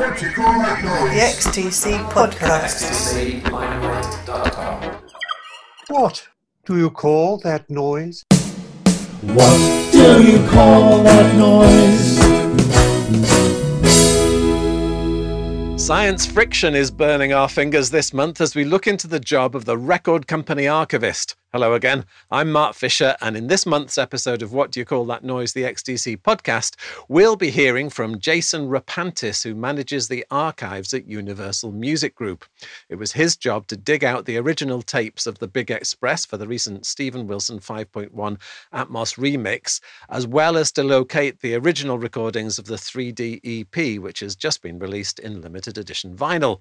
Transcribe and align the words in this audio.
What 0.00 0.16
do 0.18 0.24
you 0.24 0.32
call 0.32 0.58
that 0.60 0.82
noise? 0.82 1.12
The 1.12 1.20
XTC 1.50 2.08
Podcast. 2.08 2.80
What 5.88 6.26
do 6.64 6.78
you 6.78 6.88
call 6.88 7.36
that 7.40 7.68
noise? 7.68 8.24
What 9.20 9.92
do 9.92 10.22
you 10.26 10.38
call 10.48 11.02
that 11.02 11.36
noise? 11.36 12.18
Science 15.78 16.24
friction 16.24 16.74
is 16.74 16.90
burning 16.90 17.34
our 17.34 17.50
fingers 17.50 17.90
this 17.90 18.14
month 18.14 18.40
as 18.40 18.54
we 18.54 18.64
look 18.64 18.86
into 18.86 19.06
the 19.06 19.20
job 19.20 19.54
of 19.54 19.66
the 19.66 19.76
record 19.76 20.26
company 20.26 20.66
archivist. 20.66 21.36
Hello 21.52 21.74
again. 21.74 22.04
I'm 22.30 22.52
Mark 22.52 22.76
Fisher, 22.76 23.16
and 23.20 23.36
in 23.36 23.48
this 23.48 23.66
month's 23.66 23.98
episode 23.98 24.40
of 24.40 24.52
What 24.52 24.70
Do 24.70 24.78
You 24.78 24.86
Call 24.86 25.04
That 25.06 25.24
Noise, 25.24 25.52
the 25.52 25.64
XTC 25.64 26.16
podcast, 26.18 26.76
we'll 27.08 27.34
be 27.34 27.50
hearing 27.50 27.90
from 27.90 28.20
Jason 28.20 28.68
Repantis, 28.68 29.42
who 29.42 29.56
manages 29.56 30.06
the 30.06 30.24
archives 30.30 30.94
at 30.94 31.08
Universal 31.08 31.72
Music 31.72 32.14
Group. 32.14 32.44
It 32.88 32.94
was 32.94 33.10
his 33.10 33.36
job 33.36 33.66
to 33.66 33.76
dig 33.76 34.04
out 34.04 34.26
the 34.26 34.36
original 34.36 34.80
tapes 34.80 35.26
of 35.26 35.40
the 35.40 35.48
Big 35.48 35.72
Express 35.72 36.24
for 36.24 36.36
the 36.36 36.46
recent 36.46 36.86
Steven 36.86 37.26
Wilson 37.26 37.58
5.1 37.58 38.12
Atmos 38.72 39.18
remix, 39.18 39.80
as 40.08 40.28
well 40.28 40.56
as 40.56 40.70
to 40.70 40.84
locate 40.84 41.40
the 41.40 41.56
original 41.56 41.98
recordings 41.98 42.60
of 42.60 42.66
the 42.66 42.76
3D 42.76 43.40
EP, 43.42 44.00
which 44.00 44.20
has 44.20 44.36
just 44.36 44.62
been 44.62 44.78
released 44.78 45.18
in 45.18 45.40
limited 45.40 45.78
edition 45.78 46.14
vinyl. 46.16 46.60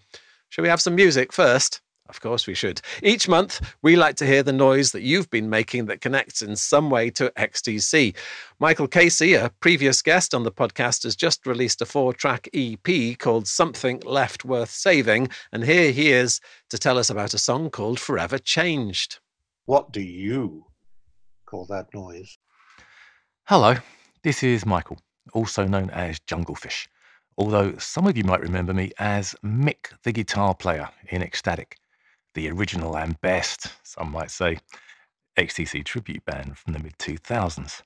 Shall 0.50 0.64
we 0.64 0.70
have 0.70 0.82
some 0.82 0.96
music 0.96 1.32
first? 1.32 1.80
Of 2.10 2.22
course, 2.22 2.48
we 2.48 2.56
should. 2.56 2.82
Each 3.04 3.28
month, 3.28 3.62
we 3.84 3.96
like 3.96 4.16
to 4.16 4.26
hear 4.26 4.42
the 4.42 4.52
noise 4.52 4.94
that 4.94 5.04
you've 5.04 5.30
been 5.30 5.48
making 5.48 5.86
that 5.86 6.02
connects 6.02 6.42
in 6.42 6.56
some 6.56 6.90
way 6.90 7.12
to 7.12 7.30
XTC. 7.38 8.16
Michael 8.60 8.88
Casey, 8.88 9.36
a 9.36 9.52
previous 9.60 10.02
guest 10.02 10.34
on 10.34 10.42
the 10.42 10.52
podcast, 10.52 11.04
has 11.04 11.16
just 11.16 11.46
released 11.46 11.84
a 11.84 11.86
four 11.86 12.12
track 12.12 12.50
EP 12.52 13.18
called 13.20 13.48
Something 13.48 14.02
Left 14.06 14.44
Worth 14.44 14.72
Saving. 14.72 15.30
And 15.52 15.64
here 15.64 15.92
he 15.92 16.12
is 16.12 16.42
to 16.72 16.80
tell 16.80 16.98
us 16.98 17.12
about 17.12 17.36
a 17.36 17.38
song 17.38 17.70
called 17.70 18.00
Forever 18.00 18.40
Changed. 18.40 19.20
What 19.66 19.94
do 19.94 20.02
you 20.02 20.66
call 21.46 21.68
that 21.68 21.94
noise? 21.94 22.40
Hello, 23.46 23.76
this 24.24 24.42
is 24.42 24.66
Michael, 24.66 24.98
also 25.34 25.66
known 25.66 25.92
as 25.92 26.20
Junglefish, 26.22 26.88
although 27.38 27.78
some 27.78 28.08
of 28.08 28.18
you 28.18 28.24
might 28.24 28.42
remember 28.42 28.74
me 28.74 28.92
as 28.98 29.36
Mick 29.44 29.94
the 30.04 30.12
guitar 30.12 30.56
player 30.56 30.90
in 31.10 31.22
Ecstatic 31.22 31.79
the 32.40 32.50
original 32.50 32.96
and 32.96 33.20
best, 33.20 33.68
some 33.84 34.12
might 34.12 34.32
say, 34.32 34.58
XTC 35.38 35.84
tribute 35.84 36.24
band 36.24 36.58
from 36.58 36.72
the 36.72 36.80
mid 36.80 36.98
2000s. 36.98 37.82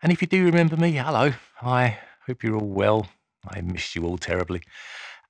And 0.00 0.12
if 0.12 0.22
you 0.22 0.28
do 0.28 0.44
remember 0.44 0.76
me, 0.76 0.92
hello. 0.92 1.32
I 1.60 1.98
hope 2.26 2.44
you're 2.44 2.54
all 2.54 2.68
well. 2.68 3.08
I 3.48 3.60
missed 3.60 3.96
you 3.96 4.04
all 4.04 4.18
terribly. 4.18 4.62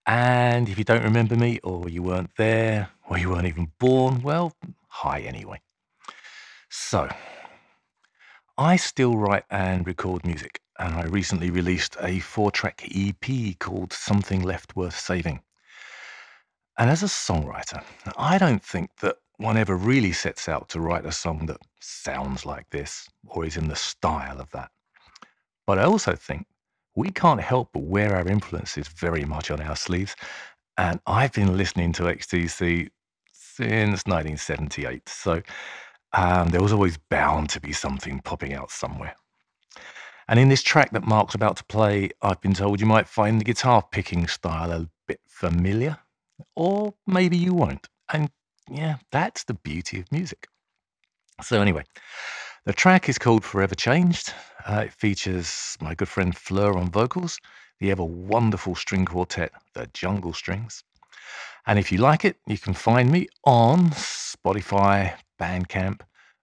And 0.05 0.69
if 0.69 0.77
you 0.77 0.85
don't 0.85 1.03
remember 1.03 1.35
me, 1.35 1.61
or 1.63 1.89
you 1.89 2.03
weren't 2.03 2.37
there, 2.37 2.91
or 3.09 3.17
you 3.17 3.31
weren't 3.31 3.47
even 3.47 3.73
born, 3.79 4.21
well, 4.21 4.55
hi 4.89 5.21
anyway. 5.21 5.63
So, 6.69 7.09
I 8.59 8.77
still 8.77 9.17
write 9.17 9.45
and 9.49 9.87
record 9.87 10.27
music, 10.27 10.61
and 10.79 10.93
I 10.95 11.05
recently 11.05 11.49
released 11.49 11.97
a 12.03 12.19
four 12.19 12.51
track 12.51 12.87
EP 12.95 13.59
called 13.59 13.95
Something 13.95 14.43
Left 14.43 14.77
Worth 14.77 14.99
Saving. 14.99 15.41
And 16.79 16.89
as 16.91 17.03
a 17.03 17.07
songwriter, 17.07 17.83
I 18.17 18.39
don't 18.39 18.63
think 18.63 18.91
that 19.01 19.17
one 19.37 19.57
ever 19.57 19.77
really 19.77 20.13
sets 20.13 20.49
out 20.49 20.69
to 20.71 20.81
write 20.81 21.05
a 21.05 21.13
song 21.13 21.47
that 21.47 21.59
sounds 21.81 22.47
like 22.47 22.71
this 22.71 23.09
or 23.27 23.45
is 23.45 23.57
in 23.57 23.69
the 23.69 23.77
style 23.77 24.41
of 24.41 24.51
that. 24.53 24.71
But 25.67 25.79
I 25.79 25.85
also 25.85 26.15
think 26.15 26.47
we 26.95 27.11
can't 27.11 27.41
help 27.41 27.71
but 27.73 27.83
wear 27.83 28.17
our 28.17 28.27
influences 28.27 28.89
very 28.89 29.25
much 29.25 29.51
on 29.51 29.61
our 29.61 29.77
sleeves. 29.77 30.15
And 30.79 31.01
I've 31.07 31.33
been 31.33 31.57
listening 31.57 31.93
to 31.95 32.05
XTC 32.05 32.89
since 33.33 34.07
1978. 34.07 35.09
So 35.09 35.43
um, 36.13 36.49
there 36.49 36.63
was 36.63 36.73
always 36.73 36.97
bound 36.97 37.51
to 37.51 37.61
be 37.61 37.73
something 37.73 38.21
popping 38.21 38.55
out 38.55 38.71
somewhere. 38.71 39.15
And 40.29 40.39
in 40.39 40.49
this 40.49 40.63
track 40.63 40.93
that 40.93 41.05
Mark's 41.05 41.35
about 41.35 41.57
to 41.59 41.65
play, 41.65 42.11
I've 42.23 42.41
been 42.41 42.55
told 42.55 42.81
you 42.81 42.87
might 42.87 43.09
find 43.09 43.41
the 43.41 43.45
guitar 43.45 43.83
picking 43.91 44.27
style 44.27 44.71
a 44.73 44.89
bit 45.07 45.21
familiar 45.27 45.99
or 46.57 46.95
maybe 47.07 47.37
you 47.37 47.55
won't. 47.55 47.89
And 48.13 48.31
yeah, 48.71 48.97
that's 49.11 49.45
the 49.45 49.55
beauty 49.55 50.01
of 50.01 50.11
music. 50.13 50.49
So, 51.43 51.61
anyway, 51.61 51.85
the 52.65 52.73
track 52.73 53.09
is 53.09 53.19
called 53.19 53.45
Forever 53.45 53.75
Changed. 53.75 54.33
Uh, 54.67 54.85
it 54.87 54.93
features 54.93 55.77
my 55.81 55.95
good 55.95 56.09
friend 56.09 56.37
Fleur 56.37 56.77
on 56.79 56.91
vocals, 56.91 57.39
the 57.81 57.91
ever 57.91 58.05
wonderful 58.05 58.75
string 58.75 59.05
quartet, 59.05 59.51
the 59.75 59.89
Jungle 59.93 60.33
Strings. 60.33 60.85
And 61.67 61.79
if 61.79 61.91
you 61.91 61.99
like 61.99 62.25
it, 62.25 62.37
you 62.47 62.59
can 62.59 62.75
find 62.75 63.11
me 63.11 63.29
on 63.45 63.91
Spotify, 63.91 65.15
Bandcamp, 65.41 66.01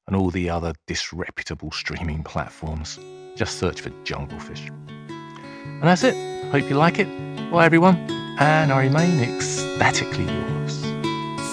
and 0.08 0.16
all 0.16 0.32
the 0.32 0.50
other 0.50 0.74
disreputable 0.88 1.72
streaming 1.72 2.24
platforms. 2.24 3.00
Just 3.36 3.60
search 3.60 3.82
for 3.82 3.92
Junglefish. 4.04 4.70
And 4.70 5.84
that's 5.84 6.04
it. 6.04 6.16
Hope 6.52 6.70
you 6.70 6.76
like 6.76 7.00
it. 7.00 7.08
Bye, 7.52 7.66
everyone. 7.66 8.29
And 8.42 8.72
I 8.72 8.84
remain 8.84 9.20
ecstatically 9.20 10.24
yours. 10.24 10.80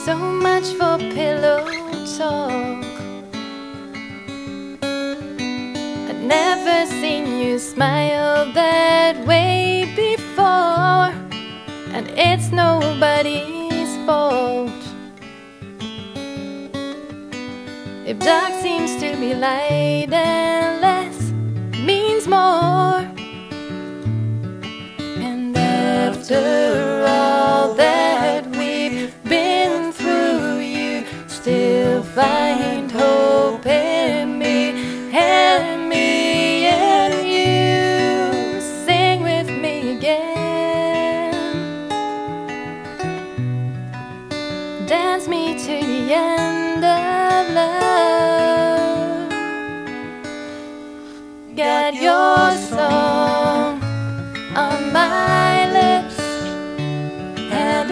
So 0.05 0.17
much 0.17 0.67
for 0.79 0.99
pillow 0.99 1.67
talk. 2.17 2.85
I'd 6.09 6.23
never 6.23 6.87
seen 6.87 7.41
you 7.41 7.59
smile 7.59 8.53
that 8.53 9.19
way 9.27 9.93
before, 9.97 11.11
and 11.93 12.09
it's 12.17 12.53
nobody's 12.53 13.97
fault. 14.07 14.71
If 18.07 18.17
dark 18.21 18.53
seems 18.63 18.95
to 19.03 19.17
be 19.17 19.35
light 19.35 20.13
and 20.13 20.81
less 20.81 21.33
means 21.85 22.29
more, 22.29 22.96
after 26.29 27.07
all 27.07 27.73
that 27.75 28.45
we've 28.57 29.15
been 29.23 29.93
through, 29.93 30.59
you 30.59 31.05
still 31.29 32.03
find 32.03 32.86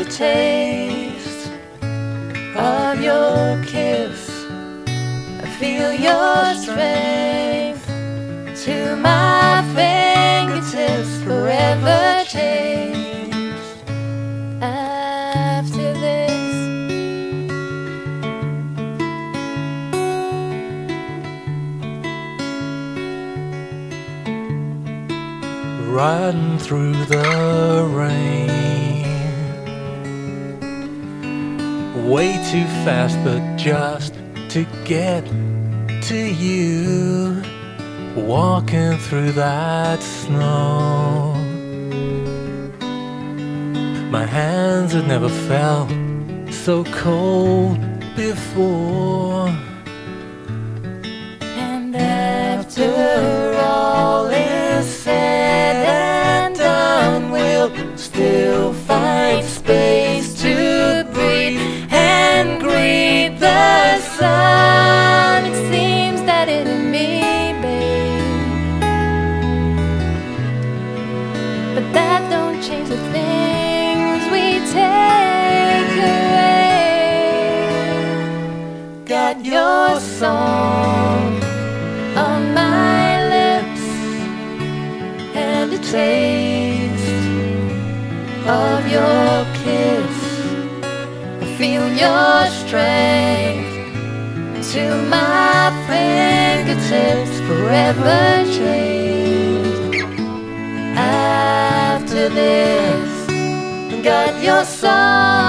a 0.06 0.10
taste 0.10 1.50
of 2.56 3.00
your 3.00 3.62
kiss. 3.64 4.44
I 5.42 5.48
feel 5.58 5.92
your 5.92 6.54
strength 6.54 7.86
to 8.64 8.96
my 8.96 9.62
fingertips, 9.74 11.22
forever 11.22 12.24
changed. 12.26 13.58
After 14.60 15.92
this. 15.94 16.32
Riding 25.88 26.58
through 26.58 27.04
the 27.04 27.88
rain. 27.90 28.93
Way 32.04 32.34
too 32.52 32.66
fast, 32.84 33.18
but 33.24 33.56
just 33.56 34.12
to 34.50 34.66
get 34.84 35.24
to 36.02 36.16
you. 36.16 37.42
Walking 38.14 38.98
through 38.98 39.32
that 39.32 40.02
snow. 40.02 41.32
My 44.10 44.26
hands 44.26 44.92
had 44.92 45.08
never 45.08 45.30
felt 45.30 45.90
so 46.52 46.84
cold 46.84 47.78
before. 48.14 49.48
Song 80.18 81.42
on 82.16 82.54
my 82.54 83.04
lips 83.34 83.84
and 85.34 85.72
a 85.72 85.78
taste 85.78 87.26
of 88.46 88.86
your 88.96 89.44
kiss. 89.60 90.16
I 91.42 91.46
feel 91.58 91.86
your 92.04 92.46
strength 92.62 93.72
till 94.70 95.02
my 95.08 95.72
fingertips 95.88 97.34
forever 97.48 98.44
changed. 98.58 99.96
After 100.96 102.28
this, 102.28 103.10
got 104.04 104.32
your 104.44 104.64
song 104.64 105.43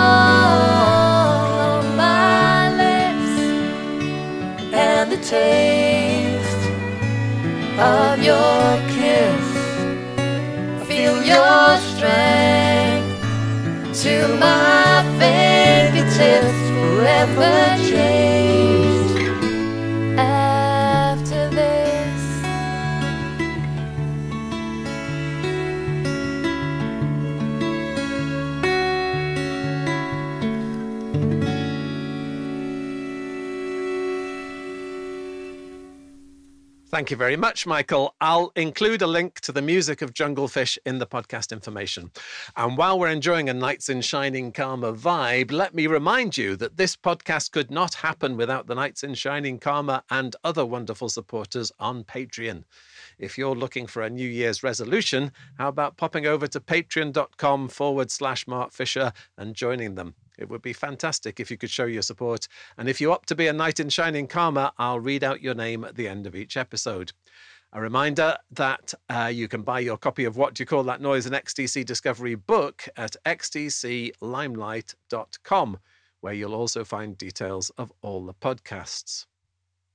taste 5.35 6.65
of 7.77 8.15
your 8.29 8.63
kiss. 8.95 9.47
Feel 10.87 11.17
your 11.33 11.67
strength 11.91 13.09
to 14.01 14.13
my 14.45 15.03
fingertips 15.19 16.59
forever 16.75 17.55
changed. 17.89 18.44
Thank 36.95 37.11
you 37.11 37.17
very 37.17 37.35
much, 37.35 37.67
Michael. 37.67 38.15
I'll 38.21 38.53
include 38.55 39.01
a 39.01 39.05
link 39.05 39.41
to 39.41 39.51
the 39.51 39.61
music 39.61 40.01
of 40.01 40.13
Junglefish 40.13 40.77
in 40.85 40.97
the 40.97 41.05
podcast 41.05 41.51
information. 41.51 42.09
And 42.55 42.77
while 42.77 42.97
we're 42.97 43.09
enjoying 43.09 43.49
a 43.49 43.53
Knights 43.53 43.89
in 43.89 43.99
Shining 43.99 44.53
Karma 44.53 44.93
vibe, 44.93 45.51
let 45.51 45.75
me 45.75 45.87
remind 45.87 46.37
you 46.37 46.55
that 46.55 46.77
this 46.77 46.95
podcast 46.95 47.51
could 47.51 47.69
not 47.69 47.95
happen 47.95 48.37
without 48.37 48.67
the 48.67 48.75
Knights 48.75 49.03
in 49.03 49.13
Shining 49.13 49.59
Karma 49.59 50.05
and 50.09 50.37
other 50.45 50.65
wonderful 50.65 51.09
supporters 51.09 51.69
on 51.81 52.05
Patreon. 52.05 52.63
If 53.17 53.37
you're 53.37 53.55
looking 53.55 53.87
for 53.87 54.01
a 54.01 54.09
New 54.09 54.27
Year's 54.27 54.61
resolution, 54.63 55.31
how 55.57 55.69
about 55.69 55.95
popping 55.97 56.25
over 56.25 56.47
to 56.47 56.59
patreon.com 56.59 57.69
forward 57.69 58.11
slash 58.11 58.47
Mark 58.47 58.73
Fisher 58.73 59.13
and 59.37 59.55
joining 59.55 59.95
them? 59.95 60.15
It 60.37 60.49
would 60.49 60.61
be 60.61 60.73
fantastic 60.73 61.39
if 61.39 61.49
you 61.49 61.57
could 61.57 61.69
show 61.69 61.85
your 61.85 62.01
support. 62.01 62.49
And 62.77 62.89
if 62.89 62.99
you 62.99 63.11
opt 63.11 63.29
to 63.29 63.35
be 63.35 63.47
a 63.47 63.53
knight 63.53 63.79
in 63.79 63.89
shining 63.89 64.27
karma, 64.27 64.73
I'll 64.77 64.99
read 64.99 65.23
out 65.23 65.41
your 65.41 65.55
name 65.55 65.85
at 65.85 65.95
the 65.95 66.07
end 66.07 66.27
of 66.27 66.35
each 66.35 66.57
episode. 66.57 67.13
A 67.73 67.81
reminder 67.81 68.37
that 68.51 68.93
uh, 69.09 69.31
you 69.33 69.47
can 69.47 69.63
buy 69.63 69.79
your 69.79 69.97
copy 69.97 70.25
of 70.25 70.37
What 70.37 70.53
Do 70.53 70.61
You 70.61 70.67
Call 70.67 70.83
That 70.83 71.01
Noise? 71.01 71.25
an 71.25 71.33
XTC 71.33 71.83
Discovery 71.85 72.35
book 72.35 72.87
at 72.95 73.15
xtclimelight.com, 73.25 75.79
where 76.21 76.33
you'll 76.33 76.55
also 76.55 76.85
find 76.85 77.17
details 77.17 77.71
of 77.71 77.91
all 78.01 78.25
the 78.25 78.33
podcasts. 78.33 79.25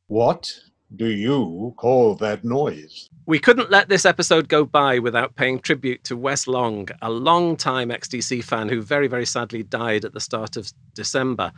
What 0.09 0.53
do 0.97 1.07
you 1.07 1.75
call 1.77 2.15
that 2.17 2.45
noise? 2.45 3.09
We 3.27 3.39
couldn't 3.39 3.71
let 3.71 3.89
this 3.89 4.05
episode 4.05 4.49
go 4.49 4.65
by 4.65 4.99
without 4.99 5.37
paying 5.37 5.61
tribute 5.61 6.03
to 6.05 6.17
Wes 6.17 6.49
Long, 6.49 6.89
a 7.01 7.11
long-time 7.11 7.91
XTC 7.91 8.43
fan 8.43 8.69
who 8.69 8.83
very, 8.83 9.07
very 9.07 9.27
sadly 9.27 9.63
died 9.63 10.05
at 10.05 10.15
the 10.15 10.21
start 10.21 10.57
of 10.57 10.73
December. 10.95 11.53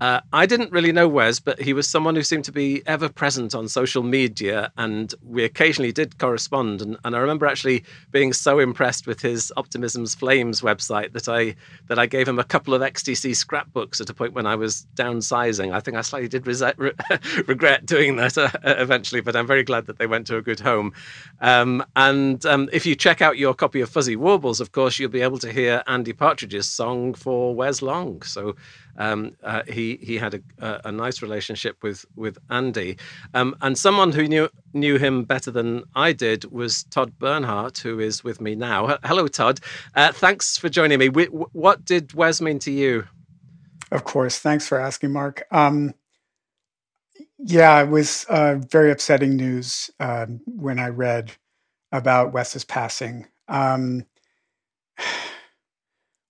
Uh, 0.00 0.20
I 0.32 0.46
didn't 0.46 0.70
really 0.70 0.92
know 0.92 1.08
Wes, 1.08 1.40
but 1.40 1.60
he 1.60 1.72
was 1.72 1.88
someone 1.88 2.14
who 2.14 2.22
seemed 2.22 2.44
to 2.44 2.52
be 2.52 2.82
ever 2.86 3.08
present 3.08 3.56
on 3.56 3.66
social 3.66 4.04
media, 4.04 4.70
and 4.76 5.12
we 5.22 5.42
occasionally 5.42 5.90
did 5.90 6.18
correspond. 6.18 6.80
And, 6.80 6.96
and 7.04 7.16
I 7.16 7.18
remember 7.18 7.46
actually 7.46 7.82
being 8.12 8.32
so 8.32 8.60
impressed 8.60 9.08
with 9.08 9.20
his 9.20 9.52
Optimism's 9.56 10.14
Flames 10.14 10.60
website 10.60 11.12
that 11.12 11.28
I 11.28 11.56
that 11.88 11.98
I 11.98 12.06
gave 12.06 12.28
him 12.28 12.38
a 12.38 12.44
couple 12.44 12.72
of 12.72 12.82
XTC 12.82 13.34
scrapbooks 13.34 14.00
at 14.00 14.10
a 14.10 14.14
point 14.14 14.32
when 14.32 14.46
I 14.46 14.54
was 14.54 14.86
downsizing. 14.94 15.72
I 15.72 15.80
think 15.80 15.96
I 15.96 16.02
slightly 16.02 16.28
did 16.28 16.46
re- 16.78 16.92
regret 17.46 17.84
doing 17.84 18.14
that 18.16 18.38
uh, 18.38 18.50
eventually, 18.76 19.20
but 19.20 19.36
I'm 19.36 19.46
very 19.46 19.62
glad 19.62 19.86
that 19.86 19.98
they 19.98 20.06
went 20.06 20.26
to 20.28 20.36
a 20.36 20.42
good 20.42 20.60
home. 20.60 20.92
Um, 21.40 21.84
and 21.96 22.44
um, 22.46 22.68
if 22.72 22.86
you 22.86 22.94
check 22.94 23.22
out 23.22 23.38
your 23.38 23.54
copy 23.54 23.80
of 23.80 23.88
Fuzzy 23.88 24.16
Warbles, 24.16 24.60
of 24.60 24.72
course, 24.72 24.98
you'll 24.98 25.10
be 25.10 25.22
able 25.22 25.38
to 25.38 25.52
hear 25.52 25.82
Andy 25.86 26.12
Partridge's 26.12 26.68
song 26.68 27.14
for 27.14 27.54
Wes 27.54 27.82
Long. 27.82 28.22
So 28.22 28.56
um, 28.98 29.36
uh, 29.42 29.62
he 29.68 29.98
he 30.02 30.16
had 30.16 30.34
a, 30.58 30.88
a, 30.88 30.92
nice 30.92 31.22
relationship 31.22 31.82
with 31.82 32.04
with 32.16 32.38
Andy, 32.50 32.96
um, 33.34 33.54
and 33.60 33.76
someone 33.76 34.12
who 34.12 34.26
knew 34.26 34.48
knew 34.72 34.96
him 34.96 35.24
better 35.24 35.50
than 35.50 35.84
I 35.94 36.12
did 36.12 36.50
was 36.50 36.84
Todd 36.84 37.18
Bernhardt, 37.18 37.78
who 37.78 37.98
is 38.00 38.24
with 38.24 38.40
me 38.40 38.54
now. 38.54 38.98
Hello, 39.04 39.28
Todd. 39.28 39.60
Uh, 39.94 40.12
thanks 40.12 40.56
for 40.56 40.68
joining 40.68 40.98
me. 40.98 41.08
We, 41.08 41.24
what 41.26 41.84
did 41.84 42.14
Wes 42.14 42.40
mean 42.40 42.58
to 42.60 42.70
you? 42.70 43.04
Of 43.92 44.04
course. 44.04 44.38
Thanks 44.38 44.66
for 44.66 44.78
asking, 44.78 45.12
Mark. 45.12 45.46
Um, 45.50 45.94
yeah, 47.38 47.82
it 47.82 47.88
was 47.88 48.24
uh, 48.28 48.56
very 48.56 48.90
upsetting 48.90 49.36
news 49.36 49.90
um, 50.00 50.40
when 50.46 50.78
I 50.78 50.88
read 50.88 51.32
about 51.92 52.32
Wes's 52.32 52.64
passing. 52.64 53.26
Um, 53.48 54.04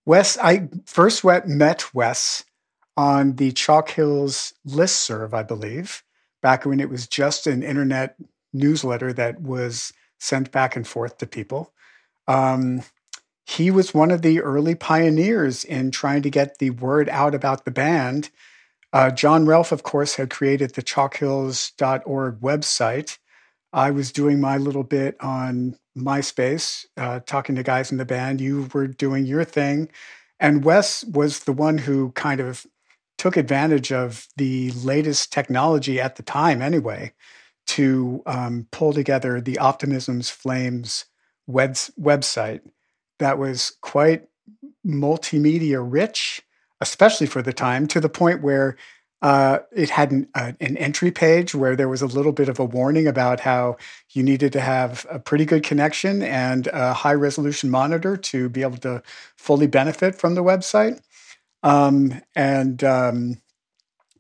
Wes, 0.05 0.39
I 0.39 0.69
first 0.87 1.25
met 1.25 1.95
Wes 1.95 2.45
on 2.97 3.37
the 3.37 3.53
Chalkhills 3.53 4.53
listserv, 4.67 5.35
I 5.35 5.43
believe, 5.43 6.03
back 6.43 6.65
when 6.65 6.81
it 6.81 6.89
was 6.89 7.07
just 7.07 7.47
an 7.47 7.63
internet 7.63 8.17
newsletter 8.53 9.13
that 9.13 9.41
was 9.41 9.93
sent 10.19 10.51
back 10.53 10.77
and 10.77 10.87
forth 10.87 11.19
to 11.19 11.27
people. 11.27 11.73
Um, 12.27 12.83
he 13.47 13.71
was 13.71 13.95
one 13.95 14.11
of 14.11 14.23
the 14.23 14.41
early 14.41 14.75
pioneers 14.75 15.65
in 15.65 15.91
trying 15.91 16.23
to 16.23 16.31
get 16.31 16.59
the 16.59 16.71
word 16.71 17.09
out 17.09 17.35
about 17.35 17.65
the 17.65 17.71
band. 17.71 18.31
Uh, 18.97 19.11
John 19.11 19.45
Relph, 19.45 19.73
of 19.73 19.83
course, 19.83 20.15
had 20.15 20.31
created 20.31 20.73
the 20.73 20.83
chalkhills.org 20.83 22.41
website. 22.41 23.19
I 23.71 23.91
was 23.91 24.11
doing 24.11 24.41
my 24.41 24.57
little 24.57 24.85
bit 24.85 25.19
on 25.21 25.77
MySpace, 25.95 26.87
uh, 26.97 27.21
talking 27.27 27.57
to 27.57 27.63
guys 27.63 27.93
in 27.93 27.99
the 27.99 28.07
band. 28.07 28.41
You 28.41 28.71
were 28.73 28.87
doing 28.87 29.27
your 29.27 29.45
thing. 29.45 29.91
And 30.41 30.65
Wes 30.65 31.05
was 31.05 31.41
the 31.41 31.53
one 31.53 31.77
who 31.77 32.13
kind 32.13 32.41
of 32.41 32.67
took 33.19 33.37
advantage 33.37 33.93
of 33.93 34.29
the 34.39 34.71
latest 34.71 35.31
technology 35.31 36.01
at 36.01 36.17
the 36.17 36.23
time, 36.23 36.63
anyway, 36.63 37.13
to 37.67 38.23
um, 38.25 38.67
pull 38.71 38.95
together 38.95 39.43
the 39.43 39.59
Optimism's 39.59 40.31
Flames 40.31 41.05
web- 41.47 41.75
website 42.01 42.63
that 43.19 43.37
was 43.37 43.77
quite 43.83 44.27
multimedia 44.87 45.85
rich, 45.87 46.41
especially 46.81 47.27
for 47.27 47.43
the 47.43 47.53
time, 47.53 47.87
to 47.89 48.01
the 48.01 48.09
point 48.09 48.43
where 48.43 48.77
uh, 49.23 49.61
it 49.73 49.91
had 49.91 50.11
an, 50.11 50.29
uh, 50.35 50.53
an 50.61 50.77
entry 50.77 51.11
page 51.11 51.55
where 51.55 51.75
there 51.75 51.89
was 51.89 52.03
a 52.03 52.07
little 52.07 52.33
bit 52.33 52.49
of 52.49 52.59
a 52.59 52.65
warning 52.65 53.07
about 53.07 53.41
how 53.41 53.77
you 54.13 54.23
needed 54.23 54.53
to 54.53 54.61
have 54.61 55.07
a 55.11 55.19
pretty 55.19 55.45
good 55.45 55.63
connection 55.63 56.23
and 56.23 56.67
a 56.69 56.93
high 56.93 57.15
resolution 57.15 57.71
monitor 57.71 58.17
to 58.17 58.49
be 58.49 58.63
able 58.63 58.77
to 58.77 59.03
fully 59.37 59.67
benefit 59.67 60.15
from 60.15 60.35
the 60.35 60.45
website. 60.45 61.01
Um, 61.63 62.21
and 62.35 62.85
um, 62.85 63.41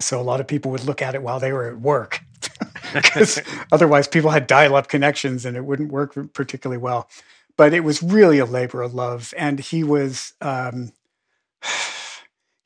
so 0.00 0.20
a 0.20 0.22
lot 0.22 0.40
of 0.40 0.46
people 0.46 0.70
would 0.70 0.84
look 0.84 1.02
at 1.02 1.14
it 1.14 1.22
while 1.22 1.40
they 1.40 1.52
were 1.52 1.68
at 1.68 1.78
work 1.78 2.20
because 2.94 3.40
otherwise 3.72 4.08
people 4.08 4.30
had 4.30 4.46
dial 4.46 4.76
up 4.76 4.88
connections 4.88 5.44
and 5.44 5.56
it 5.56 5.64
wouldn't 5.64 5.92
work 5.92 6.16
particularly 6.32 6.78
well. 6.78 7.08
But 7.56 7.72
it 7.72 7.80
was 7.80 8.02
really 8.02 8.38
a 8.38 8.44
labor 8.44 8.82
of 8.82 8.94
love. 8.94 9.32
And 9.36 9.60
he 9.60 9.84
was, 9.84 10.32
um, 10.40 10.92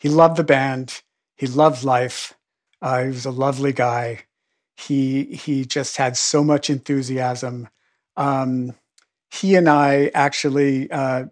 he 0.00 0.09
loved 0.09 0.37
the 0.37 0.45
band. 0.45 1.02
He 1.37 1.47
loved 1.47 1.85
life. 1.85 2.35
Uh, 2.83 3.04
he 3.04 3.09
was 3.09 3.26
a 3.26 3.30
lovely 3.30 3.73
guy. 3.73 4.25
He 4.76 5.25
he 5.25 5.64
just 5.66 5.99
had 5.99 6.16
so 6.16 6.42
much 6.42 6.71
enthusiasm. 6.71 7.69
Um, 8.16 8.75
he 9.30 9.54
and 9.54 9.69
I 9.69 10.11
actually 10.14 10.90
uh, 10.90 11.26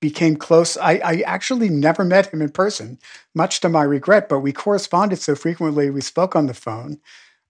became 0.00 0.36
close. 0.36 0.76
I, 0.78 0.94
I 1.04 1.22
actually 1.26 1.68
never 1.68 2.04
met 2.04 2.32
him 2.32 2.42
in 2.42 2.50
person, 2.50 2.98
much 3.34 3.60
to 3.60 3.68
my 3.68 3.82
regret. 3.82 4.28
But 4.28 4.40
we 4.40 4.52
corresponded 4.52 5.18
so 5.18 5.34
frequently. 5.34 5.90
We 5.90 6.00
spoke 6.00 6.34
on 6.34 6.46
the 6.46 6.54
phone. 6.54 6.98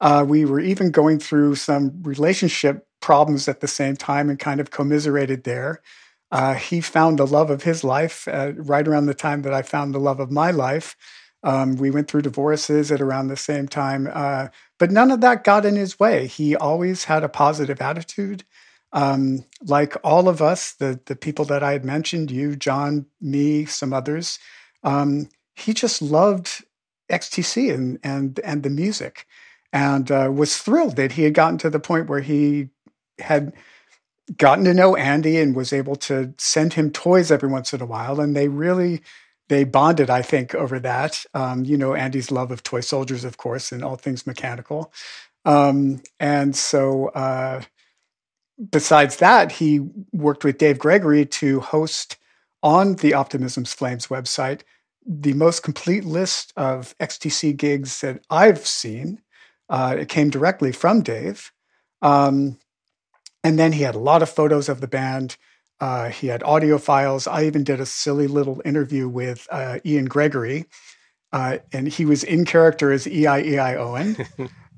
Uh, 0.00 0.24
we 0.26 0.44
were 0.44 0.60
even 0.60 0.90
going 0.90 1.20
through 1.20 1.54
some 1.56 2.02
relationship 2.02 2.86
problems 3.00 3.48
at 3.48 3.60
the 3.60 3.68
same 3.68 3.96
time 3.96 4.28
and 4.28 4.38
kind 4.38 4.60
of 4.60 4.70
commiserated 4.70 5.44
there. 5.44 5.80
Uh, 6.30 6.54
he 6.54 6.80
found 6.80 7.18
the 7.18 7.26
love 7.26 7.50
of 7.50 7.62
his 7.62 7.84
life 7.84 8.28
uh, 8.28 8.52
right 8.56 8.86
around 8.86 9.06
the 9.06 9.14
time 9.14 9.42
that 9.42 9.54
I 9.54 9.62
found 9.62 9.94
the 9.94 9.98
love 10.00 10.20
of 10.20 10.30
my 10.30 10.50
life. 10.50 10.96
Um, 11.42 11.76
we 11.76 11.90
went 11.90 12.08
through 12.08 12.22
divorces 12.22 12.90
at 12.92 13.00
around 13.00 13.28
the 13.28 13.36
same 13.36 13.68
time, 13.68 14.08
uh, 14.12 14.48
but 14.78 14.90
none 14.90 15.10
of 15.10 15.20
that 15.22 15.44
got 15.44 15.64
in 15.64 15.76
his 15.76 15.98
way. 15.98 16.26
He 16.26 16.56
always 16.56 17.04
had 17.04 17.24
a 17.24 17.28
positive 17.28 17.80
attitude. 17.80 18.44
um, 18.92 19.44
like 19.64 19.96
all 20.02 20.28
of 20.28 20.40
us, 20.40 20.72
the 20.74 20.98
the 21.06 21.16
people 21.16 21.44
that 21.46 21.62
I 21.62 21.72
had 21.72 21.84
mentioned, 21.84 22.30
you, 22.30 22.56
John, 22.56 23.06
me, 23.20 23.66
some 23.66 23.92
others, 23.92 24.38
um, 24.82 25.28
he 25.56 25.74
just 25.74 26.00
loved 26.00 26.64
XTC 27.10 27.72
and 27.72 27.98
and 28.02 28.40
and 28.44 28.62
the 28.62 28.70
music, 28.70 29.26
and 29.72 30.10
uh, 30.10 30.30
was 30.32 30.56
thrilled 30.58 30.96
that 30.96 31.12
he 31.12 31.24
had 31.24 31.34
gotten 31.34 31.58
to 31.58 31.70
the 31.70 31.80
point 31.80 32.08
where 32.08 32.20
he 32.20 32.70
had 33.18 33.52
gotten 34.36 34.64
to 34.64 34.74
know 34.74 34.96
Andy 34.96 35.38
and 35.38 35.56
was 35.56 35.72
able 35.72 35.96
to 35.96 36.34
send 36.38 36.74
him 36.74 36.90
toys 36.90 37.30
every 37.30 37.48
once 37.48 37.72
in 37.72 37.80
a 37.80 37.86
while, 37.86 38.20
and 38.20 38.36
they 38.36 38.48
really 38.48 39.00
they 39.48 39.64
bonded, 39.64 40.10
I 40.10 40.22
think, 40.22 40.54
over 40.54 40.78
that. 40.80 41.24
Um, 41.32 41.64
you 41.64 41.76
know, 41.78 41.94
Andy's 41.94 42.30
love 42.30 42.50
of 42.50 42.62
toy 42.62 42.80
soldiers, 42.80 43.24
of 43.24 43.38
course, 43.38 43.72
and 43.72 43.82
all 43.82 43.96
things 43.96 44.26
mechanical. 44.26 44.92
Um, 45.46 46.02
and 46.20 46.54
so, 46.54 47.08
uh, 47.08 47.62
besides 48.70 49.16
that, 49.16 49.52
he 49.52 49.80
worked 50.12 50.44
with 50.44 50.58
Dave 50.58 50.78
Gregory 50.78 51.24
to 51.24 51.60
host 51.60 52.16
on 52.62 52.96
the 52.96 53.14
Optimism's 53.14 53.72
Flames 53.72 54.08
website 54.08 54.62
the 55.08 55.32
most 55.32 55.62
complete 55.62 56.04
list 56.04 56.52
of 56.56 56.96
XTC 56.98 57.56
gigs 57.56 58.02
that 58.02 58.22
I've 58.28 58.66
seen. 58.66 59.22
Uh, 59.70 59.96
it 60.00 60.08
came 60.10 60.28
directly 60.28 60.70
from 60.70 61.02
Dave. 61.02 61.50
Um, 62.02 62.58
and 63.48 63.58
then 63.58 63.72
he 63.72 63.82
had 63.82 63.94
a 63.94 63.98
lot 63.98 64.22
of 64.22 64.28
photos 64.28 64.68
of 64.68 64.82
the 64.82 64.86
band. 64.86 65.38
Uh, 65.80 66.10
he 66.10 66.26
had 66.26 66.42
audio 66.42 66.76
files. 66.76 67.26
I 67.26 67.44
even 67.44 67.64
did 67.64 67.80
a 67.80 67.86
silly 67.86 68.26
little 68.26 68.60
interview 68.62 69.08
with 69.08 69.48
uh, 69.50 69.78
Ian 69.86 70.04
Gregory, 70.04 70.66
uh, 71.32 71.56
and 71.72 71.88
he 71.88 72.04
was 72.04 72.22
in 72.22 72.44
character 72.44 72.92
as 72.92 73.06
E.I.E.I. 73.06 73.74
Owen. 73.76 74.18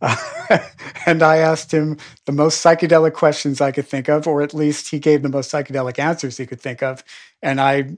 and 1.05 1.21
I 1.21 1.39
asked 1.39 1.75
him 1.75 1.97
the 2.27 2.33
most 2.33 2.65
psychedelic 2.65 3.15
questions 3.15 3.61
I 3.61 3.73
could 3.73 3.89
think 3.89 4.09
of, 4.09 4.29
or 4.29 4.41
at 4.41 4.55
least 4.55 4.89
he 4.93 5.01
gave 5.01 5.23
the 5.23 5.29
most 5.29 5.51
psychedelic 5.51 5.99
answers 5.99 6.37
he 6.37 6.47
could 6.47 6.61
think 6.61 6.81
of. 6.81 7.03
And 7.43 7.61
I 7.61 7.97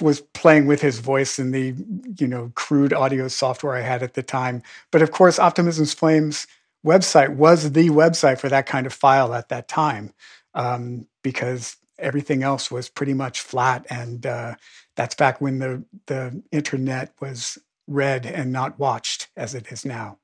was 0.00 0.22
playing 0.22 0.66
with 0.66 0.80
his 0.80 1.00
voice 1.00 1.38
in 1.38 1.50
the 1.50 1.74
you 2.18 2.26
know 2.26 2.52
crude 2.54 2.94
audio 2.94 3.28
software 3.28 3.76
I 3.76 3.82
had 3.82 4.02
at 4.02 4.14
the 4.14 4.22
time. 4.22 4.62
But 4.90 5.02
of 5.02 5.10
course, 5.10 5.38
Optimism's 5.38 5.92
Flames 5.92 6.46
website 6.84 7.36
was 7.36 7.72
the 7.72 7.88
website 7.88 8.38
for 8.38 8.48
that 8.48 8.66
kind 8.66 8.86
of 8.86 8.92
file 8.92 9.34
at 9.34 9.48
that 9.48 9.68
time 9.68 10.12
um, 10.54 11.06
because 11.22 11.76
everything 11.98 12.42
else 12.42 12.70
was 12.70 12.88
pretty 12.88 13.14
much 13.14 13.40
flat, 13.40 13.86
and 13.90 14.26
uh, 14.26 14.54
that's 14.96 15.14
back 15.14 15.40
when 15.40 15.58
the 15.58 15.84
the 16.06 16.42
internet 16.52 17.12
was 17.20 17.58
read 17.86 18.26
and 18.26 18.52
not 18.52 18.78
watched 18.78 19.28
as 19.36 19.54
it 19.54 19.70
is 19.70 19.84
now. 19.84 20.18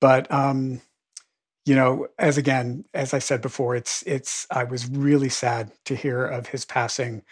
But 0.00 0.30
um, 0.32 0.80
you 1.66 1.74
know, 1.74 2.08
as 2.18 2.38
again, 2.38 2.84
as 2.94 3.14
I 3.14 3.18
said 3.18 3.42
before, 3.42 3.76
it's 3.76 4.02
it's. 4.06 4.46
I 4.50 4.64
was 4.64 4.88
really 4.88 5.28
sad 5.28 5.70
to 5.84 5.94
hear 5.94 6.24
of 6.24 6.48
his 6.48 6.64
passing. 6.64 7.22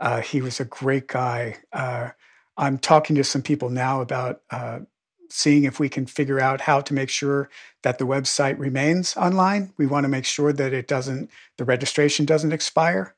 Uh, 0.00 0.20
he 0.20 0.42
was 0.42 0.60
a 0.60 0.64
great 0.64 1.08
guy. 1.08 1.56
Uh, 1.72 2.10
I'm 2.56 2.78
talking 2.78 3.16
to 3.16 3.24
some 3.24 3.42
people 3.42 3.70
now 3.70 4.00
about 4.00 4.40
uh, 4.50 4.80
seeing 5.30 5.64
if 5.64 5.78
we 5.80 5.88
can 5.88 6.06
figure 6.06 6.40
out 6.40 6.60
how 6.60 6.80
to 6.80 6.94
make 6.94 7.08
sure 7.08 7.48
that 7.82 7.98
the 7.98 8.06
website 8.06 8.58
remains 8.58 9.16
online. 9.16 9.72
We 9.76 9.86
want 9.86 10.04
to 10.04 10.08
make 10.08 10.24
sure 10.24 10.52
that 10.52 10.72
it 10.72 10.88
doesn't, 10.88 11.30
the 11.56 11.64
registration 11.64 12.26
doesn't 12.26 12.52
expire, 12.52 13.14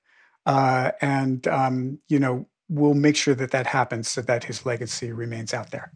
uh, 0.46 0.92
and 1.00 1.46
um, 1.48 1.98
you 2.08 2.18
know, 2.18 2.46
we'll 2.68 2.94
make 2.94 3.16
sure 3.16 3.34
that 3.34 3.50
that 3.50 3.66
happens 3.66 4.08
so 4.08 4.22
that 4.22 4.44
his 4.44 4.66
legacy 4.66 5.12
remains 5.12 5.54
out 5.54 5.70
there. 5.70 5.92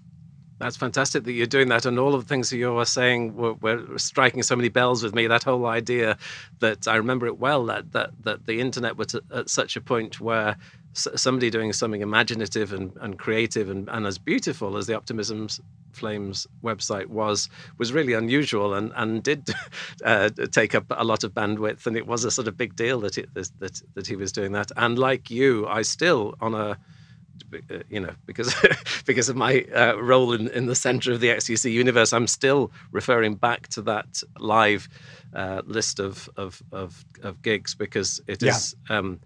That's 0.63 0.77
fantastic 0.77 1.25
that 1.25 1.33
you're 1.33 1.49
doing 1.49 1.69
that, 1.71 1.87
and 1.87 1.99
all 1.99 2.15
of 2.15 2.23
the 2.23 2.29
things 2.29 2.51
that 2.51 2.57
you 2.57 2.73
were 2.73 2.85
saying 2.85 3.35
were, 3.35 3.55
were, 3.55 3.99
striking 3.99 4.45
so 4.45 4.55
many 4.55 4.69
bells 4.69 5.03
with 5.03 5.13
me. 5.13 5.27
That 5.27 5.43
whole 5.43 5.67
idea 5.67 6.17
that 6.61 6.87
I 6.87 6.95
remember 6.95 7.27
it 7.27 7.41
well 7.41 7.67
that 7.67 7.91
that 7.91 8.11
that 8.23 8.47
the 8.47 8.61
internet 8.61 8.97
was 8.97 9.17
at 9.35 9.51
such 9.51 9.75
a 9.75 9.81
point 9.81 10.21
where 10.21 10.57
somebody 10.95 11.51
doing 11.51 11.73
something 11.73 12.01
imaginative 12.01 12.73
and, 12.73 12.93
and 13.01 13.19
creative 13.19 13.71
and, 13.71 13.89
and 13.89 14.07
as 14.07 14.19
beautiful 14.19 14.77
as 14.77 14.87
the 14.87 14.95
Optimism's 14.95 15.59
Flames 15.95 16.47
website 16.63 17.07
was 17.07 17.49
was 17.79 17.93
really 17.93 18.13
unusual 18.13 18.73
and 18.75 18.93
and 18.95 19.25
did 19.25 19.51
uh, 20.05 20.31
take 20.53 20.77
up 20.77 20.85
a 20.91 21.03
lot 21.03 21.25
of 21.25 21.33
bandwidth 21.33 21.89
and 21.89 21.97
it 21.97 22.07
was 22.07 22.23
a 22.23 22.31
sort 22.31 22.47
of 22.47 22.57
big 22.57 22.77
deal 22.77 23.01
that 23.01 23.19
it, 23.19 23.35
that 23.35 23.83
that 23.95 24.07
he 24.07 24.15
was 24.15 24.31
doing 24.31 24.53
that. 24.53 24.71
And 24.77 24.97
like 24.97 25.29
you, 25.29 25.67
I 25.67 25.83
still 25.83 26.37
on 26.41 26.55
a 26.55 26.79
you 27.89 28.01
know, 28.01 28.15
because 28.27 28.55
because 29.07 29.29
of 29.29 29.37
my 29.37 29.65
uh, 29.75 29.95
role 30.01 30.33
in, 30.33 30.49
in 30.49 30.67
the 30.67 30.75
center 30.75 31.13
of 31.13 31.21
the 31.21 31.29
XTC 31.29 31.73
universe, 31.73 32.13
I'm 32.13 32.27
still 32.27 32.71
referring 32.91 33.35
back 33.35 33.69
to 33.69 33.83
that 33.83 34.23
live 34.39 34.89
uh, 35.35 35.63
list 35.65 35.99
of, 35.99 36.29
of, 36.37 36.63
of 36.73 37.05
of 37.23 37.43
gigs 37.43 37.75
because 37.75 38.21
it 38.27 38.43
is. 38.43 38.75
Yeah. 38.89 38.99
Um, 38.99 39.21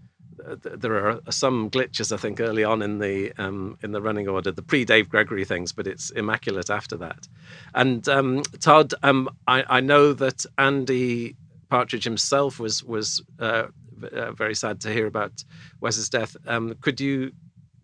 there 0.60 1.08
are 1.08 1.20
some 1.30 1.70
glitches, 1.70 2.12
I 2.12 2.18
think, 2.18 2.40
early 2.40 2.62
on 2.62 2.82
in 2.82 2.98
the 2.98 3.32
um, 3.38 3.78
in 3.82 3.92
the 3.92 4.02
running 4.02 4.28
order, 4.28 4.52
the 4.52 4.62
pre 4.62 4.84
Dave 4.84 5.08
Gregory 5.08 5.44
things, 5.44 5.72
but 5.72 5.86
it's 5.86 6.10
immaculate 6.10 6.70
after 6.70 6.96
that. 6.98 7.26
And 7.74 8.06
um, 8.08 8.42
Todd, 8.60 8.92
um, 9.02 9.28
I, 9.46 9.64
I, 9.68 9.80
know 9.80 10.12
that 10.12 10.44
Andy 10.58 11.36
Partridge 11.68 12.04
himself 12.04 12.60
was 12.60 12.84
was 12.84 13.22
uh, 13.40 13.68
uh, 14.12 14.32
very 14.32 14.54
sad 14.54 14.80
to 14.82 14.92
hear 14.92 15.06
about 15.06 15.44
Wes's 15.80 16.08
death. 16.08 16.36
Um, 16.46 16.74
could 16.80 17.00
you 17.00 17.32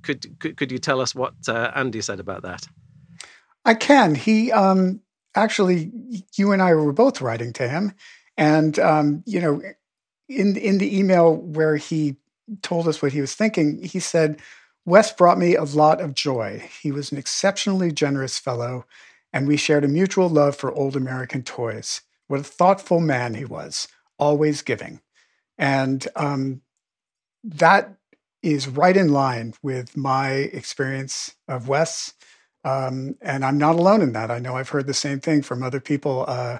could, 0.02 0.38
could, 0.38 0.56
could 0.56 0.72
you 0.72 0.78
tell 0.78 1.00
us 1.00 1.14
what 1.14 1.34
uh, 1.48 1.70
Andy 1.74 2.00
said 2.00 2.20
about 2.20 2.42
that? 2.42 2.66
I 3.64 3.74
can. 3.74 4.14
He 4.14 4.50
um, 4.52 5.00
actually, 5.34 5.90
you 6.36 6.52
and 6.52 6.60
I 6.60 6.74
were 6.74 6.92
both 6.92 7.20
writing 7.20 7.52
to 7.54 7.68
him, 7.68 7.94
and 8.36 8.78
um, 8.78 9.22
you 9.26 9.40
know, 9.40 9.62
in 10.28 10.56
in 10.56 10.78
the 10.78 10.98
email 10.98 11.36
where 11.36 11.76
he 11.76 12.16
told 12.62 12.88
us 12.88 13.00
what 13.00 13.12
he 13.12 13.20
was 13.20 13.34
thinking, 13.34 13.82
he 13.82 14.00
said, 14.00 14.40
"Wes 14.84 15.12
brought 15.12 15.38
me 15.38 15.54
a 15.54 15.64
lot 15.64 16.00
of 16.00 16.14
joy. 16.14 16.68
He 16.82 16.90
was 16.90 17.12
an 17.12 17.18
exceptionally 17.18 17.92
generous 17.92 18.38
fellow, 18.38 18.84
and 19.32 19.46
we 19.46 19.56
shared 19.56 19.84
a 19.84 19.88
mutual 19.88 20.28
love 20.28 20.56
for 20.56 20.72
old 20.72 20.96
American 20.96 21.42
toys. 21.42 22.02
What 22.26 22.40
a 22.40 22.44
thoughtful 22.44 23.00
man 23.00 23.34
he 23.34 23.44
was, 23.44 23.86
always 24.18 24.62
giving." 24.62 25.00
And 25.56 26.06
um, 26.16 26.62
that 27.44 27.94
is 28.42 28.68
right 28.68 28.96
in 28.96 29.12
line 29.12 29.54
with 29.62 29.96
my 29.96 30.30
experience 30.30 31.34
of 31.48 31.68
Wes. 31.68 32.14
Um, 32.64 33.16
and 33.20 33.44
I'm 33.44 33.58
not 33.58 33.76
alone 33.76 34.02
in 34.02 34.12
that. 34.12 34.30
I 34.30 34.38
know 34.38 34.56
I've 34.56 34.68
heard 34.68 34.86
the 34.86 34.94
same 34.94 35.20
thing 35.20 35.42
from 35.42 35.62
other 35.62 35.80
people. 35.80 36.24
Uh, 36.28 36.58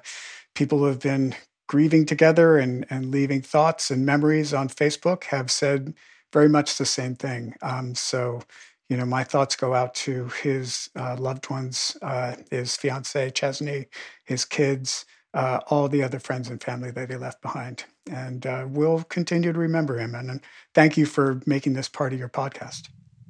people 0.55 0.79
who 0.79 0.87
have 0.87 1.01
been 1.01 1.35
grieving 1.69 2.05
together 2.07 2.59
and, 2.59 2.87
and 2.91 3.11
leaving 3.11 3.41
thoughts 3.41 3.91
and 3.91 4.05
memories 4.05 4.53
on 4.53 4.69
Facebook 4.69 5.25
have 5.25 5.51
said 5.51 5.95
very 6.33 6.49
much 6.49 6.77
the 6.77 6.87
same 6.87 7.15
thing. 7.15 7.55
Um, 7.63 7.95
so, 7.95 8.43
you 8.89 8.97
know, 8.97 9.07
my 9.07 9.25
thoughts 9.25 9.57
go 9.57 9.75
out 9.75 9.95
to 9.97 10.29
his 10.43 10.91
uh, 10.97 11.17
loved 11.17 11.51
ones, 11.51 11.97
uh, 12.03 12.37
his 12.51 12.77
fiance 12.77 13.31
Chesney, 13.31 13.87
his 14.25 14.45
kids, 14.45 15.05
uh, 15.35 15.61
all 15.69 15.89
the 15.89 16.03
other 16.03 16.19
friends 16.19 16.49
and 16.49 16.63
family 16.63 16.91
that 16.91 17.11
he 17.11 17.17
left 17.17 17.41
behind. 17.41 17.85
And 18.11 18.47
uh, 18.47 18.67
we'll 18.69 19.05
continue 19.05 19.53
to 19.53 19.59
remember 19.59 19.99
him. 19.99 20.15
And 20.15 20.41
thank 20.75 20.97
you 20.97 21.07
for 21.07 21.41
making 21.47 21.75
this 21.75 21.89
part 21.89 22.13
of 22.13 22.19
your 22.19 22.29
podcast. 22.29 22.89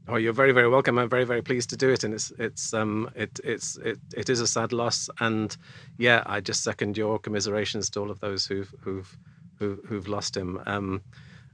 Oh, 0.09 0.17
you're 0.17 0.33
very, 0.33 0.53
very 0.53 0.69
welcome. 0.69 0.99
I'm 0.99 1.09
very, 1.09 1.25
very 1.25 1.43
pleased 1.43 1.71
to 1.71 1.77
do 1.77 1.91
it, 1.91 2.03
and 2.03 2.13
it's, 2.13 2.33
it's, 2.39 2.75
um, 2.75 3.09
it, 3.15 3.39
it's, 3.45 3.77
it, 3.77 4.01
it 4.17 4.29
is 4.29 4.41
a 4.41 4.47
sad 4.49 4.73
loss. 4.73 5.09
And 5.21 5.57
yeah, 5.97 6.25
I 6.27 6.41
just 6.41 6.65
second 6.65 6.97
your 6.97 7.21
commiserations 7.21 7.89
to 7.91 8.01
all 8.01 8.11
of 8.11 8.19
those 8.19 8.45
who've, 8.45 8.75
who've, 8.81 9.17
who, 9.59 9.79
who've 9.87 10.09
lost 10.09 10.37
him. 10.37 10.61
Um, 10.67 11.03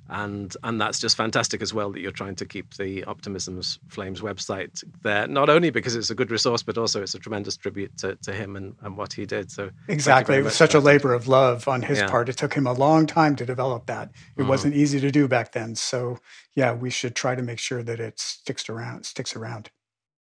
and 0.08 0.56
and 0.62 0.80
that's 0.80 0.98
just 0.98 1.16
fantastic 1.16 1.60
as 1.60 1.74
well 1.74 1.92
that 1.92 2.00
you're 2.00 2.10
trying 2.10 2.34
to 2.36 2.46
keep 2.46 2.74
the 2.74 3.04
Optimism's 3.04 3.78
Flames 3.88 4.20
website 4.20 4.82
there, 5.02 5.26
not 5.26 5.48
only 5.48 5.70
because 5.70 5.96
it's 5.96 6.10
a 6.10 6.14
good 6.14 6.30
resource, 6.30 6.62
but 6.62 6.78
also 6.78 7.02
it's 7.02 7.14
a 7.14 7.18
tremendous 7.18 7.56
tribute 7.56 7.96
to, 7.98 8.16
to 8.16 8.32
him 8.32 8.56
and, 8.56 8.74
and 8.82 8.96
what 8.96 9.12
he 9.12 9.26
did. 9.26 9.50
So 9.50 9.70
exactly, 9.88 10.36
it 10.36 10.44
was 10.44 10.54
such 10.54 10.74
a 10.74 10.80
labor 10.80 11.12
of 11.12 11.28
love 11.28 11.68
on 11.68 11.82
his 11.82 11.98
yeah. 11.98 12.08
part. 12.08 12.28
It 12.28 12.36
took 12.36 12.54
him 12.54 12.66
a 12.66 12.72
long 12.72 13.06
time 13.06 13.36
to 13.36 13.46
develop 13.46 13.86
that. 13.86 14.10
It 14.36 14.42
mm 14.42 14.48
wasn't 14.48 14.74
easy 14.74 14.98
to 14.98 15.10
do 15.10 15.28
back 15.28 15.52
then. 15.52 15.74
So 15.74 16.18
yeah, 16.54 16.72
we 16.72 16.88
should 16.88 17.14
try 17.14 17.34
to 17.34 17.42
make 17.42 17.58
sure 17.58 17.82
that 17.82 18.00
it 18.00 18.18
sticks 18.18 18.70
around. 18.70 19.04
Sticks 19.04 19.36
around. 19.36 19.70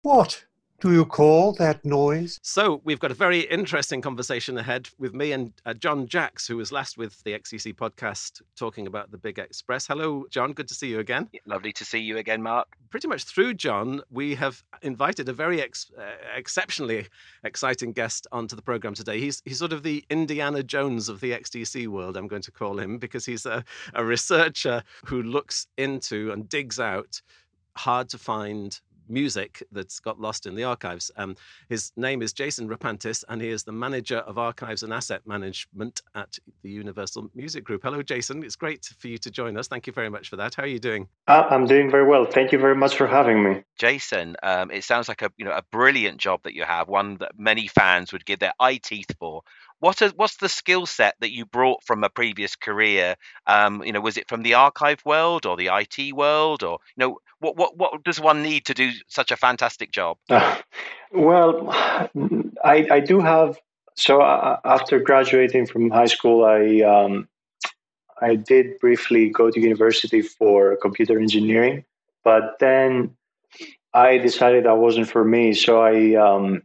What 0.02 0.44
do 0.80 0.92
you 0.92 1.04
call 1.04 1.52
that 1.54 1.84
noise? 1.84 2.40
So, 2.42 2.80
we've 2.84 2.98
got 2.98 3.10
a 3.10 3.14
very 3.14 3.40
interesting 3.40 4.00
conversation 4.00 4.56
ahead 4.56 4.88
with 4.98 5.14
me 5.14 5.32
and 5.32 5.52
uh, 5.66 5.74
Jon 5.74 6.06
Jacques, 6.06 6.46
who 6.46 6.56
was 6.56 6.72
last 6.72 6.96
with 6.96 7.22
the 7.22 7.32
XTC 7.32 7.74
podcast 7.74 8.40
talking 8.56 8.86
about 8.86 9.10
the 9.10 9.18
Big 9.18 9.38
Express. 9.38 9.86
Hello, 9.86 10.24
John. 10.30 10.52
Good 10.52 10.68
to 10.68 10.74
see 10.74 10.88
you 10.88 10.98
again. 10.98 11.28
Lovely 11.44 11.72
to 11.74 11.84
see 11.84 11.98
you 11.98 12.16
again, 12.16 12.42
Mark. 12.42 12.66
Pretty 12.88 13.08
much 13.08 13.24
through 13.24 13.54
John, 13.54 14.00
we 14.10 14.34
have 14.36 14.62
invited 14.80 15.28
a 15.28 15.34
very 15.34 15.60
ex- 15.60 15.90
uh, 15.98 16.02
exceptionally 16.34 17.08
exciting 17.44 17.92
guest 17.92 18.26
onto 18.32 18.56
the 18.56 18.62
program 18.62 18.94
today. 18.94 19.20
He's, 19.20 19.42
he's 19.44 19.58
sort 19.58 19.74
of 19.74 19.82
the 19.82 20.02
Indiana 20.08 20.62
Jones 20.62 21.10
of 21.10 21.20
the 21.20 21.32
XTC 21.32 21.88
world, 21.88 22.16
I'm 22.16 22.26
going 22.26 22.42
to 22.42 22.52
call 22.52 22.78
him, 22.78 22.96
because 22.96 23.26
he's 23.26 23.44
a, 23.44 23.64
a 23.92 24.02
researcher 24.02 24.82
who 25.04 25.22
looks 25.22 25.66
into 25.76 26.32
and 26.32 26.48
digs 26.48 26.80
out 26.80 27.20
hard 27.76 28.08
to 28.10 28.18
find 28.18 28.80
music 29.10 29.62
that's 29.72 30.00
got 30.00 30.20
lost 30.20 30.46
in 30.46 30.54
the 30.54 30.64
archives. 30.64 31.10
Um, 31.16 31.36
his 31.68 31.92
name 31.96 32.22
is 32.22 32.32
Jason 32.32 32.68
Repantis, 32.68 33.24
and 33.28 33.42
he 33.42 33.48
is 33.48 33.64
the 33.64 33.72
manager 33.72 34.18
of 34.18 34.38
archives 34.38 34.82
and 34.82 34.92
asset 34.92 35.26
management 35.26 36.02
at 36.14 36.38
the 36.62 36.70
Universal 36.70 37.30
Music 37.34 37.64
Group. 37.64 37.82
Hello, 37.82 38.02
Jason. 38.02 38.42
It's 38.42 38.56
great 38.56 38.84
for 38.98 39.08
you 39.08 39.18
to 39.18 39.30
join 39.30 39.56
us. 39.56 39.68
Thank 39.68 39.86
you 39.86 39.92
very 39.92 40.08
much 40.08 40.28
for 40.28 40.36
that. 40.36 40.54
How 40.54 40.62
are 40.62 40.66
you 40.66 40.78
doing? 40.78 41.08
Uh, 41.26 41.46
I'm 41.50 41.66
doing 41.66 41.90
very 41.90 42.06
well. 42.06 42.24
Thank 42.24 42.52
you 42.52 42.58
very 42.58 42.76
much 42.76 42.96
for 42.96 43.06
having 43.06 43.42
me. 43.42 43.62
Jason, 43.78 44.36
um, 44.42 44.70
it 44.70 44.84
sounds 44.84 45.08
like 45.08 45.22
a 45.22 45.30
you 45.36 45.44
know 45.44 45.52
a 45.52 45.62
brilliant 45.70 46.18
job 46.18 46.42
that 46.44 46.54
you 46.54 46.64
have, 46.64 46.88
one 46.88 47.16
that 47.18 47.32
many 47.38 47.66
fans 47.66 48.12
would 48.12 48.24
give 48.24 48.38
their 48.38 48.52
eye 48.60 48.76
teeth 48.76 49.10
for. 49.18 49.42
What 49.80 50.02
is 50.02 50.12
what's 50.14 50.36
the 50.36 50.48
skill 50.48 50.86
set 50.86 51.16
that 51.20 51.32
you 51.32 51.46
brought 51.46 51.82
from 51.82 52.04
a 52.04 52.10
previous 52.10 52.54
career? 52.54 53.16
Um, 53.46 53.82
you 53.82 53.92
know, 53.92 54.00
was 54.00 54.16
it 54.16 54.28
from 54.28 54.42
the 54.42 54.54
archive 54.54 55.02
world 55.04 55.46
or 55.46 55.56
the 55.56 55.70
IT 55.72 56.14
world, 56.14 56.62
or 56.62 56.78
you 56.96 57.00
know, 57.06 57.18
what 57.40 57.56
what 57.56 57.76
what 57.76 58.04
does 58.04 58.20
one 58.20 58.42
need 58.42 58.66
to 58.66 58.74
do 58.74 58.90
such 59.08 59.30
a 59.30 59.36
fantastic 59.36 59.90
job? 59.90 60.18
Uh, 60.28 60.56
well, 61.12 61.68
I 62.64 62.86
I 62.90 63.00
do 63.00 63.20
have. 63.20 63.58
So 63.96 64.20
uh, 64.20 64.58
after 64.64 64.98
graduating 65.00 65.66
from 65.66 65.90
high 65.90 66.06
school, 66.06 66.44
I 66.44 66.80
um, 66.82 67.28
I 68.20 68.34
did 68.34 68.78
briefly 68.80 69.30
go 69.30 69.50
to 69.50 69.60
university 69.60 70.22
for 70.22 70.76
computer 70.76 71.18
engineering, 71.18 71.84
but 72.22 72.58
then 72.60 73.16
I 73.94 74.18
decided 74.18 74.64
that 74.64 74.76
wasn't 74.76 75.08
for 75.08 75.24
me. 75.24 75.54
So 75.54 75.80
I 75.80 76.14
um, 76.14 76.62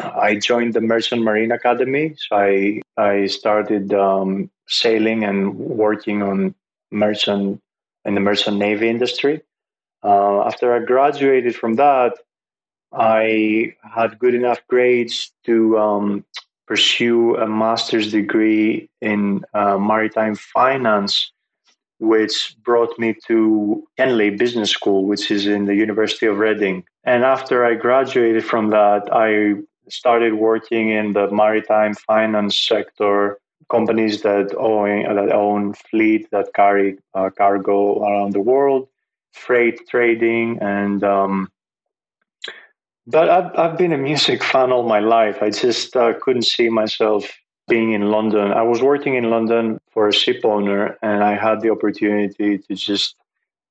I 0.00 0.36
joined 0.36 0.74
the 0.74 0.80
Merchant 0.80 1.22
Marine 1.22 1.52
Academy. 1.52 2.14
So 2.16 2.36
I 2.36 2.80
I 2.96 3.26
started 3.26 3.92
um, 3.92 4.50
sailing 4.66 5.24
and 5.24 5.56
working 5.56 6.22
on 6.22 6.54
merchant 6.90 7.60
in 8.04 8.14
the 8.14 8.20
merchant 8.20 8.56
navy 8.56 8.88
industry. 8.88 9.42
Uh, 10.02 10.42
after 10.44 10.74
I 10.74 10.80
graduated 10.80 11.54
from 11.54 11.74
that, 11.76 12.14
I 12.92 13.74
had 13.82 14.18
good 14.18 14.34
enough 14.34 14.60
grades 14.68 15.32
to 15.44 15.78
um, 15.78 16.24
pursue 16.66 17.36
a 17.36 17.46
master's 17.46 18.10
degree 18.10 18.88
in 19.00 19.44
uh, 19.54 19.78
maritime 19.78 20.34
finance, 20.34 21.32
which 21.98 22.56
brought 22.62 22.98
me 22.98 23.14
to 23.26 23.86
Henley 23.96 24.30
Business 24.30 24.70
School, 24.70 25.04
which 25.04 25.30
is 25.30 25.46
in 25.46 25.66
the 25.66 25.74
University 25.74 26.26
of 26.26 26.38
Reading. 26.38 26.84
And 27.04 27.24
after 27.24 27.64
I 27.64 27.74
graduated 27.74 28.44
from 28.44 28.70
that, 28.70 29.08
I 29.12 29.62
started 29.92 30.34
working 30.34 30.88
in 30.88 31.12
the 31.12 31.30
maritime 31.30 31.94
finance 31.94 32.58
sector, 32.58 33.38
companies 33.70 34.22
that 34.22 34.54
own 34.56 35.14
that 35.14 35.32
own 35.32 35.74
fleet 35.74 36.30
that 36.30 36.54
carry 36.54 36.98
uh, 37.14 37.30
cargo 37.30 38.02
around 38.02 38.32
the 38.32 38.40
world, 38.40 38.88
freight 39.32 39.80
trading, 39.88 40.58
and 40.60 41.04
um, 41.04 41.50
but 43.06 43.28
I've 43.28 43.50
I've 43.58 43.78
been 43.78 43.92
a 43.92 43.98
music 43.98 44.42
fan 44.50 44.72
all 44.72 44.88
my 44.88 45.00
life. 45.00 45.42
I 45.42 45.50
just 45.50 45.96
uh, 45.96 46.14
couldn't 46.20 46.46
see 46.54 46.68
myself 46.68 47.24
being 47.68 47.92
in 47.92 48.10
London. 48.10 48.52
I 48.52 48.62
was 48.62 48.82
working 48.82 49.14
in 49.14 49.30
London 49.30 49.78
for 49.92 50.08
a 50.08 50.12
ship 50.12 50.40
owner, 50.44 50.98
and 51.02 51.22
I 51.22 51.34
had 51.36 51.60
the 51.60 51.70
opportunity 51.70 52.58
to 52.58 52.74
just 52.74 53.14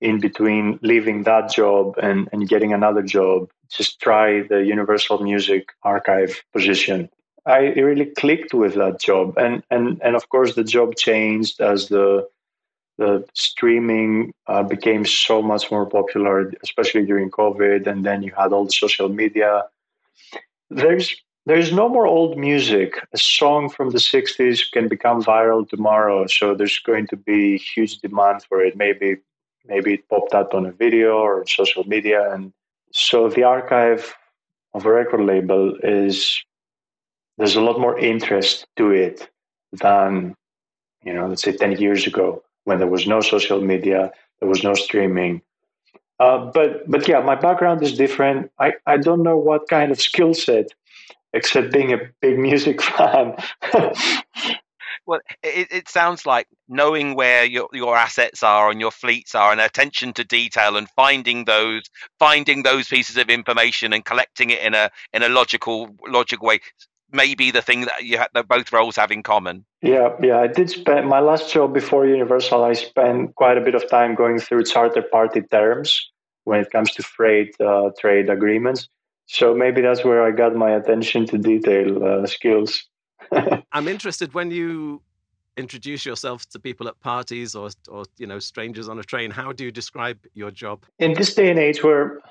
in 0.01 0.19
between 0.19 0.79
leaving 0.81 1.23
that 1.23 1.51
job 1.51 1.95
and, 2.01 2.27
and 2.31 2.49
getting 2.49 2.73
another 2.73 3.03
job, 3.03 3.49
just 3.71 3.99
try 3.99 4.41
the 4.41 4.63
Universal 4.63 5.19
Music 5.19 5.69
Archive 5.83 6.43
position. 6.53 7.09
I 7.45 7.59
really 7.69 8.05
clicked 8.05 8.53
with 8.53 8.75
that 8.75 8.99
job, 8.99 9.37
and 9.37 9.63
and 9.71 9.99
and 10.03 10.15
of 10.15 10.29
course 10.29 10.55
the 10.55 10.63
job 10.63 10.95
changed 10.95 11.59
as 11.59 11.89
the 11.89 12.27
the 12.97 13.25
streaming 13.33 14.33
uh, 14.47 14.61
became 14.61 15.05
so 15.05 15.41
much 15.41 15.71
more 15.71 15.87
popular, 15.87 16.51
especially 16.61 17.03
during 17.05 17.31
COVID, 17.31 17.87
and 17.87 18.05
then 18.05 18.21
you 18.21 18.31
had 18.37 18.53
all 18.53 18.65
the 18.65 18.71
social 18.71 19.09
media. 19.09 19.63
There's 20.69 21.15
there's 21.47 21.73
no 21.73 21.89
more 21.89 22.05
old 22.05 22.37
music. 22.37 22.93
A 23.13 23.17
song 23.17 23.69
from 23.69 23.89
the 23.89 23.97
60s 23.97 24.71
can 24.71 24.87
become 24.87 25.23
viral 25.23 25.67
tomorrow, 25.67 26.27
so 26.27 26.53
there's 26.53 26.77
going 26.77 27.07
to 27.07 27.17
be 27.17 27.57
huge 27.57 27.97
demand 27.99 28.43
for 28.43 28.61
it. 28.61 28.77
Maybe 28.77 29.17
maybe 29.65 29.95
it 29.95 30.07
popped 30.09 30.33
up 30.35 30.53
on 30.53 30.65
a 30.67 30.71
video 30.71 31.17
or 31.17 31.47
social 31.47 31.83
media, 31.85 32.31
and 32.31 32.53
so 32.91 33.29
the 33.29 33.43
archive 33.43 34.13
of 34.73 34.85
a 34.85 34.91
record 34.91 35.21
label 35.21 35.75
is 35.83 36.43
there's 37.37 37.55
a 37.55 37.61
lot 37.61 37.79
more 37.79 37.97
interest 37.99 38.65
to 38.77 38.91
it 38.91 39.29
than 39.73 40.35
you 41.03 41.13
know 41.13 41.27
let's 41.27 41.43
say 41.43 41.51
10 41.51 41.77
years 41.77 42.07
ago 42.07 42.43
when 42.65 42.79
there 42.79 42.87
was 42.87 43.07
no 43.07 43.21
social 43.21 43.61
media, 43.61 44.11
there 44.39 44.49
was 44.49 44.63
no 44.63 44.73
streaming. 44.73 45.41
Uh, 46.19 46.51
but 46.53 46.89
but 46.89 47.07
yeah, 47.07 47.19
my 47.19 47.35
background 47.35 47.81
is 47.81 47.97
different. 47.97 48.51
I, 48.59 48.73
I 48.85 48.97
don't 48.97 49.23
know 49.23 49.37
what 49.37 49.67
kind 49.69 49.91
of 49.91 49.99
skill 49.99 50.33
set, 50.33 50.67
except 51.33 51.71
being 51.71 51.93
a 51.93 51.97
big 52.21 52.37
music 52.49 52.81
fan. 52.81 53.35
Well, 55.05 55.19
it, 55.43 55.67
it 55.71 55.89
sounds 55.89 56.25
like 56.25 56.47
knowing 56.67 57.15
where 57.15 57.43
your 57.43 57.69
your 57.73 57.95
assets 57.95 58.43
are 58.43 58.69
and 58.69 58.79
your 58.79 58.91
fleets 58.91 59.35
are, 59.35 59.51
and 59.51 59.61
attention 59.61 60.13
to 60.13 60.23
detail, 60.23 60.77
and 60.77 60.89
finding 60.89 61.45
those 61.45 61.83
finding 62.19 62.63
those 62.63 62.87
pieces 62.87 63.17
of 63.17 63.29
information 63.29 63.93
and 63.93 64.05
collecting 64.05 64.49
it 64.49 64.61
in 64.61 64.73
a 64.73 64.89
in 65.13 65.23
a 65.23 65.29
logical 65.29 65.95
logical 66.07 66.47
way 66.47 66.59
maybe 67.11 67.51
the 67.51 67.61
thing 67.61 67.81
that 67.81 68.03
you 68.03 68.17
had 68.17 68.27
that 68.33 68.47
both 68.47 68.71
roles 68.71 68.95
have 68.95 69.11
in 69.11 69.23
common. 69.23 69.65
Yeah, 69.81 70.15
yeah. 70.21 70.39
I 70.39 70.47
did 70.47 70.69
spend 70.69 71.07
my 71.07 71.19
last 71.19 71.53
job 71.53 71.73
before 71.73 72.05
Universal. 72.05 72.63
I 72.63 72.73
spent 72.73 73.35
quite 73.35 73.57
a 73.57 73.61
bit 73.61 73.75
of 73.75 73.89
time 73.89 74.15
going 74.15 74.39
through 74.39 74.63
charter 74.65 75.01
party 75.01 75.41
terms 75.41 76.09
when 76.43 76.61
it 76.61 76.71
comes 76.71 76.91
to 76.91 77.03
freight 77.03 77.55
uh, 77.59 77.89
trade 77.99 78.29
agreements. 78.29 78.87
So 79.27 79.53
maybe 79.53 79.81
that's 79.81 80.03
where 80.03 80.23
I 80.23 80.31
got 80.31 80.55
my 80.55 80.71
attention 80.71 81.25
to 81.27 81.37
detail 81.37 82.03
uh, 82.03 82.25
skills. 82.25 82.83
I'm 83.71 83.87
interested 83.87 84.33
when 84.33 84.51
you 84.51 85.01
introduce 85.57 86.05
yourself 86.05 86.47
to 86.49 86.59
people 86.59 86.87
at 86.87 86.99
parties 87.01 87.55
or 87.55 87.69
or 87.89 88.05
you 88.17 88.27
know 88.27 88.39
strangers 88.39 88.89
on 88.89 88.99
a 88.99 89.03
train. 89.03 89.31
How 89.31 89.51
do 89.51 89.63
you 89.63 89.71
describe 89.71 90.19
your 90.33 90.51
job? 90.51 90.85
In 90.99 91.13
this 91.13 91.33
day 91.33 91.49
and 91.49 91.59
age, 91.59 91.83
where 91.83 92.21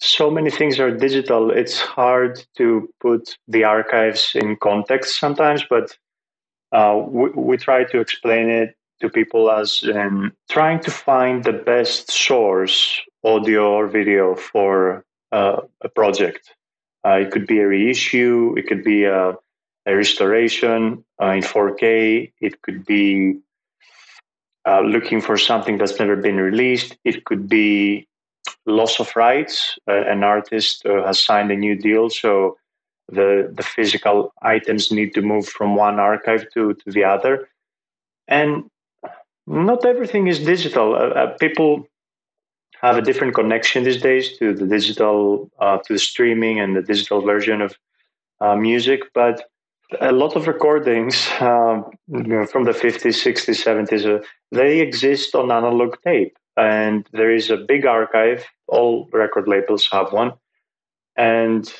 so 0.00 0.30
many 0.30 0.50
things 0.50 0.80
are 0.80 0.90
digital. 0.90 1.50
It's 1.50 1.78
hard 1.78 2.44
to 2.56 2.88
put 3.00 3.36
the 3.48 3.64
archives 3.64 4.32
in 4.34 4.56
context 4.56 5.20
sometimes, 5.20 5.64
but 5.68 5.96
uh, 6.72 7.02
we, 7.06 7.30
we, 7.30 7.56
try 7.56 7.84
to 7.84 8.00
explain 8.00 8.48
it 8.48 8.76
to 9.00 9.10
people 9.10 9.50
as 9.50 9.84
um, 9.94 10.32
trying 10.48 10.80
to 10.80 10.90
find 10.90 11.44
the 11.44 11.52
best 11.52 12.10
source, 12.10 13.00
audio 13.24 13.72
or 13.72 13.88
video, 13.88 14.34
for 14.34 15.04
uh, 15.32 15.60
a 15.82 15.88
project. 15.88 16.54
Uh, 17.04 17.18
it 17.22 17.30
could 17.30 17.46
be 17.46 17.58
a 17.58 17.66
reissue, 17.66 18.54
it 18.56 18.66
could 18.66 18.84
be 18.84 19.04
a, 19.04 19.34
a 19.86 19.96
restoration 19.96 21.04
uh, 21.20 21.28
in 21.28 21.42
4K, 21.42 22.32
it 22.40 22.62
could 22.62 22.84
be 22.84 23.38
uh, 24.66 24.80
looking 24.80 25.20
for 25.20 25.38
something 25.38 25.78
that's 25.78 25.98
never 25.98 26.16
been 26.16 26.36
released, 26.36 26.96
it 27.04 27.24
could 27.24 27.48
be 27.48 28.06
loss 28.66 29.00
of 29.00 29.14
rights. 29.16 29.78
Uh, 29.88 30.04
an 30.06 30.22
artist 30.22 30.84
uh, 30.84 31.04
has 31.06 31.22
signed 31.22 31.50
a 31.50 31.56
new 31.56 31.74
deal, 31.74 32.10
so 32.10 32.56
the 33.08 33.50
the 33.52 33.62
physical 33.62 34.32
items 34.42 34.92
need 34.92 35.14
to 35.14 35.22
move 35.22 35.46
from 35.48 35.76
one 35.76 35.98
archive 35.98 36.44
to, 36.52 36.74
to 36.74 36.90
the 36.92 37.04
other. 37.04 37.48
And 38.28 38.70
not 39.46 39.84
everything 39.84 40.28
is 40.28 40.38
digital. 40.40 40.94
Uh, 40.94 41.08
uh 41.20 41.36
people 41.38 41.86
have 42.82 42.96
a 42.96 43.02
different 43.02 43.34
connection 43.34 43.84
these 43.84 44.00
days 44.00 44.38
to 44.38 44.54
the 44.54 44.66
digital, 44.66 45.50
to 45.60 45.92
the 45.92 45.98
streaming 45.98 46.60
and 46.60 46.74
the 46.74 46.82
digital 46.82 47.20
version 47.20 47.60
of 47.60 47.76
music, 48.58 49.00
but 49.12 49.50
a 50.00 50.12
lot 50.12 50.36
of 50.36 50.46
recordings 50.46 51.28
know, 51.40 52.46
from 52.46 52.64
the 52.64 52.72
50s, 52.72 53.16
60s, 53.24 53.64
70s, 53.64 54.06
uh, 54.06 54.24
they 54.52 54.80
exist 54.80 55.34
on 55.34 55.50
analog 55.50 55.96
tape. 56.04 56.36
And 56.56 57.08
there 57.12 57.32
is 57.32 57.50
a 57.50 57.56
big 57.56 57.86
archive. 57.86 58.44
All 58.68 59.08
record 59.12 59.48
labels 59.48 59.88
have 59.92 60.12
one. 60.12 60.32
And 61.16 61.72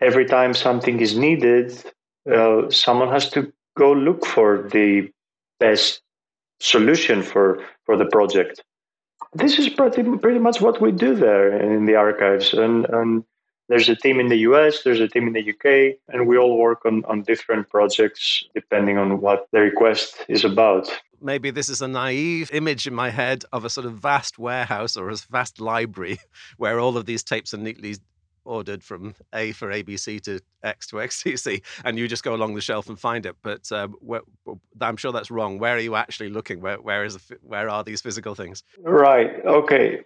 every 0.00 0.26
time 0.26 0.54
something 0.54 1.00
is 1.00 1.16
needed, 1.16 1.82
uh, 2.30 2.70
someone 2.70 3.08
has 3.10 3.30
to 3.30 3.52
go 3.76 3.92
look 3.92 4.26
for 4.26 4.68
the 4.70 5.10
best 5.58 6.02
solution 6.60 7.22
for, 7.22 7.64
for 7.86 7.96
the 7.96 8.06
project. 8.06 8.62
This 9.32 9.58
is 9.58 9.68
pretty, 9.68 10.02
pretty 10.02 10.40
much 10.40 10.60
what 10.60 10.80
we 10.80 10.92
do 10.92 11.14
there 11.14 11.56
in 11.56 11.86
the 11.86 11.94
archives. 11.94 12.52
And, 12.52 12.86
and 12.86 13.24
there's 13.70 13.88
a 13.88 13.94
team 13.94 14.18
in 14.18 14.28
the 14.28 14.38
US, 14.38 14.82
there's 14.82 15.00
a 15.00 15.06
team 15.06 15.28
in 15.28 15.32
the 15.32 15.48
UK, 15.48 15.96
and 16.08 16.26
we 16.26 16.36
all 16.36 16.58
work 16.58 16.84
on, 16.84 17.04
on 17.04 17.22
different 17.22 17.70
projects 17.70 18.44
depending 18.52 18.98
on 18.98 19.20
what 19.20 19.46
the 19.52 19.60
request 19.60 20.16
is 20.28 20.44
about. 20.44 20.90
Maybe 21.22 21.50
this 21.52 21.68
is 21.68 21.80
a 21.80 21.86
naive 21.86 22.50
image 22.52 22.88
in 22.88 22.94
my 22.94 23.10
head 23.10 23.44
of 23.52 23.64
a 23.64 23.70
sort 23.70 23.86
of 23.86 23.92
vast 23.94 24.40
warehouse 24.40 24.96
or 24.96 25.08
a 25.08 25.16
vast 25.30 25.60
library 25.60 26.18
where 26.56 26.80
all 26.80 26.96
of 26.96 27.06
these 27.06 27.22
tapes 27.22 27.54
are 27.54 27.58
neatly 27.58 27.96
ordered 28.44 28.82
from 28.82 29.14
A 29.34 29.52
for 29.52 29.68
ABC 29.68 30.20
to 30.22 30.40
X 30.64 30.88
to 30.88 30.96
XTC, 30.96 31.62
and 31.84 31.96
you 31.96 32.08
just 32.08 32.24
go 32.24 32.34
along 32.34 32.56
the 32.56 32.60
shelf 32.60 32.88
and 32.88 32.98
find 32.98 33.24
it. 33.24 33.36
But 33.42 33.70
um, 33.70 33.94
where, 34.00 34.22
I'm 34.80 34.96
sure 34.96 35.12
that's 35.12 35.30
wrong. 35.30 35.60
Where 35.60 35.76
are 35.76 35.80
you 35.80 35.94
actually 35.94 36.30
looking? 36.30 36.60
Where 36.60 36.78
where 36.78 37.04
is 37.04 37.14
the, 37.14 37.38
where 37.42 37.68
are 37.68 37.84
these 37.84 38.00
physical 38.00 38.34
things? 38.34 38.64
Right. 38.82 39.44
Okay 39.44 40.00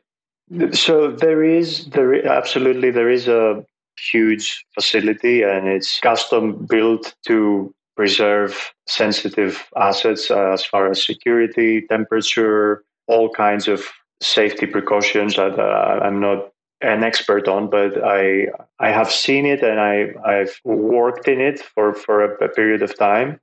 So 0.72 1.10
there 1.10 1.42
is 1.42 1.86
there 1.86 2.26
absolutely 2.26 2.90
there 2.90 3.08
is 3.10 3.28
a 3.28 3.64
huge 3.98 4.64
facility 4.74 5.42
and 5.42 5.68
it's 5.68 6.00
custom 6.00 6.66
built 6.66 7.14
to 7.26 7.74
preserve 7.96 8.72
sensitive 8.86 9.64
assets 9.76 10.30
uh, 10.30 10.50
as 10.52 10.64
far 10.64 10.90
as 10.90 11.04
security, 11.04 11.82
temperature, 11.88 12.82
all 13.06 13.30
kinds 13.30 13.68
of 13.68 13.84
safety 14.20 14.66
precautions 14.66 15.36
that 15.36 15.58
uh, 15.58 16.00
I'm 16.02 16.20
not 16.20 16.50
an 16.80 17.04
expert 17.04 17.48
on, 17.48 17.70
but 17.70 18.04
I 18.04 18.48
I 18.80 18.90
have 18.90 19.10
seen 19.10 19.46
it 19.46 19.62
and 19.62 19.80
I 19.80 20.12
I've 20.26 20.60
worked 20.64 21.26
in 21.26 21.40
it 21.40 21.60
for 21.60 21.94
for 21.94 22.24
a, 22.24 22.44
a 22.44 22.48
period 22.48 22.82
of 22.82 22.98
time. 22.98 23.40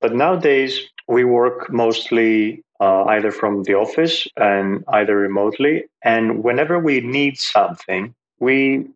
But 0.00 0.14
nowadays 0.14 0.80
we 1.08 1.24
work 1.24 1.72
mostly 1.72 2.62
uh, 2.82 3.04
either 3.14 3.30
from 3.30 3.62
the 3.62 3.74
office 3.74 4.26
and 4.36 4.84
either 4.88 5.16
remotely. 5.16 5.84
And 6.02 6.42
whenever 6.42 6.80
we 6.80 7.00
need 7.00 7.38
something, 7.38 8.12
we 8.40 8.88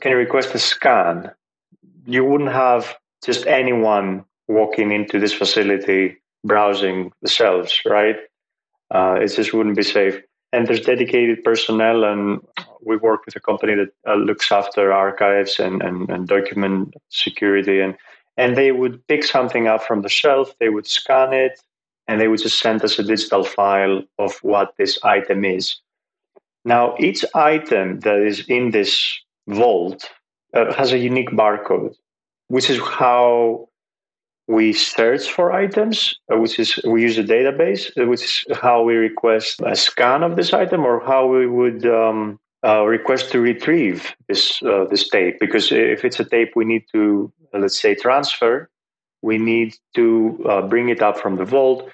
can 0.00 0.12
request 0.12 0.54
a 0.54 0.60
scan. 0.60 1.32
You 2.06 2.24
wouldn't 2.24 2.52
have 2.52 2.94
just 3.24 3.46
anyone 3.46 4.24
walking 4.46 4.92
into 4.92 5.18
this 5.18 5.32
facility 5.32 6.18
browsing 6.44 7.12
the 7.22 7.28
shelves, 7.28 7.80
right? 7.84 8.16
Uh, 8.94 9.18
it 9.20 9.28
just 9.28 9.52
wouldn't 9.52 9.76
be 9.76 9.82
safe. 9.82 10.20
And 10.52 10.68
there's 10.68 10.82
dedicated 10.82 11.42
personnel, 11.42 12.04
and 12.04 12.40
we 12.84 12.96
work 12.96 13.26
with 13.26 13.34
a 13.34 13.40
company 13.40 13.74
that 13.74 13.90
uh, 14.06 14.14
looks 14.14 14.52
after 14.52 14.92
archives 14.92 15.58
and, 15.58 15.82
and, 15.82 16.08
and 16.10 16.28
document 16.28 16.94
security. 17.08 17.80
And, 17.80 17.96
and 18.36 18.56
they 18.56 18.70
would 18.70 19.04
pick 19.08 19.24
something 19.24 19.66
up 19.66 19.82
from 19.82 20.02
the 20.02 20.08
shelf, 20.08 20.54
they 20.60 20.68
would 20.68 20.86
scan 20.86 21.32
it, 21.32 21.60
and 22.08 22.20
they 22.20 22.28
would 22.28 22.40
just 22.40 22.58
send 22.58 22.82
us 22.84 22.98
a 22.98 23.02
digital 23.02 23.44
file 23.44 24.02
of 24.18 24.36
what 24.42 24.74
this 24.78 24.98
item 25.02 25.44
is. 25.44 25.76
Now, 26.64 26.94
each 26.98 27.24
item 27.34 28.00
that 28.00 28.20
is 28.20 28.44
in 28.48 28.70
this 28.70 29.20
vault 29.48 30.08
uh, 30.54 30.72
has 30.74 30.92
a 30.92 30.98
unique 30.98 31.30
barcode, 31.30 31.94
which 32.48 32.70
is 32.70 32.78
how 32.78 33.68
we 34.48 34.72
search 34.72 35.30
for 35.30 35.52
items, 35.52 36.14
uh, 36.32 36.38
which 36.38 36.58
is 36.58 36.78
we 36.84 37.02
use 37.02 37.18
a 37.18 37.24
database, 37.24 37.90
uh, 38.00 38.06
which 38.06 38.22
is 38.24 38.44
how 38.60 38.82
we 38.82 38.94
request 38.94 39.60
a 39.64 39.74
scan 39.74 40.22
of 40.22 40.36
this 40.36 40.52
item 40.52 40.84
or 40.84 41.00
how 41.04 41.26
we 41.26 41.46
would 41.46 41.86
um, 41.86 42.38
uh, 42.64 42.84
request 42.84 43.32
to 43.32 43.40
retrieve 43.40 44.14
this 44.28 44.60
this 44.90 45.08
tape. 45.08 45.38
Because 45.40 45.72
if 45.72 46.04
it's 46.04 46.20
a 46.20 46.24
tape 46.24 46.52
we 46.54 46.64
need 46.64 46.84
to, 46.92 47.32
let's 47.52 47.80
say, 47.80 47.94
transfer, 47.94 48.68
we 49.22 49.38
need 49.38 49.76
to 49.94 50.44
uh, 50.48 50.62
bring 50.62 50.88
it 50.88 51.00
up 51.00 51.18
from 51.18 51.36
the 51.36 51.44
vault. 51.44 51.90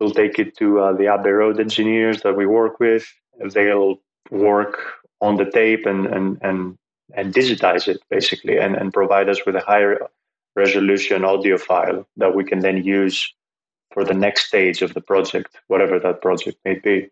We'll 0.00 0.10
take 0.10 0.38
it 0.38 0.56
to 0.58 0.94
the 0.98 1.06
Abbey 1.06 1.30
Road 1.30 1.60
engineers 1.60 2.22
that 2.22 2.36
we 2.36 2.44
work 2.44 2.80
with. 2.80 3.06
They'll 3.38 4.00
work 4.30 4.78
on 5.20 5.36
the 5.36 5.48
tape 5.48 5.86
and 5.86 6.06
and 6.06 6.38
and 6.42 6.76
and 7.14 7.32
digitize 7.32 7.88
it 7.88 8.00
basically 8.10 8.58
and, 8.58 8.74
and 8.74 8.92
provide 8.92 9.28
us 9.28 9.44
with 9.46 9.54
a 9.54 9.60
higher 9.60 10.08
resolution 10.56 11.24
audio 11.24 11.56
file 11.56 12.06
that 12.16 12.34
we 12.34 12.44
can 12.44 12.60
then 12.60 12.82
use 12.82 13.32
for 13.92 14.04
the 14.04 14.14
next 14.14 14.46
stage 14.46 14.82
of 14.82 14.94
the 14.94 15.00
project, 15.00 15.56
whatever 15.68 15.98
that 15.98 16.22
project 16.22 16.58
may 16.64 16.74
be. 16.74 17.08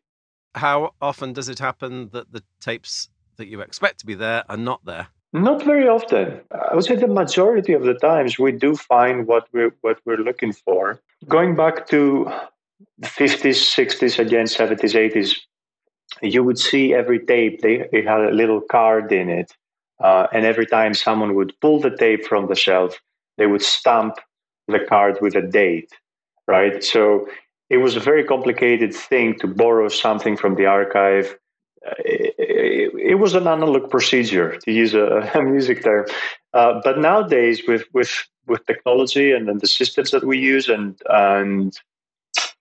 How 0.55 0.95
often 1.01 1.33
does 1.33 1.49
it 1.49 1.59
happen 1.59 2.11
that 2.13 2.33
the 2.33 2.43
tapes 2.61 3.09
that 3.37 3.49
you 3.49 3.61
expect 3.61 4.01
to 4.01 4.07
be 4.07 4.15
there 4.15 4.45
are 4.49 4.57
not 4.57 4.85
there? 4.85 5.09
Not 5.33 5.65
very 5.65 5.87
often. 5.87 6.41
I 6.51 6.75
would 6.75 6.85
say 6.85 6.97
the 6.97 7.07
majority 7.07 7.73
of 7.73 7.85
the 7.85 7.95
times 7.95 8.39
we 8.39 8.51
do 8.53 8.75
find 8.75 9.27
what 9.27 9.47
we're 9.53 9.73
what 9.83 10.01
we're 10.05 10.17
looking 10.17 10.53
for. 10.53 11.01
Going 11.29 11.55
back 11.55 11.87
to 11.89 12.31
the 12.99 13.07
50s, 13.07 13.61
60s, 13.77 14.19
again 14.19 14.47
70s, 14.47 14.95
80s, 14.95 15.37
you 16.23 16.43
would 16.43 16.59
see 16.59 16.95
every 16.95 17.25
tape 17.25 17.61
they, 17.61 17.89
they 17.93 18.03
had 18.03 18.21
a 18.21 18.33
little 18.33 18.61
card 18.61 19.13
in 19.13 19.29
it, 19.29 19.53
uh, 20.03 20.27
and 20.33 20.45
every 20.45 20.67
time 20.67 20.95
someone 20.95 21.35
would 21.35 21.53
pull 21.61 21.81
the 21.81 21.97
tape 21.97 22.27
from 22.27 22.49
the 22.49 22.55
shelf, 22.55 22.99
they 23.39 23.47
would 23.47 23.63
stamp 23.63 24.17
the 24.67 24.81
card 24.81 25.19
with 25.21 25.35
a 25.35 25.43
date, 25.43 25.93
right? 26.49 26.83
So 26.83 27.29
it 27.69 27.79
was 27.79 27.97
a 27.97 28.01
very 28.01 28.25
complicated 28.25 28.95
thing 28.95 29.39
to 29.39 29.47
borrow 29.47 29.89
something 29.89 30.37
from 30.37 30.57
the 30.57 30.67
archive. 30.67 31.39
It, 31.83 32.93
it, 32.95 33.15
was 33.15 33.35
an 33.35 33.47
analog 33.47 33.91
procedure, 33.91 34.59
to 34.59 34.73
use 34.73 34.95
a, 34.95 35.31
a 35.35 35.43
music 35.43 35.83
term. 35.83 36.07
Uh, 36.53 36.81
but 36.85 36.99
nowadays, 36.99 37.63
with 37.67 37.85
with 37.93 38.29
with 38.47 38.65
technology 38.67 39.33
and, 39.33 39.61
the 39.61 39.67
systems 39.67 40.11
that 40.11 40.25
we 40.25 40.39
use, 40.39 40.69
and 40.69 41.01
and 41.09 41.79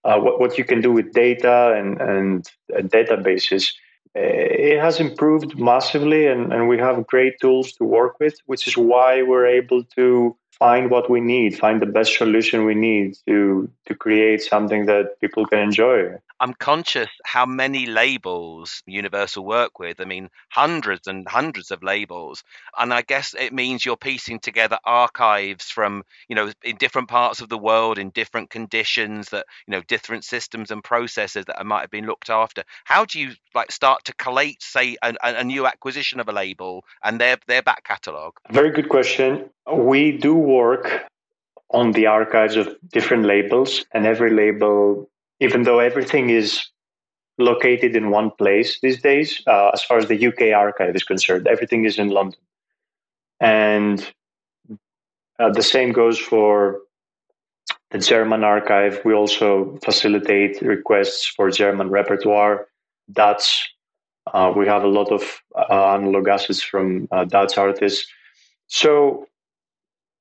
uh, 0.04 0.20
what 0.20 0.40
what 0.40 0.58
you 0.58 0.64
can 0.64 0.82
do 0.82 0.92
with 0.92 1.12
data 1.12 1.74
and 1.78 2.00
and, 2.00 2.50
and 2.70 2.92
databases, 2.92 3.74
it 4.16 4.80
has 4.80 5.00
improved 5.00 5.58
massively, 5.60 6.28
and, 6.28 6.52
and 6.52 6.68
we 6.68 6.78
have 6.78 7.06
great 7.08 7.40
tools 7.40 7.74
to 7.74 7.84
work 7.84 8.20
with, 8.20 8.36
which 8.46 8.68
is 8.68 8.78
why 8.78 9.22
we're 9.22 9.46
able 9.48 9.84
to 9.96 10.36
find 10.60 10.92
what 10.92 11.10
we 11.10 11.22
need, 11.22 11.58
find 11.58 11.82
the 11.82 11.86
best 11.86 12.18
solution 12.18 12.66
we 12.66 12.76
need 12.76 13.16
to 13.28 13.70
to 13.86 13.96
create 13.96 14.42
something 14.42 14.86
that 14.86 15.20
people 15.22 15.46
can 15.46 15.60
enjoy. 15.60 16.14
I'm 16.40 16.54
conscious 16.54 17.10
how 17.26 17.46
many 17.46 17.86
labels 17.86 18.82
Universal 18.86 19.46
work 19.46 19.80
with. 19.80 20.00
I 20.00 20.06
mean, 20.06 20.30
hundreds 20.50 21.08
and 21.08 21.28
hundreds 21.28 21.72
of 21.72 21.84
labels, 21.84 22.44
and 22.78 22.94
I 22.94 23.02
guess 23.02 23.36
it 23.38 23.54
means 23.54 23.86
you're 23.86 23.98
piecing 23.98 24.40
together 24.40 24.80
archives 24.84 25.66
from 25.66 26.04
you 26.28 26.36
know 26.36 26.52
in 26.64 26.78
different 26.78 27.10
parts 27.10 27.42
of 27.42 27.50
the 27.50 27.58
world 27.58 27.98
in 27.98 28.10
different 28.12 28.50
conditions 28.50 29.30
that 29.30 29.46
you 29.68 29.72
know 29.72 29.82
different 29.88 30.24
systems 30.24 30.72
and 30.72 30.84
processes 30.84 31.46
that 31.46 31.66
might 31.66 31.82
have 31.82 31.92
been 31.92 32.06
looked 32.06 32.30
after. 32.30 32.64
How 32.86 33.06
do 33.06 33.20
you 33.20 33.34
like 33.54 33.72
start 33.72 34.06
to 34.06 34.14
collate, 34.16 34.62
say, 34.62 34.98
a, 35.02 35.14
a 35.22 35.44
new 35.44 35.66
acquisition 35.66 36.20
of 36.20 36.30
a 36.30 36.34
label 36.34 36.84
and 37.04 37.20
their 37.20 37.38
their 37.48 37.62
back 37.62 37.84
catalogue? 37.84 38.40
Very 38.52 38.72
good 38.72 38.90
question. 38.90 39.50
We 39.72 40.18
do 40.18 40.36
work 40.36 41.06
on 41.72 41.92
the 41.92 42.08
archives 42.08 42.56
of 42.56 42.76
different 42.92 43.26
labels, 43.26 43.86
and 43.94 44.06
every 44.06 44.32
label 44.32 45.10
even 45.40 45.64
though 45.64 45.80
everything 45.80 46.30
is 46.30 46.70
located 47.38 47.96
in 47.96 48.10
one 48.10 48.32
place 48.32 48.80
these 48.82 49.02
days, 49.02 49.42
uh, 49.48 49.70
as 49.70 49.82
far 49.82 49.98
as 49.98 50.08
the 50.08 50.28
UK 50.28 50.54
archive 50.54 50.96
is 50.96 51.04
concerned, 51.04 51.48
everything 51.48 51.86
is 51.86 51.98
in 51.98 52.10
London. 52.10 52.40
And 53.40 54.06
uh, 55.40 55.50
the 55.52 55.64
same 55.64 55.94
goes 55.94 56.20
for 56.20 56.82
the 57.92 58.00
German 58.00 58.44
archive. 58.44 59.02
We 59.06 59.14
also 59.14 59.80
facilitate 59.84 60.62
requests 60.62 61.26
for 61.26 61.50
German 61.50 61.90
repertoire, 61.90 62.68
Dutch. 63.12 63.70
Uh, 64.34 64.54
we 64.56 64.68
have 64.68 64.84
a 64.84 64.88
lot 64.88 65.12
of 65.12 65.24
uh, 65.58 65.94
analog 65.96 66.28
assets 66.28 66.62
from 66.62 67.08
uh, 67.12 67.24
Dutch 67.24 67.58
artists. 67.58 68.06
So, 68.68 69.26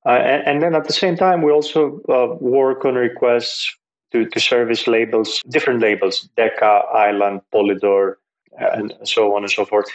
uh, 0.05 0.11
and, 0.11 0.47
and, 0.47 0.63
then 0.63 0.73
at 0.73 0.85
the 0.85 0.93
same 0.93 1.15
time, 1.15 1.43
we 1.43 1.51
also 1.51 2.01
work 2.39 2.85
on 2.85 2.95
requests 2.95 3.75
to, 4.11 4.25
to 4.25 4.39
service 4.39 4.87
labels, 4.87 5.41
different 5.49 5.81
labels, 5.81 6.27
Decca, 6.35 6.83
Island, 6.93 7.41
Polydor, 7.53 8.15
and 8.57 8.93
so 9.03 9.35
on 9.35 9.43
and 9.43 9.51
so 9.51 9.65
forth. 9.65 9.85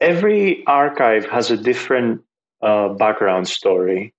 Every 0.00 0.64
archive 0.66 1.24
has 1.26 1.50
a 1.50 1.56
different 1.56 2.22
uh, 2.62 2.90
background 2.90 3.48
story. 3.48 4.14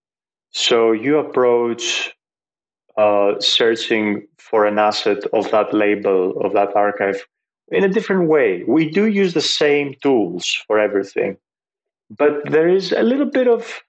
So 0.52 0.91
you 0.91 1.19
approach 1.19 2.13
uh, 2.97 3.39
searching 3.39 4.28
for 4.38 4.65
an 4.65 4.80
asset 4.80 5.23
of 5.32 5.52
that 5.52 5.73
label, 5.73 6.39
of 6.41 6.54
that 6.54 6.75
archive, 6.75 7.25
in 7.71 7.84
a 7.84 7.89
different 7.89 8.28
way. 8.28 8.63
We 8.67 8.89
do 8.89 9.06
use 9.06 9.34
the 9.34 9.41
same 9.41 9.93
tools 10.02 10.58
for 10.67 10.80
everything, 10.80 11.38
but 12.10 12.49
there 12.49 12.67
is 12.67 12.91
a 12.91 13.04
little 13.04 13.30
bit 13.30 13.47
of 13.47 13.82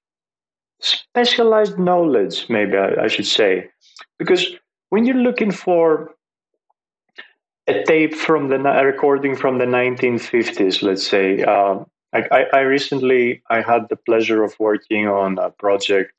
specialized 0.80 1.78
knowledge, 1.78 2.46
maybe 2.48 2.76
I, 2.76 3.04
I 3.04 3.08
should 3.08 3.26
say, 3.26 3.70
because 4.18 4.54
when 4.90 5.06
you're 5.06 5.16
looking 5.16 5.50
for 5.50 6.14
a 7.66 7.82
tape 7.84 8.14
from 8.14 8.48
the 8.48 8.56
a 8.56 8.84
recording 8.84 9.36
from 9.36 9.58
the 9.58 9.64
1950s, 9.64 10.82
let's 10.82 11.06
say, 11.06 11.42
um, 11.42 11.86
I, 12.12 12.44
I, 12.52 12.60
recently 12.60 13.42
I 13.48 13.60
had 13.60 13.88
the 13.88 13.96
pleasure 13.96 14.42
of 14.42 14.58
working 14.58 15.06
on 15.06 15.38
a 15.38 15.50
project, 15.50 16.12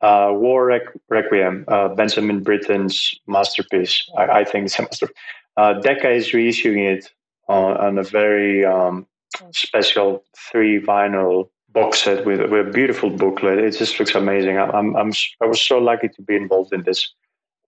uh, 0.00 0.30
War 0.32 0.80
Requiem, 1.08 1.64
uh, 1.68 1.88
Benjamin 1.94 2.42
Britten's 2.42 3.14
masterpiece. 3.28 4.10
I, 4.18 4.40
I 4.40 4.44
think 4.44 4.66
it's 4.66 4.78
a 4.78 4.82
masterpiece. 4.82 5.16
Uh, 5.56 5.74
Decca 5.74 6.10
is 6.10 6.32
reissuing 6.32 6.96
it 6.96 7.08
on, 7.48 7.76
on 7.76 7.98
a 7.98 8.02
very 8.02 8.64
um, 8.64 9.06
special 9.52 10.24
three 10.36 10.80
vinyl 10.80 11.48
box 11.70 12.02
set 12.02 12.26
with, 12.26 12.40
with, 12.50 12.66
a 12.66 12.70
beautiful 12.70 13.10
booklet. 13.10 13.58
It 13.58 13.78
just 13.78 14.00
looks 14.00 14.16
amazing. 14.16 14.58
I'm, 14.58 14.96
I'm, 14.96 15.12
I 15.40 15.46
was 15.46 15.60
so 15.60 15.78
lucky 15.78 16.08
to 16.08 16.22
be 16.22 16.34
involved 16.34 16.72
in 16.72 16.82
this 16.82 17.14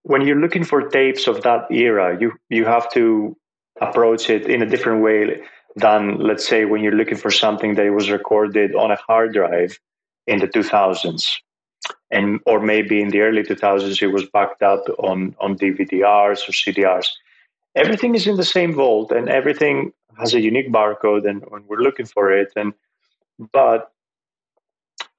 when 0.08 0.26
you're 0.26 0.40
looking 0.40 0.64
for 0.64 0.88
tapes 0.88 1.26
of 1.26 1.42
that 1.42 1.70
era, 1.70 2.16
you 2.20 2.32
you 2.48 2.64
have 2.64 2.90
to 2.92 3.36
approach 3.80 4.28
it 4.28 4.46
in 4.54 4.62
a 4.62 4.66
different 4.66 5.02
way 5.02 5.40
than 5.76 6.18
let's 6.18 6.46
say 6.46 6.64
when 6.64 6.82
you're 6.82 7.00
looking 7.00 7.16
for 7.24 7.30
something 7.30 7.74
that 7.76 7.92
was 7.92 8.10
recorded 8.10 8.74
on 8.74 8.90
a 8.90 8.96
hard 8.96 9.32
drive 9.32 9.78
in 10.26 10.40
the 10.40 10.48
2000s 10.48 11.36
and 12.10 12.40
or 12.44 12.58
maybe 12.58 13.00
in 13.00 13.10
the 13.10 13.20
early 13.20 13.42
2000s 13.42 14.02
it 14.02 14.08
was 14.08 14.24
backed 14.36 14.62
up 14.62 14.82
on 14.98 15.36
on 15.38 15.56
DVDRs 15.56 16.40
or 16.48 16.52
CDRs 16.52 17.08
everything 17.78 18.14
is 18.14 18.26
in 18.26 18.36
the 18.36 18.44
same 18.44 18.72
vault 18.74 19.12
and 19.12 19.28
everything 19.28 19.92
has 20.18 20.34
a 20.34 20.40
unique 20.40 20.70
barcode 20.72 21.28
and, 21.28 21.44
and 21.52 21.66
we're 21.66 21.80
looking 21.80 22.06
for 22.06 22.32
it. 22.32 22.52
And 22.56 22.72
but 23.52 23.92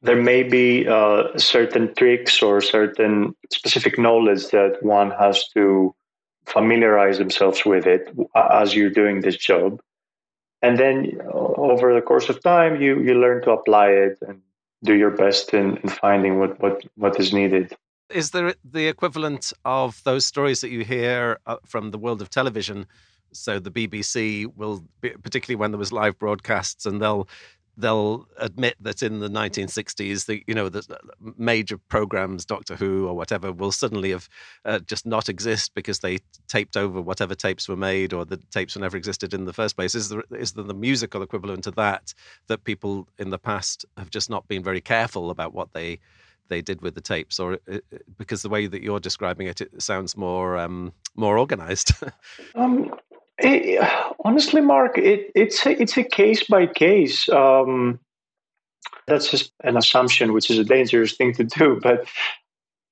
there 0.01 0.21
may 0.21 0.43
be 0.43 0.87
uh, 0.87 1.37
certain 1.37 1.93
tricks 1.95 2.41
or 2.41 2.61
certain 2.61 3.35
specific 3.51 3.99
knowledge 3.99 4.47
that 4.49 4.77
one 4.81 5.11
has 5.11 5.47
to 5.49 5.93
familiarize 6.45 7.17
themselves 7.17 7.65
with 7.65 7.85
it 7.85 8.09
as 8.35 8.75
you're 8.75 8.89
doing 8.89 9.21
this 9.21 9.37
job. 9.37 9.81
And 10.61 10.77
then 10.77 11.19
uh, 11.25 11.29
over 11.29 11.93
the 11.93 12.01
course 12.01 12.29
of 12.29 12.41
time 12.41 12.81
you 12.81 12.99
you 13.01 13.13
learn 13.13 13.41
to 13.43 13.51
apply 13.51 13.89
it 13.89 14.17
and 14.27 14.41
do 14.83 14.93
your 14.95 15.11
best 15.11 15.53
in, 15.53 15.77
in 15.77 15.89
finding 15.89 16.39
what, 16.39 16.59
what 16.59 16.83
what 16.95 17.19
is 17.19 17.33
needed. 17.33 17.73
Is 18.09 18.31
there 18.31 18.55
the 18.63 18.87
equivalent 18.87 19.53
of 19.65 20.01
those 20.03 20.25
stories 20.25 20.61
that 20.61 20.69
you 20.69 20.83
hear 20.83 21.39
uh, 21.45 21.57
from 21.65 21.91
the 21.91 21.97
world 21.97 22.21
of 22.21 22.29
television? 22.29 22.87
So 23.31 23.59
the 23.59 23.69
BBC 23.69 24.47
will 24.55 24.83
particularly 25.01 25.55
when 25.55 25.71
there 25.71 25.77
was 25.77 25.91
live 25.91 26.17
broadcasts 26.17 26.85
and 26.85 26.99
they'll 27.01 27.27
they'll 27.79 28.27
admit 28.37 28.75
that 28.81 29.01
in 29.01 29.19
the 29.19 29.29
1960s, 29.29 30.25
the 30.25 30.43
you 30.47 30.53
know 30.53 30.69
the 30.69 30.83
major 31.37 31.77
programs, 31.77 32.45
Doctor 32.45 32.75
Who 32.75 33.07
or 33.07 33.15
whatever, 33.15 33.51
will 33.51 33.71
suddenly 33.71 34.11
have 34.11 34.27
uh, 34.65 34.79
just 34.79 35.05
not 35.05 35.29
exist 35.29 35.73
because 35.73 35.99
they 35.99 36.19
taped 36.47 36.75
over 36.75 37.01
whatever 37.01 37.35
tapes 37.35 37.69
were 37.69 37.77
made 37.77 38.13
or 38.13 38.25
the 38.25 38.37
tapes 38.51 38.75
were 38.75 38.81
never 38.81 38.97
existed 38.97 39.33
in 39.33 39.45
the 39.45 39.53
first 39.53 39.75
place. 39.75 39.95
Is 39.95 40.09
there 40.09 40.23
is 40.37 40.53
there 40.53 40.63
the 40.63 40.73
musical 40.73 41.21
equivalent 41.21 41.63
to 41.63 41.71
that 41.71 42.13
that 42.47 42.63
people 42.63 43.07
in 43.17 43.29
the 43.29 43.39
past 43.39 43.85
have 43.97 44.09
just 44.09 44.29
not 44.29 44.47
been 44.47 44.63
very 44.63 44.81
careful 44.81 45.29
about 45.29 45.53
what 45.53 45.73
they 45.73 45.99
they 46.49 46.61
did 46.61 46.81
with 46.81 46.95
the 46.95 47.01
tapes, 47.01 47.39
or 47.39 47.53
uh, 47.71 47.75
uh, 47.75 47.97
because 48.17 48.41
the 48.41 48.49
way 48.49 48.67
that 48.67 48.81
you're 48.81 48.99
describing 48.99 49.47
it, 49.47 49.61
it 49.61 49.81
sounds 49.81 50.17
more 50.17 50.57
um, 50.57 50.91
more 51.15 51.37
organized. 51.37 51.93
um, 52.55 52.91
it, 53.39 54.15
honestly, 54.23 54.61
Mark, 54.61 54.97
it, 54.97 55.31
it's 55.35 55.65
a, 55.65 55.81
it's 55.81 55.97
a 55.97 56.03
case 56.03 56.43
by 56.43 56.67
case. 56.67 57.29
Um, 57.29 57.99
that's 59.07 59.31
just 59.31 59.51
an 59.63 59.77
assumption, 59.77 60.33
which 60.33 60.49
is 60.49 60.59
a 60.59 60.63
dangerous 60.63 61.15
thing 61.15 61.33
to 61.33 61.43
do. 61.43 61.79
But 61.83 62.07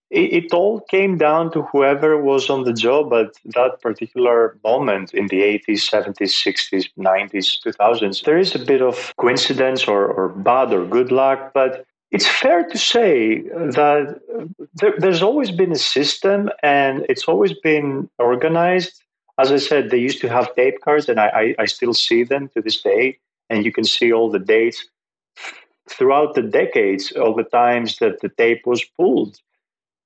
it, 0.09 0.45
it, 0.45 0.53
all 0.53 0.79
came 0.81 1.17
down 1.17 1.51
to 1.51 1.63
whoever 1.63 2.21
was 2.21 2.49
on 2.49 2.63
the 2.63 2.71
job 2.71 3.11
at 3.13 3.33
that 3.53 3.81
particular 3.81 4.57
moment 4.63 5.13
in 5.13 5.27
the 5.27 5.41
80s, 5.41 5.89
70s, 5.89 6.31
60s, 6.31 6.87
90s, 6.97 7.59
2000s. 7.65 8.23
There 8.23 8.37
is 8.37 8.55
a 8.55 8.59
bit 8.59 8.81
of 8.81 9.13
coincidence 9.17 9.85
or, 9.85 10.07
or 10.07 10.29
bad 10.29 10.71
or 10.71 10.85
good 10.85 11.11
luck, 11.11 11.51
but 11.53 11.85
it's 12.11 12.25
fair 12.25 12.63
to 12.63 12.77
say 12.77 13.41
that 13.41 14.21
there, 14.75 14.93
there's 14.97 15.21
always 15.21 15.51
been 15.51 15.73
a 15.73 15.77
system 15.77 16.49
and 16.63 17.05
it's 17.09 17.25
always 17.25 17.53
been 17.53 18.09
organized 18.17 19.03
as 19.37 19.51
I 19.51 19.57
said, 19.57 19.89
they 19.89 19.97
used 19.97 20.21
to 20.21 20.29
have 20.29 20.53
tape 20.55 20.81
cards, 20.81 21.09
and 21.09 21.19
I, 21.19 21.27
I, 21.27 21.55
I 21.59 21.65
still 21.65 21.93
see 21.93 22.23
them 22.23 22.49
to 22.49 22.61
this 22.61 22.81
day. 22.81 23.19
And 23.49 23.63
you 23.63 23.71
can 23.71 23.83
see 23.83 24.11
all 24.11 24.29
the 24.29 24.39
dates 24.39 24.85
throughout 25.89 26.35
the 26.35 26.41
decades, 26.41 27.13
all 27.13 27.33
the 27.33 27.43
times 27.43 27.97
that 27.99 28.19
the 28.21 28.29
tape 28.29 28.65
was 28.65 28.83
pulled. 28.83 29.37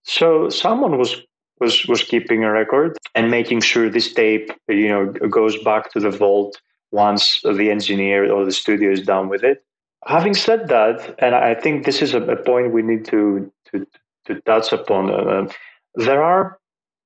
So 0.03 0.49
someone 0.49 0.97
was 0.97 1.21
was 1.59 1.85
was 1.87 2.03
keeping 2.03 2.43
a 2.43 2.51
record 2.51 2.97
and 3.15 3.31
making 3.31 3.61
sure 3.61 3.89
this 3.89 4.13
tape, 4.13 4.51
you 4.67 4.89
know, 4.89 5.05
goes 5.29 5.61
back 5.63 5.91
to 5.93 5.99
the 5.99 6.09
vault 6.09 6.59
once 6.91 7.39
the 7.43 7.69
engineer 7.71 8.31
or 8.31 8.45
the 8.45 8.51
studio 8.51 8.91
is 8.91 9.01
done 9.01 9.29
with 9.29 9.43
it. 9.43 9.63
Having 10.05 10.33
said 10.33 10.67
that, 10.67 11.15
and 11.19 11.35
I 11.35 11.53
think 11.53 11.85
this 11.85 12.01
is 12.01 12.13
a, 12.13 12.21
a 12.21 12.35
point 12.35 12.73
we 12.73 12.81
need 12.81 13.05
to 13.05 13.51
to 13.71 13.87
to 14.25 14.41
touch 14.41 14.71
upon. 14.71 15.09
Uh, 15.09 15.51
there 15.95 16.23
are 16.23 16.59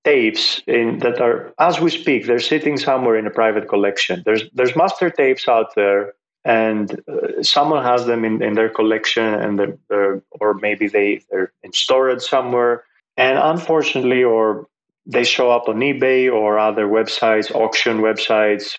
tapes 0.05 0.61
in, 0.67 0.99
that 0.99 1.19
are, 1.19 1.53
as 1.59 1.79
we 1.81 1.89
speak, 1.89 2.25
they're 2.25 2.39
sitting 2.39 2.77
somewhere 2.77 3.17
in 3.17 3.27
a 3.27 3.31
private 3.31 3.67
collection. 3.67 4.21
There's 4.25 4.43
there's 4.53 4.75
master 4.75 5.09
tapes 5.09 5.47
out 5.47 5.75
there, 5.75 6.13
and 6.45 7.01
uh, 7.11 7.43
someone 7.43 7.83
has 7.83 8.05
them 8.05 8.23
in, 8.23 8.41
in 8.41 8.53
their 8.53 8.69
collection, 8.69 9.25
and 9.25 9.59
they're, 9.59 9.77
they're, 9.89 10.21
or 10.31 10.53
maybe 10.53 10.87
they 10.87 11.21
they're 11.29 11.51
in 11.63 11.73
storage 11.73 12.21
somewhere. 12.21 12.83
And 13.17 13.37
unfortunately, 13.37 14.23
or 14.23 14.67
they 15.05 15.23
show 15.23 15.51
up 15.51 15.67
on 15.67 15.77
eBay 15.77 16.31
or 16.31 16.59
other 16.59 16.87
websites, 16.87 17.53
auction 17.53 17.99
websites. 17.99 18.77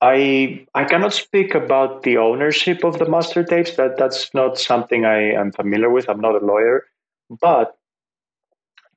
I 0.00 0.66
I 0.74 0.84
cannot 0.84 1.12
speak 1.12 1.54
about 1.54 2.02
the 2.02 2.18
ownership 2.18 2.84
of 2.84 2.98
the 2.98 3.08
master 3.08 3.42
tapes. 3.42 3.76
That 3.76 3.96
that's 3.96 4.32
not 4.32 4.58
something 4.58 5.04
I 5.04 5.32
am 5.32 5.52
familiar 5.52 5.90
with. 5.90 6.08
I'm 6.08 6.20
not 6.20 6.40
a 6.40 6.44
lawyer, 6.44 6.84
but 7.40 7.77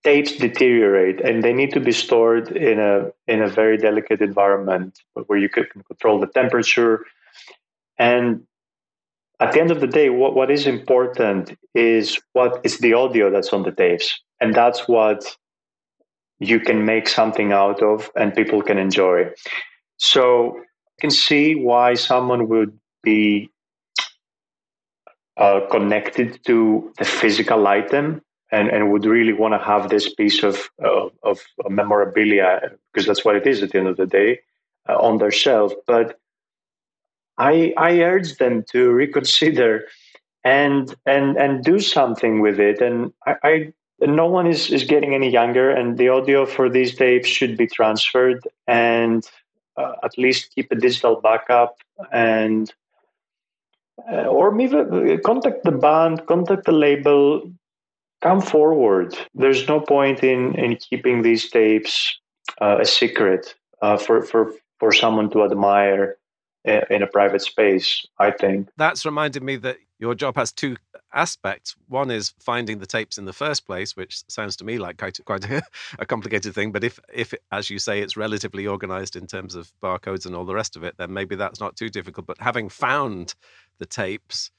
tapes 0.03 0.35
deteriorate 0.35 1.21
and 1.21 1.43
they 1.43 1.53
need 1.53 1.71
to 1.73 1.79
be 1.79 1.91
stored 1.91 2.51
in 2.55 2.79
a 2.79 3.11
in 3.27 3.41
a 3.41 3.47
very 3.47 3.77
delicate 3.77 4.21
environment 4.21 4.99
where 5.27 5.37
you 5.37 5.49
can 5.49 5.65
control 5.87 6.19
the 6.19 6.27
temperature. 6.27 7.05
And 7.97 8.43
at 9.39 9.51
the 9.51 9.59
end 9.59 9.71
of 9.71 9.79
the 9.79 9.87
day 9.87 10.09
what, 10.09 10.35
what 10.35 10.49
is 10.49 10.65
important 10.65 11.57
is 11.75 12.19
what 12.33 12.61
is 12.63 12.79
the 12.79 12.93
audio 12.93 13.29
that's 13.29 13.53
on 13.53 13.63
the 13.63 13.71
tapes. 13.71 14.19
And 14.39 14.55
that's 14.55 14.87
what 14.87 15.37
you 16.39 16.59
can 16.59 16.83
make 16.85 17.07
something 17.07 17.51
out 17.51 17.83
of 17.83 18.09
and 18.15 18.33
people 18.33 18.63
can 18.63 18.79
enjoy. 18.79 19.29
So 19.97 20.55
you 20.55 20.99
can 20.99 21.11
see 21.11 21.53
why 21.53 21.93
someone 21.93 22.47
would 22.49 22.77
be 23.03 23.51
uh, 25.37 25.61
connected 25.69 26.43
to 26.45 26.91
the 26.97 27.05
physical 27.05 27.67
item 27.67 28.21
and, 28.51 28.69
and 28.69 28.91
would 28.91 29.05
really 29.05 29.33
want 29.33 29.53
to 29.53 29.57
have 29.57 29.89
this 29.89 30.13
piece 30.13 30.43
of, 30.43 30.69
of, 30.79 31.11
of 31.23 31.39
memorabilia 31.69 32.71
because 32.91 33.07
that's 33.07 33.23
what 33.23 33.35
it 33.35 33.47
is 33.47 33.63
at 33.63 33.71
the 33.71 33.77
end 33.77 33.87
of 33.87 33.97
the 33.97 34.05
day 34.05 34.39
uh, 34.89 34.97
on 34.97 35.17
their 35.17 35.31
shelf. 35.31 35.73
But 35.87 36.19
I, 37.37 37.73
I 37.77 37.99
urge 38.01 38.37
them 38.37 38.63
to 38.71 38.91
reconsider 38.91 39.85
and 40.43 40.95
and 41.05 41.37
and 41.37 41.63
do 41.63 41.79
something 41.79 42.41
with 42.41 42.59
it. 42.59 42.81
And 42.81 43.13
I, 43.25 43.35
I 43.43 43.73
no 43.99 44.25
one 44.25 44.47
is, 44.47 44.71
is 44.71 44.83
getting 44.83 45.13
any 45.13 45.29
younger, 45.29 45.69
and 45.69 45.97
the 45.97 46.09
audio 46.09 46.45
for 46.45 46.69
these 46.69 46.95
tapes 46.95 47.29
should 47.29 47.55
be 47.55 47.67
transferred 47.67 48.47
and 48.67 49.29
uh, 49.77 49.93
at 50.03 50.17
least 50.17 50.53
keep 50.55 50.71
a 50.71 50.75
digital 50.75 51.21
backup 51.21 51.77
and 52.11 52.73
uh, 54.11 54.25
or 54.25 54.51
maybe 54.51 54.75
uh, 54.75 55.17
contact 55.23 55.63
the 55.63 55.71
band, 55.71 56.25
contact 56.25 56.65
the 56.65 56.71
label, 56.71 57.43
come 58.21 58.41
forward. 58.41 59.17
There's 59.33 59.67
no 59.67 59.79
point 59.79 60.23
in, 60.23 60.55
in 60.55 60.77
keeping 60.77 61.21
these 61.21 61.49
tapes 61.49 62.19
uh, 62.61 62.79
a 62.81 62.85
secret 62.85 63.55
uh, 63.81 63.97
for, 63.97 64.23
for, 64.23 64.53
for 64.79 64.91
someone 64.91 65.29
to 65.31 65.43
admire 65.43 66.17
uh, 66.67 66.81
in 66.89 67.01
a 67.01 67.07
private 67.07 67.41
space, 67.41 68.05
I 68.19 68.31
think. 68.31 68.69
That's 68.77 69.05
reminded 69.05 69.43
me 69.43 69.55
that 69.57 69.77
your 69.99 70.15
job 70.15 70.35
has 70.35 70.51
two 70.51 70.75
aspects. 71.13 71.75
One 71.87 72.09
is 72.11 72.33
finding 72.39 72.79
the 72.79 72.85
tapes 72.85 73.17
in 73.17 73.25
the 73.25 73.33
first 73.33 73.65
place, 73.65 73.95
which 73.95 74.23
sounds 74.27 74.55
to 74.57 74.65
me 74.65 74.77
like 74.77 74.97
quite, 74.97 75.19
quite 75.25 75.49
a, 75.49 75.61
a 75.99 76.05
complicated 76.05 76.53
thing. 76.53 76.71
But 76.71 76.83
if, 76.83 76.99
if, 77.13 77.33
as 77.51 77.69
you 77.69 77.79
say, 77.79 78.01
it's 78.01 78.17
relatively 78.17 78.67
organized 78.67 79.15
in 79.15 79.27
terms 79.27 79.55
of 79.55 79.71
barcodes 79.81 80.25
and 80.25 80.35
all 80.35 80.45
the 80.45 80.55
rest 80.55 80.75
of 80.75 80.83
it, 80.83 80.95
then 80.97 81.13
maybe 81.13 81.35
that's 81.35 81.59
not 81.59 81.75
too 81.75 81.89
difficult. 81.89 82.27
But 82.27 82.39
having 82.39 82.69
found 82.69 83.35
the 83.79 83.85
tapes, 83.85 84.51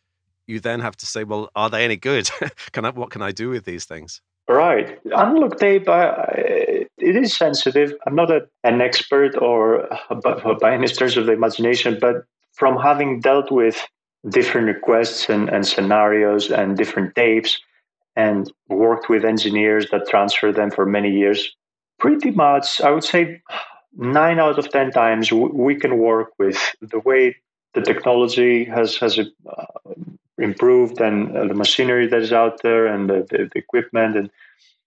you 0.47 0.61
then 0.61 0.81
have 0.81 0.97
to 0.97 1.07
say, 1.07 1.25
well, 1.25 1.51
are 1.55 1.71
they 1.71 1.85
any 1.85 1.97
good? 1.97 2.31
can 2.73 2.85
I, 2.85 2.91
what 2.91 3.11
can 3.11 3.23
I 3.23 3.33
do 3.33 3.51
with 3.51 3.65
these 3.65 3.85
things? 3.85 4.21
Right. 4.49 4.99
Analog 5.17 5.57
tape, 5.59 5.85
it 5.87 6.89
is 6.99 7.35
sensitive. 7.37 7.95
I'm 8.07 8.15
not 8.15 8.31
a, 8.31 8.49
an 8.65 8.81
expert 8.81 9.37
or 9.37 9.89
by 10.61 10.75
any 10.75 10.89
stretch 10.89 11.17
of 11.17 11.27
the 11.27 11.33
imagination, 11.33 11.99
but 12.01 12.25
from 12.53 12.77
having 12.77 13.21
dealt 13.21 13.51
with 13.51 13.83
different 14.29 14.67
requests 14.67 15.29
and, 15.29 15.49
and 15.49 15.67
scenarios 15.67 16.51
and 16.51 16.77
different 16.77 17.15
tapes 17.15 17.59
and 18.15 18.53
worked 18.69 19.09
with 19.09 19.25
engineers 19.25 19.89
that 19.91 20.09
transfer 20.09 20.53
them 20.53 20.71
for 20.71 20.87
many 20.87 21.11
years, 21.11 21.55
pretty 21.99 22.31
much, 22.31 22.81
I 22.81 22.91
would 22.91 23.05
say 23.05 23.41
nine 23.97 24.39
out 24.39 24.59
of 24.59 24.71
10 24.71 24.91
times 24.91 25.33
we 25.33 25.77
can 25.77 25.99
work 25.99 26.31
with 26.39 26.75
the 26.81 26.99
way 27.01 27.37
the 27.75 27.81
technology 27.81 28.65
has, 28.65 28.97
has 28.97 29.19
uh, 29.19 29.25
improved 30.43 31.01
and 31.01 31.37
uh, 31.37 31.47
the 31.47 31.55
machinery 31.55 32.07
that 32.09 32.21
is 32.21 32.33
out 32.33 32.63
there 32.63 32.87
and 32.87 33.09
the, 33.09 33.27
the, 33.31 33.49
the, 33.53 33.59
equipment. 33.59 34.17
And 34.17 34.31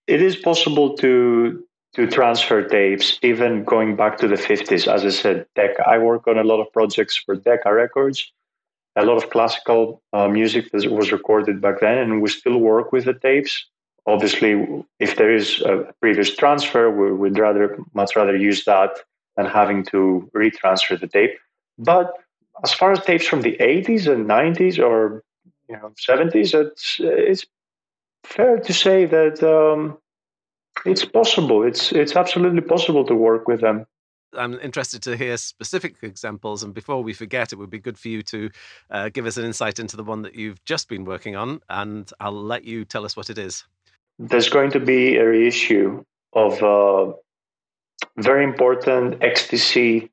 it 0.06 0.22
is 0.22 0.36
possible 0.36 0.96
to 0.98 1.64
to 1.94 2.06
transfer 2.06 2.62
tapes 2.62 3.18
even 3.22 3.64
going 3.64 3.96
back 3.96 4.18
to 4.18 4.28
the 4.28 4.34
50s 4.34 4.86
as 4.86 5.02
i 5.02 5.08
said 5.08 5.46
decca 5.54 5.82
i 5.88 5.96
work 5.96 6.26
on 6.26 6.36
a 6.36 6.44
lot 6.44 6.60
of 6.60 6.70
projects 6.72 7.16
for 7.16 7.34
decca 7.34 7.72
records. 7.72 8.30
A 8.98 9.04
lot 9.04 9.18
of 9.22 9.28
classical 9.28 10.02
uh, 10.14 10.26
music 10.26 10.70
that 10.72 10.90
was 10.90 11.12
recorded 11.12 11.60
back 11.60 11.80
then 11.80 11.98
and 11.98 12.22
we 12.22 12.30
still 12.30 12.58
work 12.58 12.92
with 12.92 13.04
the 13.04 13.12
tapes. 13.12 13.66
Obviously 14.06 14.52
if 15.00 15.16
there 15.16 15.32
is 15.34 15.60
a 15.62 15.92
previous 16.00 16.34
transfer 16.34 16.90
we 16.90 17.12
would 17.12 17.38
rather 17.38 17.78
much 17.94 18.14
rather 18.16 18.36
use 18.36 18.64
that 18.64 18.90
than 19.36 19.46
having 19.46 19.84
to 19.92 20.30
retransfer 20.34 20.98
the 21.00 21.06
tape. 21.06 21.34
But 21.78 22.12
as 22.64 22.72
far 22.72 22.92
as 22.92 23.00
tapes 23.04 23.26
from 23.26 23.42
the 23.42 23.56
80s 23.60 24.10
and 24.10 24.26
90s 24.26 24.78
or 24.78 25.22
you 25.68 25.76
know 25.76 25.92
70s 25.96 26.54
it's 26.54 26.96
it's 27.00 27.46
fair 28.24 28.58
to 28.58 28.72
say 28.72 29.06
that 29.06 29.42
um, 29.42 29.98
It's 30.84 31.04
possible. 31.04 31.62
It's 31.62 31.92
it's 31.92 32.16
absolutely 32.16 32.60
possible 32.60 33.04
to 33.06 33.14
work 33.14 33.48
with 33.48 33.60
them. 33.60 33.86
I'm 34.34 34.58
interested 34.60 35.02
to 35.02 35.16
hear 35.16 35.36
specific 35.36 35.96
examples. 36.02 36.62
And 36.62 36.74
before 36.74 37.02
we 37.02 37.14
forget, 37.14 37.52
it 37.52 37.56
would 37.56 37.70
be 37.70 37.78
good 37.78 37.98
for 37.98 38.08
you 38.08 38.22
to 38.24 38.50
uh, 38.90 39.08
give 39.08 39.24
us 39.24 39.36
an 39.36 39.44
insight 39.44 39.78
into 39.78 39.96
the 39.96 40.04
one 40.04 40.22
that 40.22 40.34
you've 40.34 40.62
just 40.64 40.88
been 40.88 41.04
working 41.04 41.36
on. 41.36 41.60
And 41.70 42.10
I'll 42.20 42.32
let 42.32 42.64
you 42.64 42.84
tell 42.84 43.04
us 43.04 43.16
what 43.16 43.30
it 43.30 43.38
is. 43.38 43.64
There's 44.18 44.48
going 44.48 44.72
to 44.72 44.80
be 44.80 45.16
a 45.16 45.26
reissue 45.26 46.04
of 46.34 46.62
a 46.62 47.14
very 48.18 48.44
important 48.44 49.20
XTC 49.20 50.10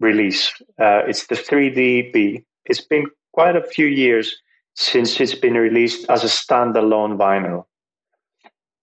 release. 0.00 0.52
Uh, 0.78 1.02
it's 1.06 1.26
the 1.26 1.34
3D 1.34 2.08
EP. 2.08 2.44
It's 2.64 2.80
been 2.80 3.06
quite 3.32 3.56
a 3.56 3.62
few 3.62 3.86
years 3.86 4.40
since 4.78 5.20
it's 5.20 5.34
been 5.34 5.54
released 5.54 6.08
as 6.08 6.22
a 6.22 6.28
standalone 6.28 7.18
vinyl. 7.18 7.64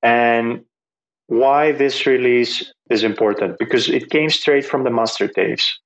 And 0.03 0.65
why 1.27 1.71
this 1.71 2.05
release 2.05 2.73
is 2.89 3.01
important 3.01 3.57
because 3.57 3.89
it 3.89 4.09
came 4.09 4.29
straight 4.29 4.65
from 4.65 4.83
the 4.83 4.89
master 4.89 5.27
tapes. 5.29 5.79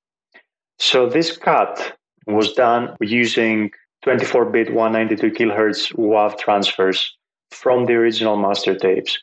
So 0.80 1.08
this 1.08 1.36
cut 1.36 1.96
was 2.26 2.52
done 2.54 2.96
using 3.00 3.70
24-bit 4.04 4.74
192 4.74 5.30
kilohertz 5.30 5.94
WAV 5.94 6.36
transfers 6.38 7.16
from 7.52 7.86
the 7.86 7.94
original 7.94 8.36
master 8.36 8.74
tapes. 8.74 9.16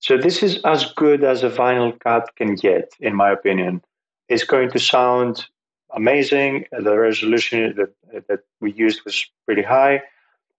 So 0.00 0.18
this 0.18 0.42
is 0.42 0.60
as 0.66 0.92
good 0.92 1.24
as 1.24 1.42
a 1.42 1.48
vinyl 1.48 1.98
cut 2.00 2.28
can 2.36 2.54
get, 2.54 2.92
in 3.00 3.16
my 3.16 3.30
opinion. 3.30 3.80
It's 4.28 4.44
going 4.44 4.70
to 4.72 4.78
sound 4.78 5.46
amazing. 5.94 6.66
The 6.70 6.98
resolution 6.98 7.74
that, 7.78 8.28
that 8.28 8.40
we 8.60 8.72
used 8.74 9.00
was 9.06 9.24
pretty 9.46 9.62
high, 9.62 10.02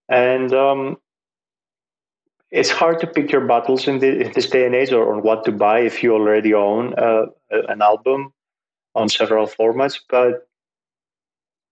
and 0.10 0.54
um, 0.54 0.98
it's 2.52 2.70
hard 2.70 3.00
to 3.02 3.08
pick 3.08 3.32
your 3.32 3.46
battles 3.46 3.88
in, 3.88 4.00
the, 4.00 4.26
in 4.26 4.32
this 4.34 4.50
day 4.50 4.66
and 4.66 4.76
age 4.76 4.92
or 4.92 5.14
on 5.14 5.24
what 5.24 5.46
to 5.46 5.52
buy 5.52 5.80
if 5.80 6.04
you 6.04 6.14
already 6.14 6.54
own 6.54 6.94
uh, 6.98 7.26
an 7.50 7.82
album 7.82 8.34
on 8.94 9.10
several 9.10 9.48
formats. 9.48 10.00
But 10.10 10.48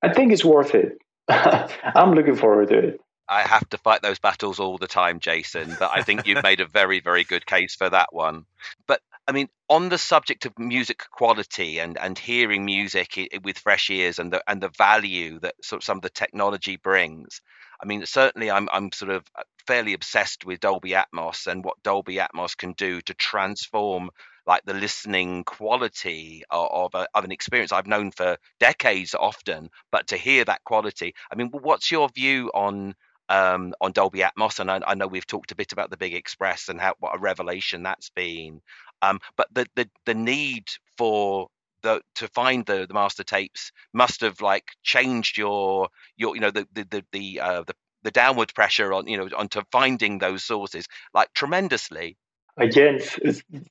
I 0.01 0.13
think 0.13 0.33
it's 0.33 0.45
worth 0.45 0.75
it. 0.75 0.97
I'm 1.29 2.13
looking 2.13 2.35
forward 2.35 2.69
to 2.69 2.77
it. 2.77 2.99
I 3.29 3.41
have 3.41 3.67
to 3.69 3.77
fight 3.77 4.01
those 4.01 4.19
battles 4.19 4.59
all 4.59 4.77
the 4.77 4.87
time, 4.87 5.19
Jason. 5.19 5.75
But 5.79 5.91
I 5.93 6.03
think 6.03 6.27
you've 6.27 6.43
made 6.43 6.59
a 6.59 6.67
very, 6.67 6.99
very 6.99 7.23
good 7.23 7.45
case 7.45 7.73
for 7.73 7.89
that 7.89 8.13
one. 8.13 8.45
But 8.85 9.01
I 9.27 9.31
mean, 9.31 9.47
on 9.69 9.89
the 9.89 9.97
subject 9.97 10.45
of 10.45 10.59
music 10.59 11.03
quality 11.11 11.79
and, 11.79 11.97
and 11.97 12.19
hearing 12.19 12.65
music 12.65 13.17
with 13.43 13.57
fresh 13.57 13.89
ears 13.89 14.19
and 14.19 14.33
the 14.33 14.43
and 14.47 14.61
the 14.61 14.71
value 14.77 15.39
that 15.39 15.55
sort 15.63 15.81
of 15.81 15.85
some 15.85 15.97
of 15.97 16.03
the 16.03 16.09
technology 16.09 16.75
brings, 16.75 17.41
I 17.81 17.85
mean, 17.85 18.05
certainly 18.05 18.51
I'm 18.51 18.67
I'm 18.71 18.91
sort 18.91 19.11
of 19.11 19.23
uh, 19.37 19.43
fairly 19.65 19.93
obsessed 19.93 20.45
with 20.45 20.59
Dolby 20.59 20.91
Atmos 20.91 21.47
and 21.47 21.63
what 21.63 21.81
Dolby 21.83 22.17
Atmos 22.17 22.57
can 22.57 22.73
do 22.73 23.01
to 23.01 23.13
transform 23.13 24.09
like 24.45 24.63
the 24.65 24.73
listening 24.73 25.45
quality 25.45 26.43
of 26.51 26.93
a, 26.93 27.07
of, 27.15 27.23
an 27.23 27.31
experience 27.31 27.71
I've 27.71 27.87
known 27.87 28.11
for 28.11 28.37
decades 28.59 29.15
often, 29.15 29.69
but 29.89 30.07
to 30.07 30.17
hear 30.17 30.43
that 30.43 30.65
quality. 30.65 31.15
I 31.31 31.35
mean, 31.35 31.47
what's 31.47 31.91
your 31.91 32.09
view 32.09 32.51
on 32.53 32.95
um, 33.33 33.73
on 33.81 33.91
Dolby 33.91 34.19
Atmos? 34.19 34.59
And 34.59 34.69
I, 34.69 34.81
I, 34.85 34.93
know 34.93 35.07
we've 35.07 35.25
talked 35.25 35.51
a 35.51 35.55
bit 35.55 35.71
about 35.71 35.89
the 35.89 35.97
Big 35.97 36.13
Express 36.13 36.69
and 36.69 36.79
how 36.79 36.93
what 36.99 37.15
a 37.15 37.19
revelation 37.19 37.83
that's 37.83 38.09
been. 38.09 38.61
Um, 39.01 39.19
but 39.35 39.47
the, 39.53 39.65
the 39.75 39.89
the 40.05 40.13
need 40.13 40.65
for 40.97 41.47
the, 41.81 42.01
to 42.15 42.27
find 42.29 42.65
the, 42.65 42.85
the 42.87 42.93
master 42.93 43.23
tapes 43.23 43.71
must 43.91 44.21
have 44.21 44.39
like 44.41 44.65
changed 44.83 45.37
your 45.37 45.89
your 46.15 46.35
you 46.35 46.41
know 46.41 46.51
the 46.51 46.67
the 46.73 46.83
the 46.89 47.05
the, 47.11 47.39
uh, 47.39 47.63
the 47.63 47.73
the 48.03 48.11
downward 48.11 48.53
pressure 48.53 48.93
on 48.93 49.07
you 49.07 49.17
know 49.17 49.27
onto 49.35 49.61
finding 49.71 50.19
those 50.19 50.43
sources 50.43 50.87
like 51.13 51.33
tremendously 51.33 52.17
again 52.57 52.99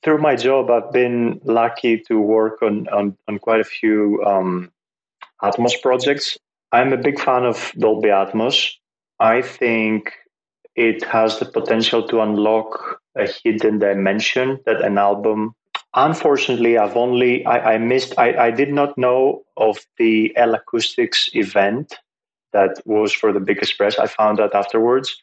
through 0.03 0.17
my 0.17 0.35
job 0.35 0.69
i've 0.69 0.91
been 0.91 1.39
lucky 1.43 1.99
to 1.99 2.19
work 2.19 2.61
on 2.61 2.87
on, 2.89 3.15
on 3.27 3.39
quite 3.39 3.61
a 3.61 3.63
few 3.63 4.23
um, 4.25 4.71
atmos 5.41 5.79
projects 5.81 6.37
i'm 6.71 6.93
a 6.93 6.97
big 6.97 7.19
fan 7.19 7.45
of 7.45 7.71
dolby 7.77 8.09
atmos 8.09 8.73
i 9.23 9.41
think 9.41 10.13
it 10.75 11.03
has 11.15 11.39
the 11.39 11.45
potential 11.45 12.07
to 12.07 12.21
unlock 12.21 12.99
a 13.15 13.27
hidden 13.43 13.79
dimension 13.79 14.59
that 14.65 14.81
an 14.89 14.97
album 14.97 15.55
unfortunately 15.95 16.77
i've 16.77 16.97
only 16.97 17.45
i, 17.45 17.73
I 17.73 17.77
missed 17.77 18.13
I, 18.17 18.29
I 18.47 18.51
did 18.51 18.71
not 18.79 18.97
know 18.97 19.43
of 19.57 19.77
the 19.97 20.35
l 20.35 20.55
acoustics 20.55 21.29
event 21.33 21.95
that 22.53 22.81
was 22.85 23.11
for 23.11 23.33
the 23.33 23.39
Big 23.39 23.57
Express. 23.57 23.99
I 23.99 24.07
found 24.07 24.39
out 24.39 24.55
afterwards. 24.55 25.21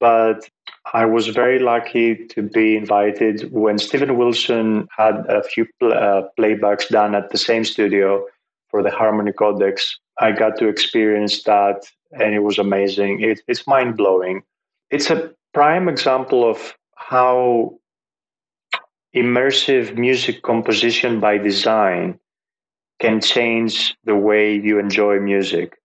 But 0.00 0.48
I 0.92 1.04
was 1.04 1.28
very 1.28 1.58
lucky 1.58 2.26
to 2.28 2.42
be 2.42 2.76
invited 2.76 3.52
when 3.52 3.78
stephen 3.78 4.16
Wilson 4.16 4.88
had 4.96 5.26
a 5.28 5.42
few 5.42 5.66
pl- 5.78 5.92
uh, 5.92 6.22
playbacks 6.38 6.88
done 6.88 7.14
at 7.14 7.30
the 7.30 7.38
same 7.38 7.64
studio 7.64 8.24
for 8.70 8.82
the 8.82 8.90
Harmony 8.90 9.32
Codex. 9.32 9.98
I 10.20 10.32
got 10.32 10.56
to 10.58 10.68
experience 10.68 11.42
that 11.44 11.84
and 12.12 12.34
it 12.34 12.40
was 12.40 12.58
amazing. 12.58 13.20
It, 13.20 13.40
it's 13.46 13.66
mind 13.66 13.96
blowing. 13.96 14.42
It's 14.90 15.10
a 15.10 15.32
prime 15.52 15.88
example 15.88 16.48
of 16.48 16.74
how 16.96 17.78
immersive 19.14 19.96
music 19.96 20.42
composition 20.42 21.20
by 21.20 21.38
design 21.38 22.18
can 23.00 23.20
change 23.20 23.96
the 24.04 24.16
way 24.16 24.54
you 24.54 24.78
enjoy 24.78 25.18
music 25.20 25.78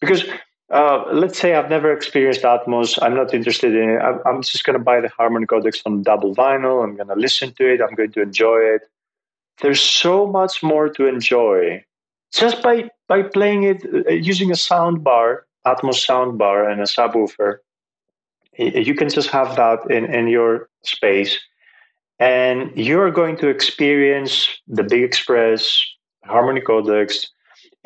because 0.00 0.24
uh, 0.70 1.04
let's 1.12 1.38
say 1.38 1.54
I've 1.54 1.70
never 1.70 1.92
experienced 1.92 2.42
Atmos. 2.42 2.98
I'm 3.00 3.14
not 3.14 3.32
interested 3.32 3.74
in 3.74 3.90
it. 3.90 3.98
I'm, 3.98 4.20
I'm 4.26 4.42
just 4.42 4.64
going 4.64 4.76
to 4.76 4.82
buy 4.82 5.00
the 5.00 5.08
Harmony 5.08 5.46
Codex 5.46 5.80
on 5.86 6.02
double 6.02 6.34
vinyl. 6.34 6.82
I'm 6.82 6.96
going 6.96 7.08
to 7.08 7.14
listen 7.14 7.52
to 7.54 7.72
it. 7.72 7.80
I'm 7.80 7.94
going 7.94 8.12
to 8.12 8.22
enjoy 8.22 8.58
it. 8.58 8.82
There's 9.62 9.80
so 9.80 10.26
much 10.26 10.62
more 10.62 10.88
to 10.88 11.06
enjoy 11.06 11.84
just 12.32 12.62
by 12.62 12.90
by 13.08 13.22
playing 13.22 13.64
it 13.64 13.82
uh, 13.84 14.10
using 14.10 14.50
a 14.50 14.56
sound 14.56 15.04
bar, 15.04 15.46
Atmos 15.66 16.04
sound 16.04 16.38
bar, 16.38 16.68
and 16.68 16.80
a 16.80 16.84
subwoofer. 16.84 17.58
You 18.58 18.94
can 18.94 19.10
just 19.10 19.28
have 19.30 19.54
that 19.56 19.90
in, 19.90 20.06
in 20.06 20.28
your 20.28 20.70
space, 20.82 21.38
and 22.18 22.72
you're 22.74 23.10
going 23.10 23.36
to 23.38 23.48
experience 23.48 24.48
the 24.66 24.82
Big 24.82 25.02
Express, 25.02 25.78
Harmony 26.24 26.62
Codex, 26.62 27.30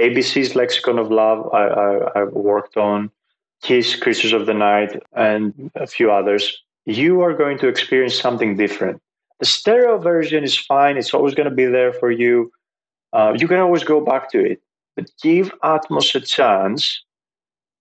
ABC's 0.01 0.57
Lexicon 0.57 0.99
of 0.99 1.11
Love, 1.11 1.49
I, 1.53 1.67
I, 1.67 2.21
I 2.21 2.25
worked 2.25 2.77
on, 2.77 3.11
Kiss, 3.63 3.97
Creatures 3.97 4.33
of 4.33 4.47
the 4.47 4.55
Night, 4.55 5.03
and 5.13 5.71
a 5.75 5.87
few 5.87 6.11
others. 6.11 6.57
You 6.87 7.21
are 7.21 7.35
going 7.35 7.59
to 7.59 7.69
experience 7.69 8.19
something 8.19 8.57
different. 8.57 9.03
The 9.41 9.47
stereo 9.47 9.99
version 9.99 10.43
is 10.43 10.57
fine, 10.57 10.97
it's 10.97 11.13
always 11.13 11.35
going 11.35 11.49
to 11.49 11.55
be 11.55 11.67
there 11.67 11.93
for 11.93 12.11
you. 12.11 12.51
Uh, 13.13 13.35
you 13.37 13.49
can 13.49 13.59
always 13.59 13.85
go 13.85 14.01
back 14.01 14.31
to 14.33 14.45
it, 14.45 14.61
but 14.97 15.11
give 15.23 15.53
Atmos 15.61 16.15
a 16.15 16.21
chance, 16.21 17.03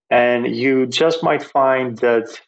and 0.10 0.56
you 0.56 0.88
just 0.88 1.24
might 1.24 1.44
find 1.44 1.98
that 2.00 2.39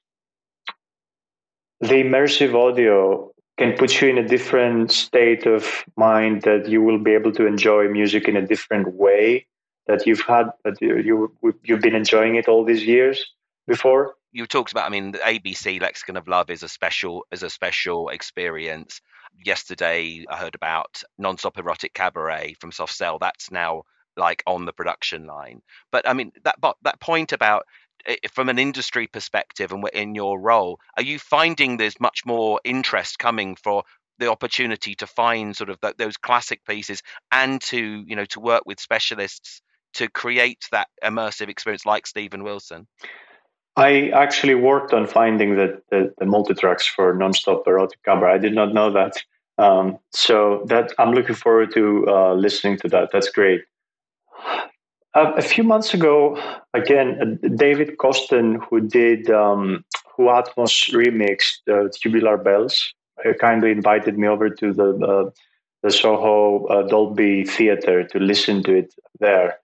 the 1.80 1.96
immersive 1.96 2.54
audio 2.56 3.32
can 3.58 3.78
put 3.78 4.02
you 4.02 4.10
in 4.10 4.18
a 4.18 4.28
different 4.28 4.92
state 4.92 5.46
of 5.46 5.84
mind 5.98 6.44
that 6.44 6.68
you 6.68 6.82
will 6.82 6.98
be 6.98 7.12
able 7.12 7.32
to 7.32 7.46
enjoy 7.46 7.88
music 7.88 8.28
in 8.28 8.36
a 8.36 8.46
different 8.46 8.96
way 8.96 9.46
that 9.88 10.08
you've 10.08 10.22
had 10.22 10.48
that 10.64 10.82
you, 10.82 10.98
you 10.98 11.56
you've 11.64 11.82
been 11.82 11.96
enjoying 11.96 12.36
it 12.36 12.48
all 12.48 12.64
these 12.64 12.84
years 12.84 13.26
before? 13.68 14.16
You 14.32 14.46
talked 14.46 14.72
about. 14.72 14.86
I 14.86 14.90
mean, 14.90 15.12
the 15.12 15.20
ABC 15.20 15.82
Lexicon 15.82 16.18
of 16.18 16.28
Love 16.28 16.50
is 16.50 16.64
a 16.64 16.70
special 16.70 17.26
is 17.32 17.44
a 17.44 17.50
special 17.50 18.10
experience. 18.10 19.02
Yesterday, 19.44 20.26
I 20.30 20.38
heard 20.38 20.56
about 20.56 21.04
Nonstop 21.20 21.58
Erotic 21.58 21.94
Cabaret 21.94 22.56
from 22.60 22.72
Soft 22.72 22.96
Cell. 22.96 23.18
That's 23.20 23.52
now 23.52 23.84
like 24.18 24.44
on 24.46 24.66
the 24.66 24.74
production 24.74 25.26
line. 25.26 25.62
But 25.92 26.08
I 26.08 26.14
mean, 26.14 26.32
that 26.44 26.56
but 26.60 26.78
that 26.84 27.00
point 27.00 27.32
about 27.32 27.66
eh, 28.06 28.18
from 28.34 28.50
an 28.50 28.60
industry 28.60 29.08
perspective 29.08 29.72
and 29.72 29.88
in 29.94 30.16
your 30.16 30.40
role, 30.40 30.80
are 30.98 31.04
you 31.04 31.20
finding 31.20 31.78
there's 31.78 32.00
much 32.00 32.26
more 32.26 32.60
interest 32.64 33.20
coming 33.20 33.56
for 33.56 33.84
the 34.20 34.30
opportunity 34.30 34.96
to 34.96 35.08
find 35.08 35.56
sort 35.56 35.70
of 35.70 35.80
those 35.98 36.18
classic 36.18 36.64
pieces 36.66 37.02
and 37.32 37.62
to 37.62 38.04
you 38.06 38.16
know 38.16 38.26
to 38.26 38.40
work 38.40 38.64
with 38.66 38.80
specialists 38.80 39.62
to 39.94 40.10
create 40.10 40.66
that 40.72 40.88
immersive 41.04 41.50
experience 41.50 41.86
like 41.86 42.08
Stephen 42.08 42.44
Wilson? 42.44 42.88
I 43.78 44.10
actually 44.10 44.56
worked 44.56 44.94
on 44.94 45.08
finding 45.08 45.56
the, 45.56 45.82
the, 45.90 46.14
the 46.18 46.26
multi-tracks 46.26 46.86
for 46.86 47.14
Nonstop 47.16 47.66
Erotic 47.66 48.04
Cabaret. 48.04 48.34
I 48.34 48.38
did 48.38 48.54
not 48.54 48.74
know 48.74 48.92
that. 48.92 49.24
Um, 49.58 49.98
so 50.12 50.66
that 50.68 50.92
I'm 50.98 51.12
looking 51.12 51.36
forward 51.36 51.74
to 51.74 52.06
uh, 52.08 52.34
listening 52.34 52.78
to 52.80 52.88
that. 52.90 53.10
That's 53.14 53.30
great. 53.30 53.62
Uh, 55.14 55.34
a 55.38 55.42
few 55.42 55.64
months 55.64 55.94
ago, 55.94 56.42
again, 56.74 57.40
uh, 57.44 57.48
David 57.56 57.98
Coston, 57.98 58.60
who 58.70 58.82
did 58.82 59.30
um, 59.30 59.84
who 60.16 60.24
Atmos 60.24 60.92
remixed 60.94 61.60
uh, 61.70 61.90
Tubular 62.02 62.38
Bells, 62.38 62.94
kindly 63.40 63.72
invited 63.72 64.18
me 64.18 64.28
over 64.28 64.50
to 64.50 64.74
the 64.74 65.32
the 65.84 65.92
Soho 65.92 66.88
Dolby 66.88 67.44
Theater 67.44 68.04
to 68.04 68.20
listen 68.20 68.64
to 68.64 68.76
it 68.76 68.94
there. 69.20 69.61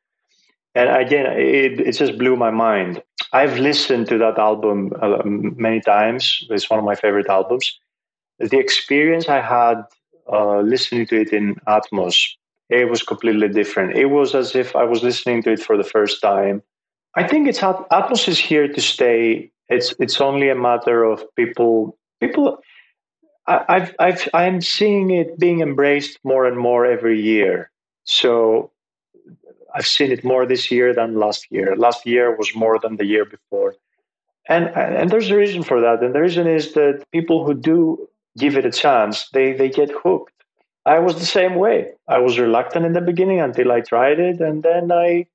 And 0.77 0.89
again, 0.95 1.25
it, 1.25 1.79
it 1.79 1.93
just 1.93 2.19
blew 2.19 2.35
my 2.35 2.51
mind. 2.51 3.01
I've 3.33 3.57
listened 3.57 4.07
to 4.09 4.17
that 4.19 4.37
album 4.37 4.93
uh, 5.01 5.23
many 5.25 5.81
times. 5.81 6.45
It's 6.51 6.69
one 6.69 6.77
of 6.77 6.85
my 6.85 6.93
favorite 6.93 7.27
albums. 7.27 7.79
the 8.39 8.59
experience 8.59 9.27
I 9.27 9.41
had 9.41 9.77
uh, 10.31 10.59
listening 10.59 11.07
to 11.07 11.19
it 11.19 11.33
in 11.33 11.55
Atmos, 11.67 12.17
it 12.69 12.89
was 12.89 13.01
completely 13.01 13.47
different. 13.47 13.97
It 13.97 14.07
was 14.07 14.35
as 14.35 14.55
if 14.55 14.75
I 14.75 14.83
was 14.83 15.01
listening 15.01 15.41
to 15.43 15.51
it 15.53 15.61
for 15.61 15.77
the 15.77 15.89
first 15.95 16.21
time. 16.21 16.61
I 17.15 17.27
think 17.27 17.47
it's 17.47 17.59
Atmos 17.59 18.27
is 18.27 18.37
here 18.37 18.67
to 18.67 18.81
stay. 18.81 19.49
It's 19.69 19.95
it's 19.99 20.21
only 20.21 20.49
a 20.49 20.55
matter 20.69 21.03
of 21.03 21.23
people 21.35 21.97
people. 22.21 22.59
I, 23.47 23.65
I've 23.67 23.95
I've 23.99 24.29
I'm 24.33 24.61
seeing 24.61 25.09
it 25.09 25.39
being 25.39 25.61
embraced 25.61 26.19
more 26.23 26.45
and 26.45 26.57
more 26.57 26.85
every 26.85 27.19
year. 27.19 27.71
So 28.03 28.71
I've 29.73 29.87
seen 29.87 30.11
it 30.11 30.23
more 30.23 30.45
this 30.45 30.71
year 30.71 30.93
than 30.93 31.15
last 31.15 31.47
year. 31.51 31.75
Last 31.75 32.05
year 32.05 32.35
was 32.35 32.55
more 32.55 32.79
than 32.79 32.97
the 32.97 33.05
year 33.05 33.25
before. 33.25 33.75
And 34.49 34.69
and 34.75 35.09
there's 35.09 35.29
a 35.29 35.35
reason 35.35 35.63
for 35.63 35.81
that. 35.81 36.01
And 36.01 36.15
the 36.15 36.21
reason 36.21 36.47
is 36.47 36.73
that 36.73 37.03
people 37.11 37.45
who 37.45 37.53
do 37.53 38.07
give 38.37 38.57
it 38.57 38.65
a 38.65 38.71
chance, 38.71 39.29
they 39.33 39.53
they 39.53 39.69
get 39.69 39.91
hooked. 39.91 40.33
I 40.85 40.99
was 40.99 41.15
the 41.15 41.25
same 41.25 41.55
way. 41.55 41.91
I 42.07 42.19
was 42.19 42.39
reluctant 42.39 42.85
in 42.85 42.93
the 42.93 43.01
beginning 43.01 43.41
until 43.41 43.73
I 43.73 43.81
tried 43.81 44.19
it, 44.19 44.39
and 44.39 44.63
then 44.63 44.89
I 44.91 45.27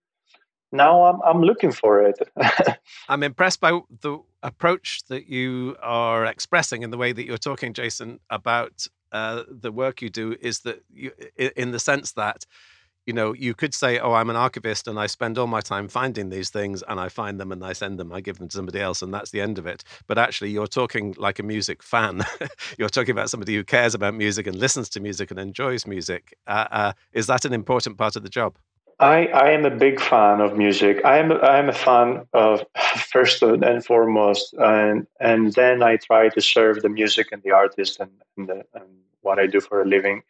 now 0.73 1.05
I'm 1.05 1.21
I'm 1.23 1.43
looking 1.43 1.73
for 1.73 2.03
it. 2.03 2.19
I'm 3.09 3.23
impressed 3.23 3.61
by 3.61 3.79
the 4.01 4.19
approach 4.43 5.03
that 5.09 5.29
you 5.29 5.77
are 5.83 6.25
expressing 6.25 6.83
in 6.83 6.91
the 6.91 6.97
way 6.97 7.13
that 7.13 7.27
you're 7.27 7.37
talking, 7.37 7.75
Jason, 7.75 8.19
about 8.31 8.87
uh, 9.13 9.43
the 9.47 9.71
work 9.71 10.01
you 10.01 10.09
do. 10.09 10.37
Is 10.41 10.61
that 10.61 10.83
you, 10.91 11.13
in 11.37 11.73
the 11.73 11.79
sense 11.79 12.13
that 12.13 12.47
you 13.07 13.13
know, 13.13 13.33
you 13.33 13.55
could 13.55 13.75
say, 13.75 13.99
"Oh, 13.99 14.13
I'm 14.13 14.31
an 14.31 14.37
archivist, 14.37 14.87
and 14.87 14.99
I 14.99 15.07
spend 15.07 15.39
all 15.39 15.47
my 15.47 15.61
time 15.61 15.89
finding 15.89 16.29
these 16.29 16.51
things, 16.51 16.83
and 16.87 17.01
I 17.01 17.09
find 17.09 17.41
them, 17.41 17.51
and 17.51 17.65
I 17.65 17.73
send 17.73 17.99
them, 17.99 18.13
I 18.13 18.21
give 18.21 18.39
them 18.39 18.49
to 18.49 18.57
somebody 18.57 18.81
else, 18.81 19.03
and 19.03 19.13
that's 19.13 19.31
the 19.31 19.41
end 19.41 19.59
of 19.59 19.67
it." 19.67 19.83
But 20.07 20.19
actually, 20.19 20.51
you're 20.51 20.67
talking 20.67 21.15
like 21.19 21.39
a 21.39 21.43
music 21.43 21.83
fan. 21.83 22.23
you're 22.79 22.89
talking 22.89 23.11
about 23.11 23.31
somebody 23.31 23.55
who 23.55 23.65
cares 23.65 23.95
about 23.95 24.15
music 24.15 24.47
and 24.47 24.57
listens 24.57 24.89
to 24.91 25.01
music 25.01 25.31
and 25.31 25.41
enjoys 25.41 25.87
music. 25.87 26.37
Uh, 26.47 26.67
uh, 26.71 26.93
is 27.13 27.27
that 27.27 27.45
an 27.45 27.53
important 27.53 27.99
part 27.99 28.17
of 28.17 28.23
the 28.23 28.29
job? 28.29 28.57
I, 29.01 29.27
I 29.27 29.51
am 29.51 29.65
a 29.65 29.71
big 29.71 30.01
fan 30.01 30.41
of 30.41 30.57
music. 30.57 31.05
I 31.05 31.19
am 31.19 31.33
I 31.33 31.59
am 31.59 31.69
a 31.69 31.73
fan 31.73 32.25
of 32.33 32.65
first 33.11 33.43
and 33.43 33.85
foremost, 33.85 34.55
and 34.55 35.07
and 35.19 35.53
then 35.55 35.83
I 35.83 35.97
try 35.97 36.29
to 36.29 36.41
serve 36.41 36.83
the 36.83 36.89
music 36.89 37.33
and 37.33 37.43
the 37.43 37.51
artist 37.51 37.99
and 37.99 38.11
and, 38.37 38.49
the, 38.49 38.65
and 38.75 38.85
what 39.23 39.41
I 39.41 39.47
do 39.47 39.61
for 39.61 39.83
a 39.83 39.85
living 39.85 40.23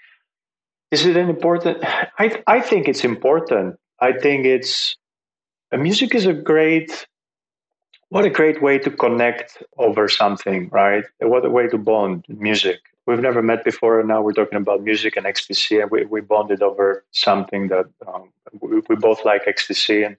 is 0.93 1.07
it 1.07 1.17
an 1.17 1.29
important? 1.29 1.79
I 2.19 2.43
I 2.47 2.61
think 2.61 2.87
it's 2.87 3.03
important. 3.03 3.77
I 3.99 4.13
think 4.13 4.47
it's 4.47 4.97
music 5.73 6.15
is 6.15 6.27
a 6.27 6.35
great 6.35 7.07
what 8.11 8.27
a 8.27 8.31
great 8.31 8.63
way 8.63 8.79
to 8.79 8.91
connect 8.91 9.63
over 9.79 10.07
something, 10.07 10.69
right? 10.69 11.05
What 11.21 11.47
a 11.47 11.51
way 11.51 11.67
to 11.69 11.79
bond 11.79 12.27
music. 12.29 12.81
We've 13.07 13.21
never 13.21 13.43
met 13.43 13.65
before, 13.65 13.99
and 13.99 14.09
now 14.09 14.21
we're 14.21 14.35
talking 14.35 14.59
about 14.59 14.83
music 14.83 15.17
and 15.17 15.25
XTC, 15.25 15.81
and 15.81 15.91
we, 15.91 16.05
we 16.05 16.21
bonded 16.21 16.63
over 16.63 17.05
something 17.11 17.69
that 17.69 17.87
um, 18.07 18.31
we, 18.61 18.83
we 18.89 18.97
both 18.97 19.25
like 19.25 19.47
XTC. 19.47 20.07
And 20.07 20.17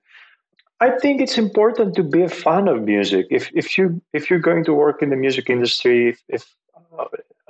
I 0.80 0.90
think 1.02 1.22
it's 1.22 1.38
important 1.38 1.96
to 1.96 2.04
be 2.04 2.24
a 2.24 2.30
fan 2.30 2.68
of 2.68 2.82
music. 2.82 3.28
If 3.30 3.52
if 3.54 3.78
you 3.78 4.02
if 4.12 4.30
you're 4.30 4.46
going 4.50 4.64
to 4.66 4.74
work 4.74 5.04
in 5.04 5.12
the 5.12 5.16
music 5.16 5.48
industry, 5.52 6.10
if 6.10 6.20
if, 6.28 6.56
uh, 6.98 7.06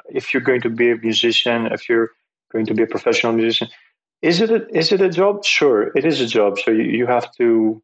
if 0.09 0.34
you're 0.34 0.47
going 0.49 0.61
to 0.61 0.69
be 0.69 0.91
a 0.91 0.97
musician, 0.97 1.67
if 1.67 1.88
you're 1.88 2.11
going 2.53 2.65
to 2.67 2.73
be 2.73 2.83
a 2.83 2.87
professional 2.87 3.33
musician. 3.33 3.67
Is 4.21 4.39
it 4.39 4.49
a, 4.51 4.65
is 4.77 4.91
it 4.93 5.01
a 5.01 5.09
job? 5.09 5.43
Sure, 5.43 5.91
it 5.97 6.05
is 6.05 6.21
a 6.21 6.27
job. 6.27 6.59
So 6.59 6.71
you, 6.71 6.83
you 6.83 7.05
have 7.07 7.29
to 7.35 7.81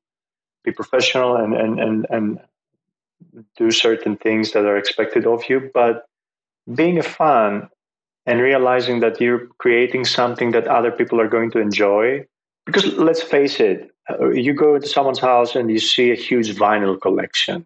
be 0.63 0.71
professional 0.71 1.35
and, 1.35 1.53
and, 1.53 1.79
and, 1.79 2.07
and 2.09 2.39
do 3.57 3.71
certain 3.71 4.15
things 4.15 4.53
that 4.53 4.65
are 4.65 4.77
expected 4.77 5.27
of 5.27 5.43
you. 5.49 5.69
But 5.73 6.05
being 6.73 6.97
a 6.97 7.03
fan 7.03 7.69
and 8.25 8.39
realizing 8.39 8.99
that 9.01 9.19
you're 9.19 9.47
creating 9.57 10.05
something 10.05 10.51
that 10.51 10.67
other 10.67 10.91
people 10.91 11.19
are 11.19 11.27
going 11.27 11.51
to 11.51 11.59
enjoy, 11.59 12.25
because 12.65 12.85
let's 12.93 13.21
face 13.21 13.59
it, 13.59 13.91
uh, 14.09 14.29
you 14.29 14.53
go 14.53 14.75
into 14.75 14.87
someone's 14.87 15.19
house 15.19 15.55
and 15.55 15.69
you 15.69 15.79
see 15.79 16.11
a 16.11 16.15
huge 16.15 16.55
vinyl 16.55 16.99
collection, 16.99 17.65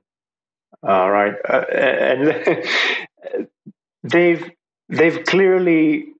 uh, 0.88 1.10
right? 1.10 1.36
Uh, 1.48 1.66
and 1.72 2.68
they've 4.04 4.50
they've 4.90 5.24
clearly 5.26 6.14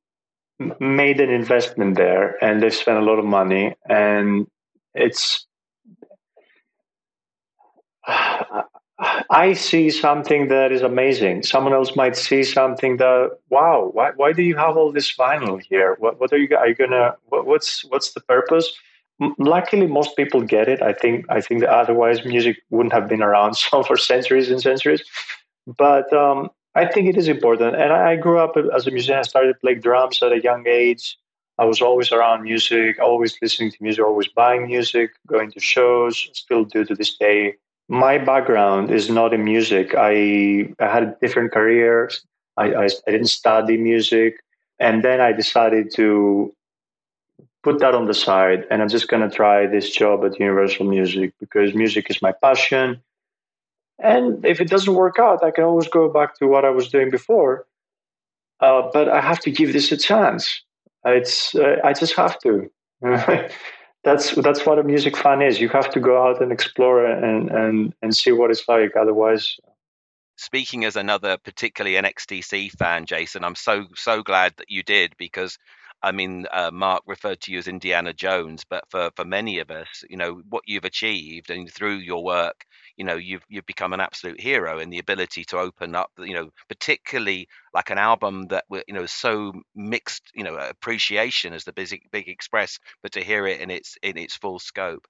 made 0.80 1.20
an 1.20 1.30
investment 1.30 1.96
there 1.98 2.44
and 2.44 2.62
they've 2.62 2.74
spent 2.74 2.98
a 2.98 3.02
lot 3.02 3.20
of 3.20 3.26
money 3.26 3.76
and 3.90 4.48
it's 4.94 5.46
I 9.30 9.54
see 9.54 9.90
something 9.90 10.48
that 10.50 10.72
is 10.72 10.82
amazing. 10.82 11.44
Someone 11.44 11.74
else 11.74 11.96
might 11.96 12.16
see 12.16 12.44
something 12.44 12.98
that 12.98 13.32
wow, 13.50 13.90
why 13.94 14.12
why 14.16 14.34
do 14.34 14.44
you 14.44 14.56
have 14.56 14.78
all 14.78 14.92
this 14.92 15.16
vinyl 15.16 15.62
here? 15.62 15.96
What 16.00 16.20
what 16.20 16.32
are 16.32 16.38
you 16.38 16.56
are 16.56 16.68
you 16.68 16.76
gonna 16.76 17.16
what, 17.26 17.46
what's 17.46 17.84
what's 17.86 18.14
the 18.14 18.22
purpose? 18.22 18.72
Luckily, 19.38 19.88
most 19.88 20.16
people 20.16 20.42
get 20.42 20.68
it. 20.68 20.82
I 20.82 20.94
think 20.94 21.26
I 21.30 21.42
think 21.42 21.62
that 21.62 21.70
otherwise 21.70 22.26
music 22.26 22.58
wouldn't 22.70 22.94
have 22.94 23.08
been 23.08 23.22
around 23.22 23.56
so 23.56 23.84
for 23.88 23.98
centuries 23.98 24.50
and 24.50 24.62
centuries. 24.62 25.04
But 25.66 26.12
um, 26.14 26.50
I 26.76 26.86
think 26.86 27.08
it 27.08 27.18
is 27.18 27.28
important. 27.28 27.76
And 27.76 27.94
I 27.94 28.16
grew 28.16 28.40
up 28.40 28.56
as 28.76 28.88
a 28.88 28.92
musician. 28.92 29.20
I 29.20 29.22
started 29.24 29.60
playing 29.62 29.82
drums 29.82 30.24
at 30.24 30.32
a 30.32 30.42
young 30.42 30.66
age. 30.68 31.18
I 31.60 31.66
was 31.66 31.82
always 31.82 32.12
around 32.12 32.44
music, 32.44 33.00
always 33.00 33.38
listening 33.42 33.72
to 33.72 33.78
music, 33.80 34.04
always 34.04 34.28
buying 34.28 34.66
music, 34.66 35.12
going 35.28 35.52
to 35.52 35.60
shows, 35.60 36.30
still 36.34 36.66
do 36.66 36.84
to 36.86 36.96
this 36.96 37.16
day. 37.16 37.56
My 37.90 38.18
background 38.18 38.90
is 38.90 39.10
not 39.10 39.34
in 39.34 39.44
music. 39.44 39.94
I, 39.96 40.74
I 40.80 40.88
had 40.88 41.20
different 41.20 41.52
careers. 41.52 42.26
I, 42.58 42.74
I, 42.74 42.86
I 42.86 43.12
didn't 43.12 43.28
study 43.28 43.78
music. 43.78 44.44
And 44.80 45.04
then 45.04 45.22
I 45.22 45.32
decided 45.32 45.94
to 45.96 46.54
put 47.64 47.80
that 47.80 47.96
on 47.96 48.06
the 48.06 48.14
side 48.14 48.66
and 48.70 48.82
I'm 48.82 48.90
just 48.90 49.08
going 49.08 49.28
to 49.28 49.34
try 49.34 49.66
this 49.68 49.90
job 49.90 50.26
at 50.26 50.40
Universal 50.40 50.86
Music 50.86 51.34
because 51.40 51.74
music 51.74 52.10
is 52.10 52.22
my 52.22 52.34
passion. 52.34 53.02
And 54.04 54.46
if 54.46 54.60
it 54.60 54.70
doesn't 54.70 54.94
work 54.94 55.18
out, 55.18 55.44
I 55.44 55.52
can 55.52 55.64
always 55.64 55.88
go 55.88 56.10
back 56.10 56.38
to 56.40 56.48
what 56.48 56.66
I 56.66 56.70
was 56.70 56.90
doing 56.90 57.10
before. 57.10 57.66
Uh, 58.60 58.90
but 58.94 59.08
I 59.08 59.22
have 59.22 59.40
to 59.42 59.52
give 59.52 59.74
this 59.74 59.92
a 59.92 59.98
chance. 59.98 60.62
It's 61.06 61.56
uh, 61.56 61.78
I 61.84 61.94
just 61.94 62.16
have 62.16 62.38
to. 62.40 62.70
that's 64.04 64.36
that's 64.36 64.66
what 64.66 64.80
a 64.80 64.84
music 64.84 65.18
fan 65.18 65.42
is. 65.42 65.60
You 65.60 65.70
have 65.70 65.90
to 65.92 66.00
go 66.00 66.22
out 66.22 66.42
and 66.42 66.52
explore 66.52 67.06
and 67.06 67.50
and 67.50 67.94
and 68.02 68.16
see 68.16 68.32
what 68.32 68.52
it's 68.52 68.68
like. 68.68 68.96
Otherwise, 68.96 69.58
speaking 70.38 70.86
as 70.86 70.96
another 70.96 71.38
particularly 71.38 71.96
an 71.96 72.06
XTC 72.06 72.72
fan, 72.72 73.06
Jason, 73.06 73.44
I'm 73.44 73.56
so 73.56 73.86
so 73.96 74.22
glad 74.22 74.54
that 74.58 74.70
you 74.70 74.84
did 74.84 75.14
because 75.18 75.58
I 76.04 76.12
mean, 76.12 76.46
uh, 76.52 76.70
Mark 76.72 77.04
referred 77.08 77.40
to 77.42 77.52
you 77.52 77.60
as 77.60 77.68
Indiana 77.68 78.14
Jones, 78.14 78.66
but 78.70 78.84
for, 78.90 79.10
for 79.16 79.24
many 79.26 79.60
of 79.60 79.72
us, 79.72 80.04
you 80.10 80.18
know, 80.18 80.42
what 80.50 80.64
you've 80.68 80.84
achieved 80.86 81.50
and 81.50 81.72
through 81.72 81.96
your 81.98 82.24
work, 82.24 82.66
you 82.98 83.06
know, 83.06 83.16
you've 83.16 83.44
you've 83.48 83.66
become 83.66 83.94
an 83.94 84.02
absolute 84.02 84.40
hero 84.42 84.80
in 84.80 84.90
the 84.90 85.00
ability 85.00 85.46
to 85.46 85.58
open 85.60 85.96
up, 85.96 86.12
you 86.20 86.34
know, 86.34 86.50
particularly 86.68 87.48
like 87.74 87.90
an 87.90 87.98
album 87.98 88.48
that 88.50 88.66
you 88.88 88.94
know 88.94 89.06
so 89.06 89.54
mixed, 89.76 90.30
you 90.36 90.44
know, 90.44 90.56
appreciation 90.58 91.54
as 91.54 91.64
the 91.64 91.74
Big 91.74 91.90
Big 92.12 92.28
Express, 92.28 92.80
but 93.02 93.14
to 93.14 93.24
hear 93.24 93.48
it 93.48 93.62
in 93.62 93.72
its 93.72 93.98
in 94.04 94.18
its 94.18 94.36
full 94.36 94.60
scope. 94.60 95.08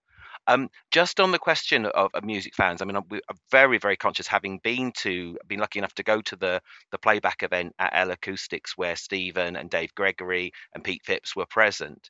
Um, 0.47 0.69
just 0.91 1.19
on 1.19 1.31
the 1.31 1.39
question 1.39 1.85
of, 1.85 2.09
of, 2.13 2.23
music 2.23 2.53
fans, 2.55 2.81
I 2.81 2.85
mean, 2.85 2.97
I'm, 2.97 3.05
I'm, 3.11 3.37
very, 3.49 3.77
very 3.77 3.95
conscious, 3.95 4.27
having 4.27 4.59
been 4.61 4.91
to, 4.97 5.37
been 5.47 5.59
lucky 5.59 5.79
enough 5.79 5.93
to 5.95 6.03
go 6.03 6.21
to 6.21 6.35
the 6.35 6.61
the 6.91 6.97
playback 6.97 7.43
event 7.43 7.73
at 7.79 7.91
L 7.93 8.11
Acoustics, 8.11 8.77
where 8.77 8.95
Stephen 8.95 9.55
and 9.55 9.69
Dave 9.69 9.95
Gregory 9.95 10.51
and 10.73 10.83
Pete 10.83 11.01
Phipps 11.05 11.35
were 11.35 11.45
present. 11.45 12.09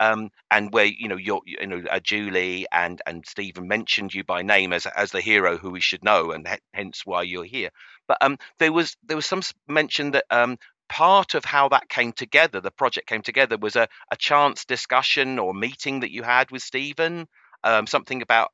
Um, 0.00 0.30
and 0.50 0.72
where 0.72 0.86
you 0.86 1.08
know 1.08 1.16
you're, 1.16 1.42
you 1.44 1.66
know 1.66 1.82
uh, 1.90 2.00
Julie 2.00 2.66
and 2.72 3.00
and 3.06 3.24
Stephen 3.26 3.68
mentioned 3.68 4.14
you 4.14 4.24
by 4.24 4.42
name 4.42 4.72
as 4.72 4.86
as 4.86 5.10
the 5.10 5.20
hero 5.20 5.58
who 5.58 5.70
we 5.70 5.80
should 5.80 6.04
know, 6.04 6.30
and 6.30 6.48
hence 6.72 7.02
why 7.04 7.22
you're 7.22 7.44
here. 7.44 7.70
But 8.06 8.18
um, 8.20 8.38
there 8.58 8.72
was 8.72 8.96
there 9.04 9.16
was 9.16 9.26
some 9.26 9.42
mention 9.68 10.12
that 10.12 10.24
um, 10.30 10.56
part 10.88 11.34
of 11.34 11.44
how 11.44 11.68
that 11.70 11.88
came 11.88 12.12
together, 12.12 12.60
the 12.60 12.70
project 12.70 13.08
came 13.08 13.22
together, 13.22 13.56
was 13.56 13.76
a, 13.76 13.88
a 14.10 14.16
chance 14.16 14.64
discussion 14.64 15.38
or 15.38 15.54
meeting 15.54 16.00
that 16.00 16.12
you 16.12 16.22
had 16.22 16.50
with 16.50 16.62
Stephen 16.62 17.26
um, 17.64 17.86
something 17.86 18.22
about 18.22 18.50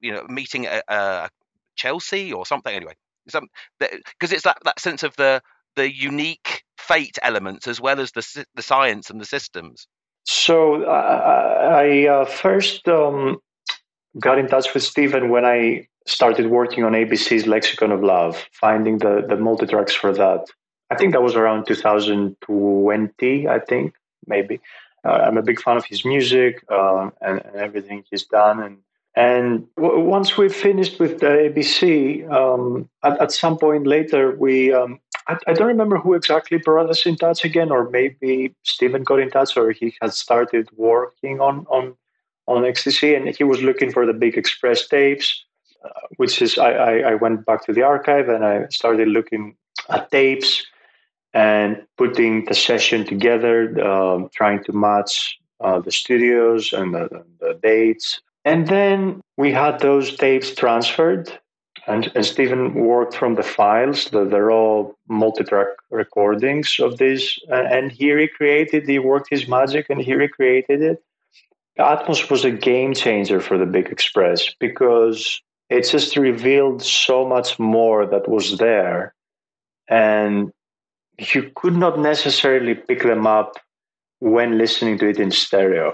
you 0.00 0.12
know 0.12 0.24
meeting 0.28 0.66
a, 0.66 0.82
a 0.88 1.28
Chelsea 1.76 2.32
or 2.32 2.46
something. 2.46 2.74
Anyway, 2.74 2.94
some 3.28 3.48
because 3.78 4.32
it's 4.32 4.44
that 4.44 4.58
that 4.64 4.80
sense 4.80 5.02
of 5.02 5.14
the 5.16 5.42
the 5.76 5.92
unique 5.92 6.64
fate 6.78 7.18
elements 7.22 7.66
as 7.66 7.80
well 7.80 8.00
as 8.00 8.12
the 8.12 8.46
the 8.54 8.62
science 8.62 9.10
and 9.10 9.20
the 9.20 9.24
systems. 9.24 9.86
So 10.24 10.84
uh, 10.84 11.72
I 11.72 12.06
uh, 12.06 12.24
first 12.24 12.86
um, 12.88 13.38
got 14.18 14.38
in 14.38 14.48
touch 14.48 14.74
with 14.74 14.82
Stephen 14.82 15.30
when 15.30 15.44
I 15.44 15.86
started 16.06 16.46
working 16.46 16.84
on 16.84 16.92
ABC's 16.92 17.46
Lexicon 17.46 17.92
of 17.92 18.02
Love, 18.02 18.46
finding 18.52 18.98
the 18.98 19.24
the 19.28 19.36
multi 19.36 19.66
tracks 19.66 19.94
for 19.94 20.12
that. 20.12 20.46
I 20.90 20.96
think 20.96 21.12
that 21.12 21.22
was 21.22 21.36
around 21.36 21.66
2020. 21.66 23.48
I 23.48 23.58
think 23.60 23.94
maybe. 24.26 24.60
Uh, 25.04 25.12
I'm 25.12 25.38
a 25.38 25.42
big 25.42 25.60
fan 25.60 25.76
of 25.76 25.84
his 25.84 26.04
music 26.04 26.64
uh, 26.70 27.10
and, 27.20 27.40
and, 27.44 27.56
everything 27.56 28.04
he's 28.10 28.24
done. 28.24 28.62
And 28.62 28.78
and 29.16 29.66
w- 29.76 30.04
once 30.04 30.36
we 30.36 30.48
finished 30.48 31.00
with 31.00 31.20
the 31.20 31.26
ABC, 31.26 32.30
um, 32.30 32.88
at, 33.02 33.20
at, 33.20 33.32
some 33.32 33.58
point 33.58 33.86
later, 33.86 34.36
we 34.36 34.72
um, 34.72 35.00
I, 35.26 35.38
I, 35.46 35.52
don't 35.54 35.68
remember 35.68 35.98
who 35.98 36.14
exactly 36.14 36.58
brought 36.58 36.90
us 36.90 37.06
in 37.06 37.16
touch 37.16 37.44
again, 37.44 37.70
or 37.70 37.88
maybe 37.90 38.54
Stephen 38.62 39.02
got 39.02 39.20
in 39.20 39.30
touch, 39.30 39.56
or 39.56 39.72
he 39.72 39.94
had 40.00 40.12
started 40.12 40.68
working 40.76 41.40
on 41.40 41.66
on 41.70 41.94
on 42.46 42.62
XTC, 42.62 43.16
and 43.16 43.34
he 43.34 43.44
was 43.44 43.62
looking 43.62 43.90
for 43.90 44.06
the 44.06 44.12
big 44.12 44.36
express 44.36 44.86
tapes. 44.86 45.44
Uh, 45.82 45.88
which 46.18 46.42
is, 46.42 46.58
I, 46.58 46.72
I, 46.72 46.98
I 47.12 47.14
went 47.14 47.46
back 47.46 47.64
to 47.64 47.72
the 47.72 47.80
archive 47.80 48.28
and 48.28 48.44
I 48.44 48.66
started 48.68 49.08
looking 49.08 49.56
at 49.88 50.10
tapes 50.10 50.66
and 51.32 51.82
putting 51.96 52.44
the 52.46 52.54
session 52.54 53.04
together, 53.04 53.80
um, 53.86 54.28
trying 54.34 54.64
to 54.64 54.72
match 54.72 55.38
uh, 55.60 55.78
the 55.80 55.92
studios 55.92 56.72
and 56.72 56.94
the, 56.94 57.08
the, 57.40 57.58
dates. 57.62 58.20
And 58.44 58.66
then 58.66 59.20
we 59.36 59.52
had 59.52 59.80
those 59.80 60.16
tapes 60.16 60.54
transferred, 60.54 61.30
and, 61.86 62.10
and 62.14 62.24
Stephen 62.24 62.74
worked 62.74 63.14
from 63.14 63.34
the 63.34 63.42
files. 63.42 64.06
The, 64.06 64.24
they're 64.24 64.50
all 64.50 64.96
multi-track 65.08 65.68
recordings 65.90 66.76
of 66.80 66.96
this, 66.96 67.38
and 67.48 67.92
he 67.92 68.12
recreated. 68.12 68.88
He 68.88 68.98
worked 68.98 69.28
his 69.30 69.46
magic, 69.46 69.86
and 69.90 70.00
he 70.00 70.14
recreated 70.14 70.82
it. 70.82 71.02
Atmos 71.78 72.30
was 72.30 72.44
a 72.44 72.50
game 72.50 72.94
changer 72.94 73.40
for 73.40 73.56
the 73.56 73.66
Big 73.66 73.86
Express 73.86 74.52
because 74.58 75.40
it 75.68 75.88
just 75.88 76.16
revealed 76.16 76.82
so 76.82 77.26
much 77.26 77.58
more 77.58 78.06
that 78.06 78.28
was 78.28 78.58
there, 78.58 79.14
and 79.88 80.52
you 81.20 81.50
could 81.54 81.76
not 81.76 81.98
necessarily 81.98 82.74
pick 82.74 83.02
them 83.02 83.26
up 83.26 83.56
when 84.20 84.58
listening 84.58 84.98
to 84.98 85.08
it 85.08 85.18
in 85.18 85.30
stereo. 85.30 85.92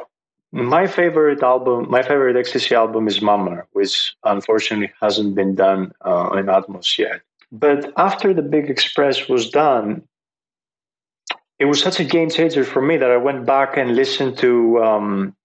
My 0.53 0.87
favorite 0.87 1.43
album, 1.43 1.91
my 1.91 2.03
favorite 2.03 2.37
XTC 2.37 2.73
album 2.73 3.09
is 3.09 3.21
Mummer, 3.21 3.67
which 3.73 4.15
unfortunately 4.25 4.93
hasn't 5.01 5.35
been 5.35 5.55
done 5.55 5.93
uh, 6.03 6.31
in 6.35 6.47
Atmos 6.47 6.97
yet. 6.99 7.21
But 7.53 7.93
after 7.97 8.33
the 8.33 8.43
Big 8.43 8.71
Express 8.71 9.29
was 9.29 9.51
done, 9.51 10.03
it 11.59 11.65
was 11.65 11.81
such 11.81 12.01
a 12.01 12.05
game 12.05 12.31
changer 12.31 12.65
for 12.65 12.81
me 12.81 12.97
that 12.97 13.11
I 13.11 13.17
went 13.17 13.47
back 13.47 13.77
and 13.77 13.97
listened 13.97 14.39
to 14.39 14.83
um, 14.83 15.37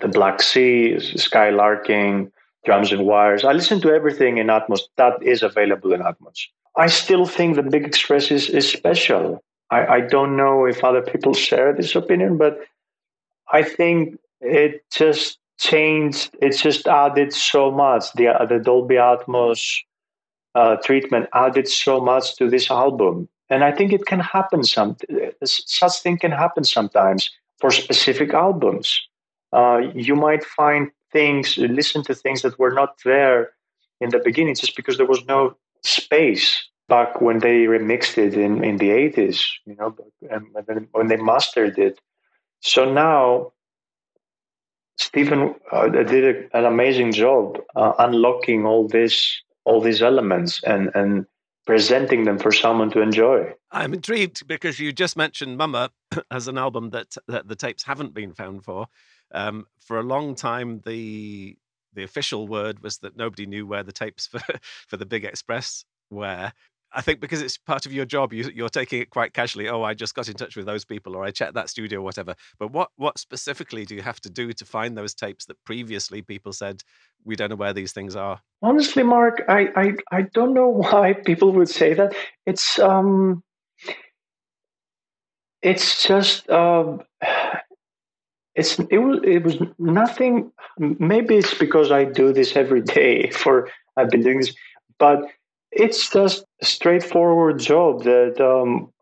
the 0.00 0.08
Black 0.08 0.40
Sea, 0.40 0.96
Skylarking, 0.98 2.30
Drums 2.64 2.92
and 2.92 3.04
Wires. 3.04 3.44
I 3.44 3.52
listened 3.52 3.82
to 3.82 3.90
everything 3.90 4.38
in 4.38 4.46
Atmos 4.46 4.80
that 4.96 5.22
is 5.22 5.42
available 5.42 5.92
in 5.92 6.00
Atmos. 6.00 6.46
I 6.76 6.86
still 6.86 7.26
think 7.26 7.56
the 7.56 7.62
Big 7.62 7.84
Express 7.84 8.30
is, 8.30 8.48
is 8.48 8.68
special. 8.70 9.42
I, 9.70 9.86
I 9.86 10.00
don't 10.00 10.36
know 10.36 10.66
if 10.66 10.84
other 10.84 11.02
people 11.02 11.34
share 11.34 11.72
this 11.72 11.94
opinion, 11.94 12.38
but 12.38 12.60
I 13.52 13.62
think 13.62 14.18
it 14.40 14.84
just 14.92 15.38
changed. 15.58 16.34
It 16.40 16.56
just 16.56 16.86
added 16.86 17.32
so 17.32 17.70
much. 17.70 18.12
The 18.14 18.34
the 18.48 18.58
Dolby 18.58 18.96
Atmos 18.96 19.78
uh, 20.54 20.76
treatment 20.76 21.28
added 21.34 21.68
so 21.68 22.00
much 22.00 22.36
to 22.36 22.48
this 22.48 22.70
album, 22.70 23.28
and 23.50 23.62
I 23.64 23.72
think 23.72 23.92
it 23.92 24.06
can 24.06 24.20
happen. 24.20 24.64
Some 24.64 24.96
such 25.44 26.00
thing 26.00 26.18
can 26.18 26.32
happen 26.32 26.64
sometimes 26.64 27.30
for 27.58 27.70
specific 27.70 28.34
albums. 28.34 29.00
Uh, 29.52 29.80
you 29.94 30.16
might 30.16 30.44
find 30.44 30.90
things, 31.12 31.58
listen 31.58 32.02
to 32.04 32.14
things 32.14 32.42
that 32.42 32.58
were 32.58 32.72
not 32.72 32.96
there 33.04 33.50
in 34.00 34.08
the 34.10 34.18
beginning, 34.18 34.54
just 34.54 34.74
because 34.76 34.96
there 34.96 35.06
was 35.06 35.24
no 35.26 35.54
space 35.82 36.68
back 36.88 37.20
when 37.20 37.38
they 37.38 37.64
remixed 37.64 38.18
it 38.18 38.34
in, 38.34 38.62
in 38.62 38.76
the 38.76 38.90
80s, 38.90 39.42
you 39.64 39.76
know, 39.76 39.96
when 40.92 41.08
they 41.08 41.16
mastered 41.16 41.78
it. 41.78 42.00
So 42.60 42.90
now, 42.90 43.52
Stephen 44.98 45.54
uh, 45.70 45.88
did 45.88 46.50
a, 46.52 46.58
an 46.58 46.64
amazing 46.64 47.12
job 47.12 47.58
uh, 47.74 47.92
unlocking 47.98 48.66
all 48.66 48.86
this, 48.86 49.42
all 49.64 49.80
these 49.80 50.02
elements, 50.02 50.62
and 50.64 50.90
and 50.94 51.26
presenting 51.66 52.24
them 52.24 52.38
for 52.38 52.52
someone 52.52 52.90
to 52.90 53.00
enjoy. 53.00 53.52
I'm 53.70 53.94
intrigued 53.94 54.46
because 54.46 54.80
you 54.80 54.92
just 54.92 55.16
mentioned 55.16 55.56
Mummer 55.56 55.88
as 56.30 56.48
an 56.48 56.58
album 56.58 56.90
that, 56.90 57.16
that 57.28 57.48
the 57.48 57.56
tapes 57.56 57.84
haven't 57.84 58.14
been 58.14 58.32
found 58.32 58.64
for. 58.64 58.86
Um, 59.32 59.66
for 59.80 59.98
a 59.98 60.02
long 60.02 60.34
time, 60.34 60.82
the 60.84 61.56
the 61.94 62.02
official 62.02 62.46
word 62.48 62.82
was 62.82 62.98
that 62.98 63.16
nobody 63.16 63.46
knew 63.46 63.66
where 63.66 63.82
the 63.82 63.92
tapes 63.92 64.26
for 64.30 64.40
for 64.88 64.96
the 64.96 65.06
Big 65.06 65.24
Express 65.24 65.84
were. 66.10 66.52
I 66.94 67.00
think 67.00 67.20
because 67.20 67.40
it's 67.40 67.56
part 67.56 67.86
of 67.86 67.92
your 67.92 68.04
job, 68.04 68.32
you, 68.32 68.64
are 68.64 68.68
taking 68.68 69.00
it 69.00 69.10
quite 69.10 69.32
casually. 69.32 69.68
Oh, 69.68 69.82
I 69.82 69.94
just 69.94 70.14
got 70.14 70.28
in 70.28 70.34
touch 70.34 70.56
with 70.56 70.66
those 70.66 70.84
people, 70.84 71.16
or 71.16 71.24
I 71.24 71.30
checked 71.30 71.54
that 71.54 71.70
studio, 71.70 72.00
or 72.00 72.02
whatever. 72.02 72.34
But 72.58 72.70
what 72.70 72.90
what 72.96 73.18
specifically 73.18 73.86
do 73.86 73.94
you 73.94 74.02
have 74.02 74.20
to 74.20 74.30
do 74.30 74.52
to 74.52 74.64
find 74.64 74.96
those 74.96 75.14
tapes 75.14 75.46
that 75.46 75.56
previously 75.64 76.22
people 76.22 76.52
said 76.52 76.82
we 77.24 77.34
don't 77.34 77.48
know 77.48 77.56
where 77.56 77.72
these 77.72 77.92
things 77.92 78.14
are? 78.14 78.40
Honestly, 78.60 79.02
Mark, 79.02 79.42
I 79.48 79.68
I, 79.74 79.92
I 80.10 80.22
don't 80.22 80.54
know 80.54 80.68
why 80.90 81.14
people 81.14 81.52
would 81.52 81.70
say 81.70 81.94
that. 81.94 82.14
It's 82.46 82.78
um, 82.78 83.42
it's 85.62 86.06
just 86.06 86.50
um, 86.50 87.02
it's 88.54 88.78
it 88.78 88.98
was 88.98 89.20
it 89.24 89.44
was 89.44 89.56
nothing. 89.78 90.52
Maybe 90.78 91.36
it's 91.36 91.54
because 91.54 91.90
I 91.90 92.04
do 92.04 92.32
this 92.32 92.56
every 92.56 92.82
day. 92.82 93.30
For 93.42 93.68
I've 93.96 94.10
been 94.10 94.22
doing 94.22 94.40
this, 94.40 94.54
but 94.98 95.22
it's 95.70 96.10
just 96.10 96.44
a 96.60 96.66
straightforward 96.66 97.58
job 97.58 98.04
that 98.04 98.40
um, 98.40 98.92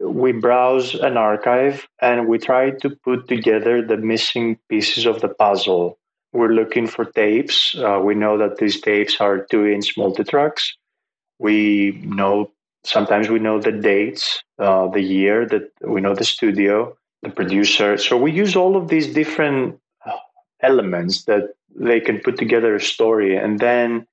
we 0.00 0.32
browse 0.32 0.94
an 0.94 1.16
archive 1.16 1.86
and 2.00 2.26
we 2.26 2.38
try 2.38 2.70
to 2.70 2.90
put 2.90 3.28
together 3.28 3.82
the 3.82 3.96
missing 3.96 4.58
pieces 4.68 5.06
of 5.06 5.20
the 5.20 5.28
puzzle. 5.28 5.98
We're 6.32 6.48
looking 6.48 6.86
for 6.86 7.04
tapes. 7.04 7.74
Uh, 7.76 8.00
we 8.04 8.14
know 8.14 8.36
that 8.36 8.58
these 8.58 8.80
tapes 8.80 9.20
are 9.20 9.38
two-inch 9.38 9.96
multitracks. 9.96 10.72
We 11.38 12.00
know 12.04 12.50
sometimes 12.84 13.28
we 13.28 13.38
know 13.38 13.60
the 13.60 13.72
dates, 13.72 14.42
uh, 14.58 14.88
the 14.88 15.00
year 15.00 15.46
that 15.46 15.70
we 15.82 16.00
know 16.00 16.14
the 16.14 16.24
studio, 16.24 16.97
the 17.22 17.30
producer. 17.30 17.96
So 17.96 18.16
we 18.16 18.32
use 18.32 18.54
all 18.56 18.76
of 18.76 18.88
these 18.88 19.12
different 19.12 19.78
uh, 20.06 20.16
elements 20.62 21.24
that 21.24 21.54
they 21.74 22.00
can 22.00 22.20
put 22.20 22.36
together 22.36 22.74
a 22.74 22.80
story, 22.80 23.36
and 23.36 23.58
then 23.58 24.06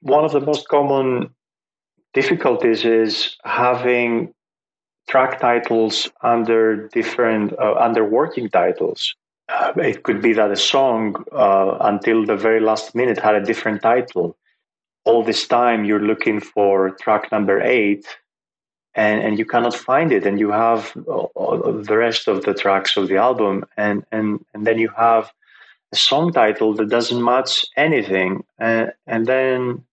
one 0.00 0.24
of 0.24 0.32
the 0.32 0.40
most 0.40 0.68
common 0.68 1.34
difficulties 2.12 2.84
is 2.84 3.36
having 3.44 4.32
track 5.08 5.40
titles 5.40 6.08
under 6.22 6.88
different 6.88 7.52
uh, 7.58 7.74
under 7.74 8.04
working 8.04 8.48
titles. 8.48 9.14
Uh, 9.48 9.72
it 9.76 10.02
could 10.02 10.22
be 10.22 10.32
that 10.32 10.50
a 10.50 10.56
song 10.56 11.22
uh, 11.32 11.76
until 11.80 12.24
the 12.24 12.36
very 12.36 12.60
last 12.60 12.94
minute 12.94 13.18
had 13.18 13.34
a 13.34 13.44
different 13.44 13.82
title. 13.82 14.36
All 15.04 15.22
this 15.22 15.46
time 15.46 15.84
you're 15.84 16.00
looking 16.00 16.40
for 16.40 16.90
track 17.02 17.30
number 17.30 17.60
eight, 17.60 18.06
and 18.94 19.22
and 19.22 19.38
you 19.38 19.44
cannot 19.44 19.74
find 19.74 20.12
it, 20.12 20.26
and 20.26 20.38
you 20.38 20.50
have 20.50 20.92
the 20.94 21.96
rest 21.96 22.28
of 22.28 22.44
the 22.44 22.54
tracks 22.54 22.96
of 22.96 23.08
the 23.08 23.16
album, 23.16 23.64
and 23.76 24.04
and 24.12 24.44
and 24.54 24.66
then 24.66 24.78
you 24.78 24.90
have 24.96 25.32
a 25.92 25.96
song 25.96 26.32
title 26.32 26.74
that 26.74 26.88
doesn't 26.88 27.22
match 27.22 27.64
anything, 27.76 28.44
and 28.58 28.92
and 29.06 29.26
then 29.26 29.84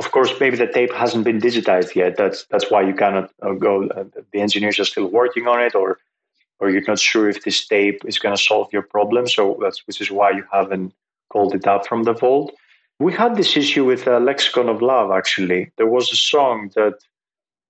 of 0.00 0.12
course, 0.12 0.32
maybe 0.40 0.56
the 0.56 0.66
tape 0.66 0.94
hasn't 0.94 1.24
been 1.24 1.40
digitized 1.40 1.94
yet. 1.94 2.16
That's 2.16 2.46
that's 2.46 2.70
why 2.70 2.82
you 2.88 2.94
cannot 2.94 3.30
uh, 3.42 3.52
go. 3.52 3.86
Uh, 3.88 4.04
the 4.32 4.40
engineers 4.40 4.78
are 4.78 4.86
still 4.86 5.08
working 5.08 5.46
on 5.46 5.60
it, 5.60 5.74
or 5.74 5.98
or 6.58 6.70
you're 6.70 6.88
not 6.88 6.98
sure 6.98 7.28
if 7.28 7.44
this 7.44 7.66
tape 7.66 8.00
is 8.06 8.18
going 8.18 8.34
to 8.34 8.42
solve 8.42 8.72
your 8.72 8.82
problem. 8.82 9.28
So 9.28 9.58
that's 9.60 9.86
which 9.86 10.00
is 10.00 10.10
why 10.10 10.30
you 10.30 10.44
haven't 10.50 10.94
called 11.28 11.54
it 11.54 11.66
up 11.66 11.86
from 11.86 12.04
the 12.04 12.14
vault. 12.14 12.54
We 12.98 13.12
had 13.12 13.36
this 13.36 13.56
issue 13.58 13.84
with 13.84 14.08
uh, 14.08 14.20
Lexicon 14.20 14.70
of 14.70 14.80
Love. 14.80 15.10
Actually, 15.10 15.70
there 15.76 15.92
was 15.96 16.10
a 16.12 16.16
song 16.16 16.70
that 16.76 16.96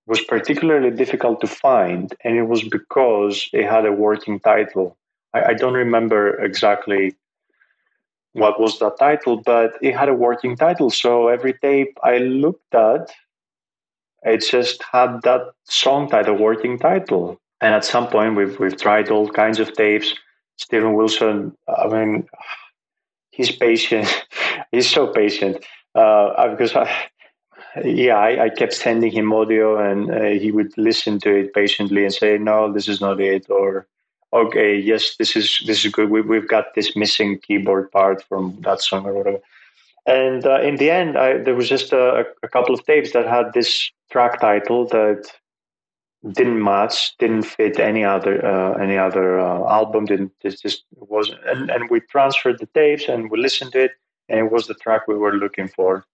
was 0.07 0.21
particularly 0.21 0.91
difficult 0.91 1.41
to 1.41 1.47
find, 1.47 2.13
and 2.23 2.37
it 2.37 2.43
was 2.43 2.63
because 2.63 3.49
it 3.53 3.69
had 3.69 3.85
a 3.85 3.91
working 3.91 4.39
title. 4.39 4.97
I, 5.33 5.41
I 5.49 5.53
don't 5.53 5.73
remember 5.73 6.43
exactly 6.43 7.15
what 8.33 8.59
was 8.59 8.79
the 8.79 8.89
title, 8.91 9.37
but 9.37 9.73
it 9.81 9.95
had 9.95 10.09
a 10.09 10.13
working 10.13 10.55
title. 10.55 10.89
So 10.89 11.27
every 11.27 11.53
tape 11.53 11.97
I 12.03 12.17
looked 12.19 12.73
at, 12.73 13.11
it 14.23 14.39
just 14.39 14.83
had 14.91 15.21
that 15.23 15.53
song 15.65 16.09
title, 16.09 16.35
working 16.35 16.77
title. 16.79 17.39
And 17.59 17.75
at 17.75 17.85
some 17.85 18.07
point, 18.07 18.35
we've 18.35 18.59
we've 18.59 18.77
tried 18.77 19.09
all 19.09 19.29
kinds 19.29 19.59
of 19.59 19.73
tapes. 19.73 20.13
Stephen 20.57 20.93
Wilson, 20.93 21.55
I 21.67 21.87
mean, 21.87 22.27
he's 23.31 23.51
patient. 23.51 24.07
he's 24.71 24.89
so 24.89 25.07
patient 25.07 25.63
uh, 25.95 26.47
because 26.49 26.75
I, 26.75 26.89
yeah, 27.83 28.17
I, 28.17 28.45
I, 28.45 28.49
kept 28.49 28.73
sending 28.73 29.11
him 29.11 29.31
audio, 29.31 29.77
and 29.77 30.11
uh, 30.11 30.39
he 30.39 30.51
would 30.51 30.77
listen 30.77 31.19
to 31.19 31.33
it 31.33 31.53
patiently 31.53 32.03
and 32.03 32.13
say, 32.13 32.37
"No, 32.37 32.71
this 32.71 32.87
is 32.87 32.99
not 32.99 33.19
it," 33.21 33.49
or 33.49 33.87
okay, 34.33 34.75
yes, 34.75 35.15
this 35.17 35.35
is 35.35 35.61
this 35.65 35.85
is 35.85 35.91
good. 35.91 36.09
We, 36.09 36.21
we've 36.21 36.47
got 36.47 36.75
this 36.75 36.95
missing 36.95 37.39
keyboard 37.39 37.91
part 37.91 38.23
from 38.23 38.57
that 38.61 38.81
song 38.81 39.05
or 39.05 39.13
whatever. 39.13 39.39
And 40.05 40.45
uh, 40.45 40.61
in 40.61 40.77
the 40.77 40.89
end, 40.89 41.17
I, 41.17 41.37
there 41.37 41.55
was 41.55 41.69
just 41.69 41.93
a, 41.93 42.25
a, 42.41 42.47
couple 42.47 42.73
of 42.73 42.83
tapes 42.85 43.11
that 43.11 43.27
had 43.27 43.53
this 43.53 43.91
track 44.11 44.41
title 44.41 44.87
that 44.87 45.27
didn't 46.31 46.63
match, 46.63 47.15
didn't 47.17 47.43
fit 47.43 47.79
any 47.79 48.03
other 48.03 48.43
uh, 48.45 48.73
any 48.73 48.97
other 48.97 49.39
uh, 49.39 49.69
album. 49.69 50.05
Didn't 50.05 50.31
just 50.41 50.83
wasn't. 50.95 51.39
And, 51.45 51.69
and 51.69 51.89
we 51.89 51.99
transferred 51.99 52.59
the 52.59 52.67
tapes 52.67 53.07
and 53.07 53.29
we 53.29 53.39
listened 53.39 53.73
to 53.73 53.83
it, 53.85 53.91
and 54.27 54.39
it 54.39 54.51
was 54.51 54.67
the 54.67 54.73
track 54.73 55.07
we 55.07 55.15
were 55.15 55.33
looking 55.33 55.67
for. 55.67 56.05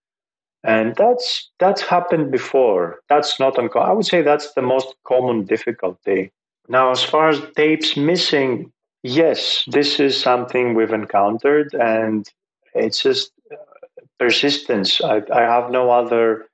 And 0.68 0.95
that's 0.97 1.49
that's 1.59 1.82
happened 1.82 2.30
before. 2.30 2.99
That's 3.09 3.39
not 3.39 3.57
uncommon. 3.57 3.89
I 3.89 3.93
would 3.93 4.05
say 4.05 4.22
that's 4.22 4.53
the 4.53 4.61
most 4.61 4.93
common 5.05 5.45
difficulty. 5.45 6.32
Now, 6.68 6.91
as 6.91 7.01
far 7.01 7.30
as 7.30 7.41
tapes 7.55 7.95
missing, 7.95 8.72
yes, 9.01 9.63
this 9.68 9.99
is 10.01 10.20
something 10.20 10.76
we've 10.76 10.91
encountered, 10.91 11.74
and 11.74 12.30
it's 12.76 13.01
just 13.01 13.32
uh, 13.49 13.55
persistence. 14.20 14.99
I, 15.01 15.22
I 15.34 15.41
have 15.41 15.72
no 15.72 15.89
other 15.89 16.47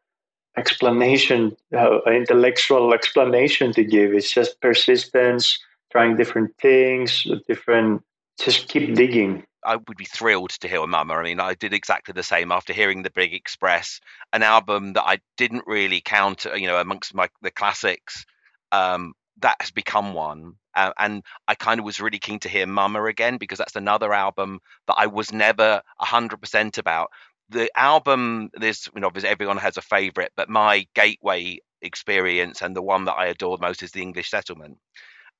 explanation, 0.55 1.57
uh, 1.75 2.01
intellectual 2.05 2.93
explanation 2.93 3.73
to 3.73 3.83
give. 3.83 4.13
It's 4.13 4.31
just 4.31 4.61
persistence, 4.61 5.57
trying 5.91 6.15
different 6.17 6.55
things, 6.61 7.25
different. 7.47 8.03
Just 8.39 8.67
keep 8.67 8.93
digging. 8.93 9.43
I 9.65 9.75
would 9.75 9.97
be 9.97 10.05
thrilled 10.05 10.51
to 10.51 10.67
hear 10.67 10.85
Mummer. 10.85 11.19
I 11.19 11.23
mean, 11.23 11.39
I 11.39 11.53
did 11.53 11.73
exactly 11.73 12.13
the 12.13 12.23
same 12.23 12.51
after 12.51 12.73
hearing 12.73 13.03
the 13.03 13.11
Big 13.11 13.33
Express, 13.33 13.99
an 14.31 14.43
album 14.43 14.93
that 14.93 15.03
I 15.03 15.19
didn't 15.37 15.67
really 15.67 16.01
count, 16.01 16.45
you 16.55 16.67
know, 16.67 16.79
amongst 16.79 17.13
my 17.13 17.29
the 17.41 17.51
classics. 17.51 18.25
Um, 18.71 19.13
that 19.39 19.57
has 19.59 19.71
become 19.71 20.13
one, 20.13 20.53
uh, 20.75 20.93
and 20.97 21.23
I 21.47 21.55
kind 21.55 21.79
of 21.79 21.85
was 21.85 21.99
really 21.99 22.19
keen 22.19 22.39
to 22.39 22.49
hear 22.49 22.67
Mummer 22.67 23.07
again 23.07 23.37
because 23.37 23.57
that's 23.57 23.75
another 23.75 24.13
album 24.13 24.59
that 24.87 24.95
I 24.97 25.07
was 25.07 25.33
never 25.33 25.81
hundred 25.99 26.37
percent 26.37 26.77
about. 26.77 27.09
The 27.49 27.69
album, 27.75 28.49
there's 28.53 28.89
you 28.95 29.01
know, 29.01 29.07
obviously 29.07 29.29
everyone 29.29 29.57
has 29.57 29.77
a 29.77 29.81
favorite, 29.81 30.31
but 30.35 30.49
my 30.49 30.87
gateway 30.95 31.59
experience 31.81 32.61
and 32.61 32.75
the 32.75 32.81
one 32.81 33.05
that 33.05 33.13
I 33.13 33.27
adored 33.27 33.61
most 33.61 33.83
is 33.83 33.91
the 33.91 34.01
English 34.01 34.29
Settlement 34.29 34.77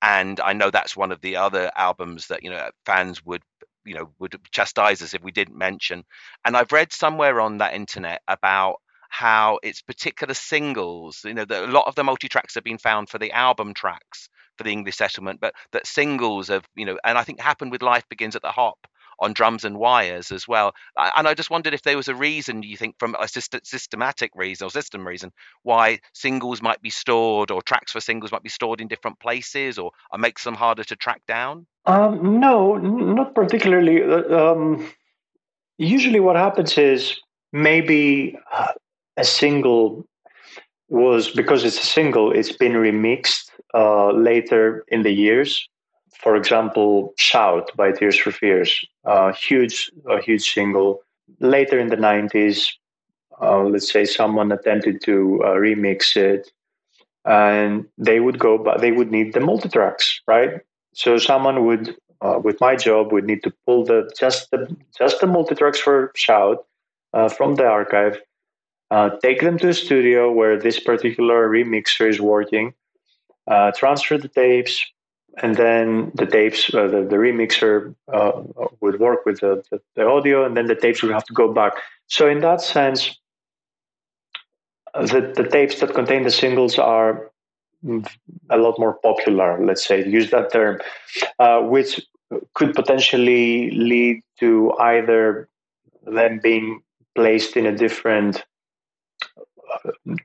and 0.04 0.42
I 0.42 0.52
know 0.54 0.70
that's 0.70 0.98
one 0.98 1.14
of 1.14 1.22
the 1.22 1.38
other 1.38 1.72
albums 1.76 2.28
that 2.28 2.44
you 2.44 2.50
know 2.50 2.70
fans 2.86 3.26
would 3.26 3.42
you 3.86 3.96
know 3.96 4.12
would 4.20 4.36
chastise 4.52 5.02
us 5.02 5.14
if 5.14 5.24
we 5.24 5.32
didn't 5.32 5.58
mention. 5.58 6.04
And 6.46 6.56
I've 6.56 6.72
read 6.72 6.94
somewhere 6.94 7.42
on 7.42 7.58
that 7.58 7.74
internet 7.74 8.22
about 8.28 8.76
how 9.10 9.60
it's 9.62 9.82
particular 9.82 10.34
singles. 10.34 11.22
You 11.24 11.34
know, 11.34 11.46
that 11.46 11.70
a 11.70 11.72
lot 11.72 11.88
of 11.88 11.96
the 11.96 12.04
multi 12.04 12.28
tracks 12.30 12.56
have 12.56 12.64
been 12.64 12.78
found 12.78 13.10
for 13.10 13.20
the 13.20 13.32
album 13.32 13.74
tracks 13.74 14.30
for 14.58 14.64
the 14.64 14.72
English 14.72 14.98
settlement, 14.98 15.40
but 15.40 15.54
that 15.72 15.88
singles 15.88 16.48
have 16.48 16.66
you 16.76 16.86
know, 16.86 16.98
and 17.04 17.18
I 17.18 17.24
think 17.24 17.40
happened 17.40 17.72
with 17.72 17.82
Life 17.82 18.08
Begins 18.10 18.36
at 18.36 18.42
the 18.42 18.52
Hop 18.52 18.88
on 19.20 19.34
drums 19.34 19.64
and 19.64 19.78
wires 19.78 20.32
as 20.32 20.48
well. 20.48 20.74
And 20.98 21.28
I 21.28 21.34
just 21.34 21.50
wondered 21.50 21.74
if 21.74 21.82
there 21.84 21.98
was 21.98 22.08
a 22.08 22.16
reason 22.16 22.64
you 22.64 22.78
think, 22.78 22.96
from 23.00 23.16
a 23.20 23.28
systematic 23.28 24.32
reason 24.36 24.66
or 24.66 24.70
system 24.70 25.08
reason, 25.08 25.32
why 25.64 26.00
singles 26.14 26.62
might 26.62 26.82
be 26.82 26.90
stored 26.90 27.52
or 27.52 27.62
tracks 27.62 27.92
for 27.92 28.02
singles 28.02 28.32
might 28.32 28.44
be 28.44 28.50
stored 28.50 28.82
in 28.82 28.88
different 28.88 29.20
places 29.20 29.78
or, 29.78 29.92
makes 30.18 30.44
them 30.44 30.56
harder 30.56 30.84
to 30.86 30.96
track 30.96 31.22
down. 31.28 31.66
Um, 31.86 32.40
no, 32.40 32.78
not 32.78 33.36
particularly. 33.36 34.02
Uh, 34.02 34.52
um, 34.52 34.90
usually, 35.78 36.22
what 36.22 36.38
happens 36.38 36.78
is 36.78 37.20
maybe 37.52 38.38
uh, 38.52 38.72
a 39.18 39.26
single 39.26 40.06
was 40.88 41.32
because 41.32 41.66
it's 41.66 41.82
a 41.82 41.86
single, 41.86 42.32
it's 42.32 42.56
been 42.56 42.74
remixed 42.74 43.50
uh, 43.74 44.12
later 44.12 44.86
in 44.88 45.04
the 45.04 45.12
years 45.12 45.68
for 46.22 46.36
example, 46.36 47.14
"Shout" 47.18 47.72
by 47.76 47.92
Tears 47.92 48.18
for 48.18 48.32
Fears, 48.32 48.86
a 49.06 49.34
huge, 49.34 49.92
a 50.10 50.22
huge 50.22 50.54
single. 50.54 51.02
Later 51.40 51.80
in 51.80 51.88
the 51.90 51.98
'90s, 51.98 52.78
uh, 53.42 53.64
let's 53.64 53.92
say 53.92 54.06
someone 54.06 54.52
attempted 54.52 55.02
to 55.04 55.42
uh, 55.44 55.56
remix 55.56 56.16
it, 56.16 56.52
and 57.26 57.86
they 57.98 58.20
would 58.20 58.40
go, 58.40 58.58
but 58.58 58.82
they 58.82 58.92
would 58.92 59.12
need 59.12 59.34
the 59.34 59.40
multi 59.40 59.70
tracks, 59.70 60.22
right? 60.28 60.62
So 60.94 61.18
someone 61.18 61.66
would, 61.66 61.96
uh, 62.22 62.40
with 62.44 62.60
my 62.62 62.76
job, 62.76 63.12
would 63.12 63.26
need 63.26 63.44
to 63.44 63.54
pull 63.66 63.86
the 63.86 64.12
just 64.18 64.52
the 64.52 64.76
just 64.98 65.20
the 65.22 65.28
multi 65.28 65.56
tracks 65.56 65.80
for 65.80 66.12
"Shout" 66.16 66.66
uh, 67.14 67.30
from 67.30 67.56
the 67.56 67.66
archive, 67.66 68.20
uh, 68.92 69.10
take 69.22 69.42
them 69.42 69.58
to 69.60 69.70
a 69.70 69.74
studio 69.74 70.32
where 70.32 70.60
this 70.60 70.80
particular 70.80 71.50
remixer 71.50 72.08
is 72.08 72.22
working, 72.22 72.74
uh, 73.48 73.72
transfer 73.72 74.18
the 74.18 74.28
tapes, 74.28 74.86
and 75.42 75.56
then 75.56 76.12
the 76.14 76.26
tapes, 76.26 76.74
uh, 76.74 76.88
the, 76.88 77.02
the 77.02 77.16
remixer 77.16 77.96
uh, 78.14 78.44
would 78.82 79.00
work 79.00 79.26
with 79.26 79.40
the, 79.40 79.64
the, 79.72 79.82
the, 79.96 80.06
audio, 80.06 80.46
and 80.46 80.56
then 80.56 80.68
the 80.68 80.76
tapes 80.76 81.02
would 81.02 81.12
have 81.12 81.26
to 81.26 81.34
go 81.34 81.52
back. 81.52 81.74
So, 82.08 82.28
in 82.28 82.42
that 82.42 82.62
sense, 82.62 83.20
the, 84.94 85.34
the 85.36 85.48
tapes 85.50 85.80
that 85.80 85.96
contain 85.96 86.24
the 86.24 86.32
singles 86.32 86.78
are 86.78 87.32
a 88.50 88.58
lot 88.58 88.78
more 88.78 88.94
popular, 88.94 89.64
let's 89.64 89.86
say, 89.86 90.08
use 90.08 90.30
that 90.32 90.52
term, 90.52 90.80
uh, 91.40 91.62
which 91.62 92.00
could 92.54 92.74
potentially 92.74 93.72
lead 93.72 94.22
to 94.40 94.74
either 94.80 95.50
them 96.06 96.40
being 96.42 96.82
placed 97.16 97.58
in 97.58 97.66
a 97.66 97.76
different. 97.76 98.44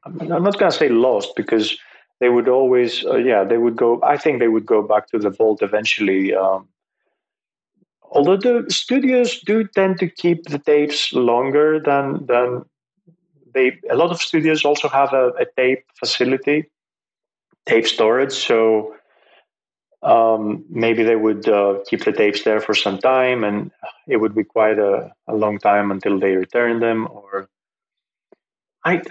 I'm 0.05 0.29
not 0.29 0.59
going 0.59 0.71
to 0.71 0.79
say 0.79 0.89
lost 0.89 1.35
because 1.37 1.77
they 2.21 2.29
would 2.29 2.49
always, 2.49 3.05
uh, 3.05 3.17
yeah, 3.17 3.45
they 3.45 3.59
would 3.59 3.77
go. 3.77 4.01
I 4.03 4.17
think 4.17 4.39
they 4.39 4.49
would 4.49 4.67
go 4.67 4.83
back 4.83 5.09
to 5.09 5.19
the 5.19 5.31
vault 5.31 5.63
eventually. 5.63 6.35
Um, 6.35 6.69
although 8.11 8.37
the 8.37 8.67
studios 8.69 9.41
do 9.41 9.65
tend 9.65 9.99
to 9.99 10.09
keep 10.09 10.45
the 10.47 10.59
tapes 10.59 11.13
longer 11.13 11.81
than 11.81 12.27
than 12.27 12.65
they. 13.55 13.79
A 13.91 13.97
lot 13.97 14.11
of 14.11 14.21
studios 14.21 14.65
also 14.65 14.89
have 14.89 15.13
a, 15.13 15.29
a 15.41 15.47
tape 15.57 15.85
facility, 15.95 16.71
tape 17.67 17.87
storage. 17.87 18.33
So 18.33 18.95
um, 20.03 20.65
maybe 20.69 21.03
they 21.03 21.17
would 21.17 21.49
uh, 21.49 21.79
keep 21.89 22.05
the 22.05 22.13
tapes 22.13 22.43
there 22.43 22.61
for 22.61 22.75
some 22.75 22.99
time, 22.99 23.45
and 23.45 23.71
it 24.07 24.17
would 24.17 24.35
be 24.35 24.45
quite 24.45 24.79
a, 24.79 25.13
a 25.29 25.35
long 25.35 25.59
time 25.59 25.91
until 25.91 26.19
they 26.19 26.35
return 26.35 26.81
them. 26.81 27.09
Or 27.11 27.49
I 28.85 29.03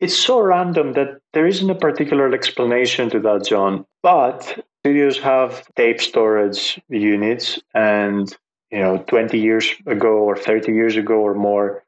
it's 0.00 0.16
so 0.16 0.40
random 0.40 0.92
that 0.92 1.20
there 1.32 1.46
isn't 1.46 1.70
a 1.70 1.74
particular 1.74 2.32
explanation 2.32 3.10
to 3.10 3.20
that, 3.20 3.46
John. 3.46 3.84
But 4.02 4.64
studios 4.80 5.18
have 5.18 5.66
tape 5.74 6.00
storage 6.00 6.80
units, 6.88 7.58
and 7.74 8.34
you 8.70 8.78
know, 8.78 8.98
20 9.08 9.38
years 9.38 9.70
ago 9.86 10.18
or 10.18 10.36
30 10.36 10.72
years 10.72 10.96
ago 10.96 11.14
or 11.14 11.34
more, 11.34 11.84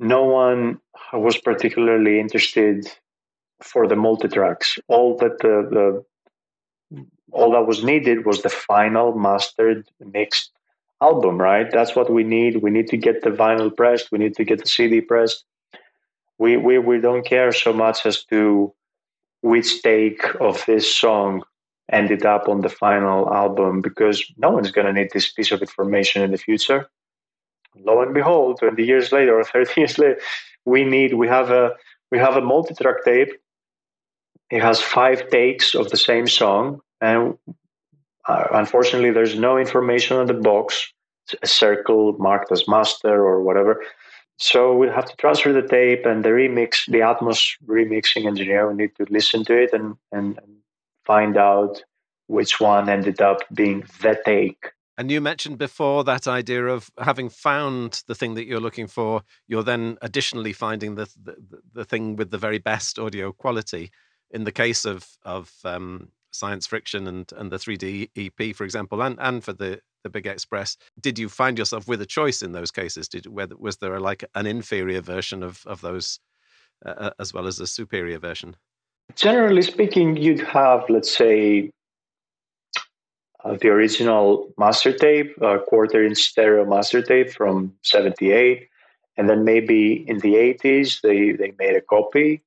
no 0.00 0.24
one 0.24 0.80
was 1.12 1.36
particularly 1.38 2.18
interested 2.18 2.86
for 3.62 3.86
the 3.86 3.96
multi-tracks. 3.96 4.78
All 4.88 5.16
that 5.18 5.38
the, 5.38 6.04
the 6.90 7.02
all 7.32 7.52
that 7.52 7.66
was 7.66 7.84
needed 7.84 8.24
was 8.24 8.42
the 8.42 8.48
final 8.48 9.16
mastered 9.18 9.88
mixed 10.00 10.52
album, 11.02 11.38
right? 11.38 11.70
That's 11.70 11.94
what 11.94 12.10
we 12.10 12.24
need. 12.24 12.62
We 12.62 12.70
need 12.70 12.88
to 12.88 12.96
get 12.96 13.22
the 13.22 13.30
vinyl 13.30 13.74
pressed. 13.74 14.10
We 14.10 14.18
need 14.18 14.34
to 14.36 14.44
get 14.44 14.60
the 14.60 14.68
CD 14.68 15.00
pressed 15.00 15.44
we, 16.38 16.56
we, 16.56 16.78
we 16.78 17.00
don't 17.00 17.24
care 17.24 17.52
so 17.52 17.72
much 17.72 18.04
as 18.04 18.24
to 18.24 18.72
which 19.42 19.82
take 19.82 20.22
of 20.40 20.64
this 20.66 20.92
song 20.92 21.42
ended 21.90 22.26
up 22.26 22.48
on 22.48 22.62
the 22.62 22.68
final 22.68 23.32
album 23.32 23.80
because 23.80 24.24
no 24.36 24.50
one's 24.50 24.70
going 24.70 24.86
to 24.86 24.92
need 24.92 25.10
this 25.12 25.32
piece 25.32 25.52
of 25.52 25.60
information 25.60 26.22
in 26.22 26.32
the 26.32 26.38
future. 26.38 26.88
Lo 27.76 28.00
and 28.02 28.14
behold, 28.14 28.58
20 28.58 28.82
years 28.82 29.12
later 29.12 29.38
or 29.38 29.44
30 29.44 29.80
years 29.80 29.98
later, 29.98 30.18
we 30.64 30.84
need, 30.84 31.14
we 31.14 31.28
have 31.28 31.50
a, 31.50 31.72
we 32.10 32.18
have 32.18 32.36
a 32.36 32.40
multi-track 32.40 33.04
tape. 33.04 33.28
It 34.50 34.62
has 34.62 34.80
five 34.80 35.28
takes 35.30 35.74
of 35.74 35.90
the 35.90 35.96
same 35.96 36.26
song. 36.26 36.80
And 37.00 37.36
uh, 38.26 38.44
unfortunately, 38.52 39.10
there's 39.10 39.38
no 39.38 39.58
information 39.58 40.16
on 40.16 40.26
the 40.26 40.34
box, 40.34 40.92
a 41.42 41.46
circle 41.46 42.16
marked 42.18 42.50
as 42.50 42.66
master 42.66 43.24
or 43.24 43.42
whatever. 43.42 43.82
So 44.38 44.76
we'll 44.76 44.92
have 44.92 45.06
to 45.06 45.16
transfer 45.16 45.52
the 45.52 45.66
tape 45.66 46.04
and 46.04 46.24
the 46.24 46.28
remix, 46.30 46.86
the 46.86 46.98
Atmos 46.98 47.56
remixing 47.66 48.26
engineer 48.26 48.66
will 48.66 48.74
need 48.74 48.94
to 48.96 49.06
listen 49.08 49.44
to 49.46 49.56
it 49.56 49.72
and, 49.72 49.96
and, 50.12 50.38
find 51.06 51.36
out 51.36 51.80
which 52.26 52.58
one 52.58 52.88
ended 52.88 53.20
up 53.20 53.38
being 53.54 53.84
the 54.02 54.20
take. 54.24 54.72
And 54.98 55.10
you 55.10 55.20
mentioned 55.20 55.58
before 55.58 56.02
that 56.04 56.26
idea 56.26 56.66
of 56.66 56.90
having 56.98 57.28
found 57.28 58.02
the 58.08 58.14
thing 58.14 58.34
that 58.34 58.46
you're 58.46 58.60
looking 58.60 58.86
for, 58.86 59.22
you're 59.46 59.62
then 59.62 59.98
additionally 60.02 60.52
finding 60.52 60.96
the 60.96 61.08
the, 61.22 61.36
the 61.72 61.84
thing 61.84 62.16
with 62.16 62.30
the 62.30 62.38
very 62.38 62.58
best 62.58 62.98
audio 62.98 63.30
quality. 63.30 63.90
In 64.30 64.44
the 64.44 64.52
case 64.52 64.84
of 64.84 65.06
of 65.22 65.52
um, 65.64 66.08
science 66.30 66.66
friction 66.66 67.06
and 67.06 67.30
and 67.36 67.52
the 67.52 67.58
3D 67.58 68.10
EP, 68.16 68.56
for 68.56 68.64
example, 68.64 69.02
and 69.02 69.16
and 69.20 69.44
for 69.44 69.52
the 69.52 69.80
the 70.06 70.10
Big 70.10 70.26
Express. 70.26 70.76
Did 71.00 71.18
you 71.18 71.28
find 71.28 71.58
yourself 71.58 71.88
with 71.88 72.00
a 72.00 72.06
choice 72.06 72.40
in 72.40 72.52
those 72.52 72.70
cases? 72.70 73.08
Did 73.08 73.26
whether 73.26 73.56
was 73.56 73.78
there 73.78 73.96
a, 73.96 74.00
like 74.00 74.24
an 74.34 74.46
inferior 74.46 75.00
version 75.00 75.42
of 75.42 75.64
of 75.66 75.80
those 75.80 76.20
uh, 76.84 76.94
uh, 77.06 77.10
as 77.18 77.34
well 77.34 77.46
as 77.46 77.58
a 77.58 77.66
superior 77.66 78.18
version? 78.18 78.56
Generally 79.14 79.62
speaking, 79.62 80.16
you'd 80.16 80.40
have 80.40 80.88
let's 80.88 81.14
say 81.14 81.70
uh, 83.44 83.56
the 83.60 83.68
original 83.68 84.48
master 84.56 84.92
tape, 84.92 85.34
a 85.40 85.58
quarter 85.58 86.04
inch 86.04 86.18
stereo 86.18 86.64
master 86.64 87.02
tape 87.02 87.30
from 87.32 87.74
'78, 87.82 88.68
and 89.16 89.28
then 89.28 89.44
maybe 89.44 90.04
in 90.08 90.18
the 90.20 90.34
'80s 90.34 91.00
they 91.00 91.32
they 91.32 91.52
made 91.58 91.76
a 91.76 91.80
copy. 91.80 92.42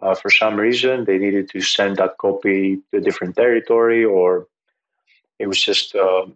Uh, 0.00 0.14
for 0.14 0.30
some 0.30 0.56
reason, 0.56 1.04
they 1.04 1.18
needed 1.18 1.48
to 1.48 1.60
send 1.60 1.96
that 1.96 2.18
copy 2.18 2.78
to 2.90 2.98
a 2.98 3.00
different 3.00 3.36
territory, 3.36 4.04
or 4.04 4.48
it 5.38 5.46
was 5.46 5.62
just 5.62 5.94
uh, 5.94 6.26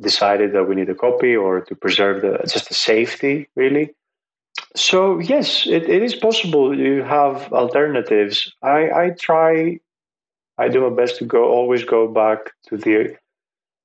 decided 0.00 0.52
that 0.52 0.64
we 0.64 0.74
need 0.74 0.88
a 0.88 0.94
copy 0.94 1.34
or 1.34 1.60
to 1.60 1.74
preserve 1.74 2.22
the 2.22 2.38
just 2.46 2.68
the 2.68 2.74
safety 2.74 3.48
really 3.56 3.94
so 4.76 5.18
yes, 5.18 5.66
it, 5.66 5.88
it 5.88 6.02
is 6.02 6.14
possible. 6.14 6.76
You 6.76 7.02
have 7.02 7.52
alternatives. 7.52 8.52
I, 8.62 8.90
I 8.90 9.10
try. 9.10 9.80
I 10.56 10.68
do 10.68 10.88
my 10.88 10.94
best 10.94 11.18
to 11.18 11.24
go 11.24 11.44
always 11.44 11.84
go 11.84 12.08
back 12.08 12.52
to 12.68 12.76
the 12.76 13.16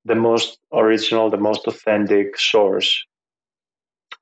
the 0.06 0.16
most 0.16 0.60
original, 0.74 1.30
the 1.30 1.38
most 1.38 1.66
authentic 1.68 2.38
source. 2.38 3.06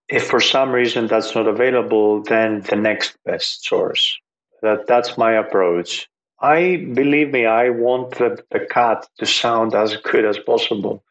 If 0.08 0.28
for 0.28 0.40
some 0.40 0.72
reason 0.72 1.08
that's 1.08 1.34
not 1.34 1.48
available, 1.48 2.22
then 2.22 2.62
the 2.62 2.76
next 2.76 3.18
best 3.26 3.66
source. 3.66 4.20
That 4.62 4.86
that's 4.88 5.18
my 5.18 5.34
approach. 5.34 6.08
I 6.40 6.88
believe 6.94 7.32
me, 7.32 7.46
I 7.46 7.70
want 7.70 8.16
the, 8.18 8.44
the 8.50 8.62
cut 8.62 9.08
to 9.20 9.26
sound 9.26 9.76
as 9.76 9.96
good 9.98 10.26
as 10.26 10.40
possible. 10.40 11.04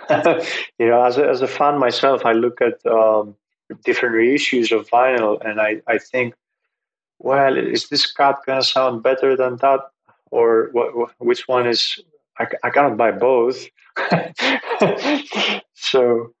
you 0.78 0.88
know, 0.88 1.02
as 1.02 1.18
a, 1.18 1.28
as 1.28 1.42
a 1.42 1.48
fan 1.48 1.78
myself, 1.78 2.24
I 2.24 2.32
look 2.32 2.60
at 2.60 2.84
um, 2.86 3.34
different 3.84 4.14
reissues 4.14 4.72
of 4.76 4.88
vinyl 4.88 5.44
and 5.44 5.60
I, 5.60 5.80
I 5.86 5.98
think, 5.98 6.34
well, 7.18 7.56
is 7.56 7.88
this 7.88 8.10
cut 8.10 8.44
going 8.46 8.60
to 8.60 8.66
sound 8.66 9.02
better 9.02 9.36
than 9.36 9.56
that? 9.56 9.80
Or 10.30 10.70
what, 10.72 11.10
which 11.18 11.48
one 11.48 11.66
is, 11.66 11.98
I, 12.38 12.46
I 12.62 12.70
cannot 12.70 12.96
buy 12.96 13.12
both. 13.12 13.66
so 15.74 16.34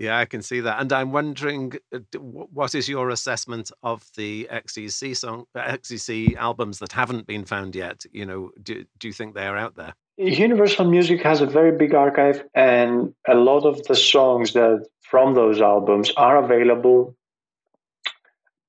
yeah, 0.00 0.18
I 0.18 0.24
can 0.24 0.40
see 0.40 0.60
that, 0.60 0.80
and 0.80 0.90
I'm 0.94 1.12
wondering, 1.12 1.74
uh, 1.94 1.98
what 2.18 2.74
is 2.74 2.88
your 2.88 3.10
assessment 3.10 3.70
of 3.82 4.02
the 4.16 4.48
XTC 4.50 5.14
song, 5.14 5.44
uh, 5.54 5.60
XTC 5.60 6.36
albums 6.36 6.78
that 6.78 6.92
haven't 6.92 7.26
been 7.26 7.44
found 7.44 7.74
yet? 7.74 8.06
You 8.10 8.24
know, 8.24 8.50
do 8.62 8.86
do 8.98 9.08
you 9.08 9.12
think 9.12 9.34
they 9.34 9.46
are 9.46 9.58
out 9.58 9.76
there? 9.76 9.92
Universal 10.20 10.84
Music 10.84 11.22
has 11.22 11.40
a 11.40 11.46
very 11.46 11.72
big 11.72 11.94
archive, 11.94 12.44
and 12.54 13.14
a 13.26 13.34
lot 13.34 13.64
of 13.64 13.82
the 13.84 13.96
songs 13.96 14.52
that 14.52 14.86
from 15.00 15.34
those 15.34 15.60
albums 15.60 16.12
are 16.16 16.44
available, 16.44 17.16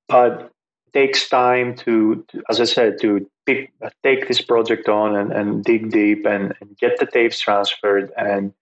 but 0.07 0.51
takes 0.93 1.27
time 1.27 1.75
to, 1.75 2.25
as 2.49 2.59
I 2.61 2.65
said, 2.65 2.99
to 3.01 3.29
pick, 3.45 3.71
take 4.03 4.27
this 4.27 4.41
project 4.41 4.87
on 4.87 5.15
and, 5.15 5.31
and 5.31 5.63
dig 5.63 5.91
deep 5.91 6.25
and, 6.25 6.53
and 6.59 6.77
get 6.77 6.99
the 6.99 7.05
tapes 7.05 7.39
transferred 7.39 8.11
and 8.17 8.53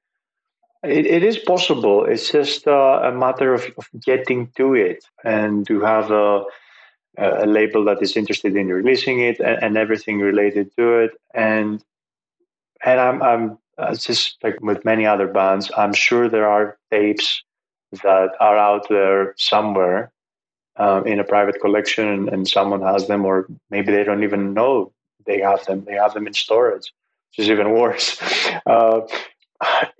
it, 0.83 1.05
it 1.05 1.23
is 1.23 1.37
possible. 1.37 2.05
It's 2.05 2.31
just 2.31 2.67
uh, 2.67 3.01
a 3.03 3.11
matter 3.11 3.53
of, 3.53 3.65
of, 3.77 3.89
getting 4.05 4.51
to 4.57 4.75
it 4.75 5.03
and 5.23 5.65
to 5.67 5.81
have 5.81 6.11
a, 6.11 6.43
a, 7.17 7.45
label 7.45 7.83
that 7.85 8.01
is 8.01 8.15
interested 8.15 8.55
in 8.55 8.67
releasing 8.67 9.19
it 9.19 9.39
and, 9.39 9.63
and 9.63 9.77
everything 9.77 10.19
related 10.19 10.71
to 10.77 10.99
it. 10.99 11.11
And 11.33 11.83
and 12.83 12.99
I'm 12.99 13.21
I'm 13.21 13.57
uh, 13.77 13.95
just 13.95 14.37
like 14.43 14.59
with 14.61 14.83
many 14.85 15.05
other 15.05 15.27
bands, 15.27 15.71
I'm 15.77 15.93
sure 15.93 16.29
there 16.29 16.47
are 16.47 16.77
tapes 16.91 17.43
that 18.03 18.31
are 18.39 18.57
out 18.57 18.87
there 18.89 19.33
somewhere 19.37 20.11
um, 20.77 21.07
in 21.07 21.19
a 21.19 21.23
private 21.23 21.59
collection, 21.61 22.07
and, 22.07 22.29
and 22.29 22.47
someone 22.47 22.81
has 22.81 23.07
them, 23.07 23.25
or 23.25 23.47
maybe 23.69 23.91
they 23.91 24.03
don't 24.03 24.23
even 24.23 24.53
know 24.53 24.91
they 25.25 25.39
have 25.39 25.65
them. 25.65 25.85
They 25.85 25.93
have 25.93 26.13
them 26.13 26.27
in 26.27 26.33
storage, 26.33 26.91
which 27.31 27.45
is 27.45 27.49
even 27.49 27.71
worse. 27.71 28.17
Uh, 28.65 29.01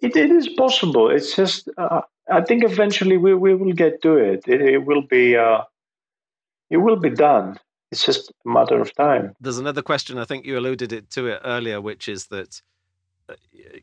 it, 0.01 0.15
it 0.15 0.31
is 0.31 0.47
possible. 0.47 1.09
It's 1.09 1.35
just 1.35 1.69
uh, 1.77 2.01
I 2.31 2.41
think 2.41 2.63
eventually 2.63 3.17
we, 3.17 3.33
we 3.33 3.55
will 3.55 3.73
get 3.73 4.01
to 4.03 4.15
it. 4.15 4.43
It, 4.47 4.61
it 4.61 4.85
will 4.85 5.01
be 5.01 5.35
uh, 5.35 5.63
it 6.69 6.77
will 6.77 6.95
be 6.95 7.09
done. 7.09 7.59
It's 7.91 8.05
just 8.05 8.31
a 8.45 8.49
matter 8.49 8.79
of 8.79 8.93
time. 8.95 9.33
There's 9.41 9.57
another 9.57 9.81
question. 9.81 10.17
I 10.17 10.25
think 10.25 10.45
you 10.45 10.57
alluded 10.57 10.93
it 10.93 11.09
to 11.11 11.27
it 11.27 11.41
earlier, 11.43 11.81
which 11.81 12.07
is 12.07 12.27
that 12.27 12.61
uh, 13.27 13.33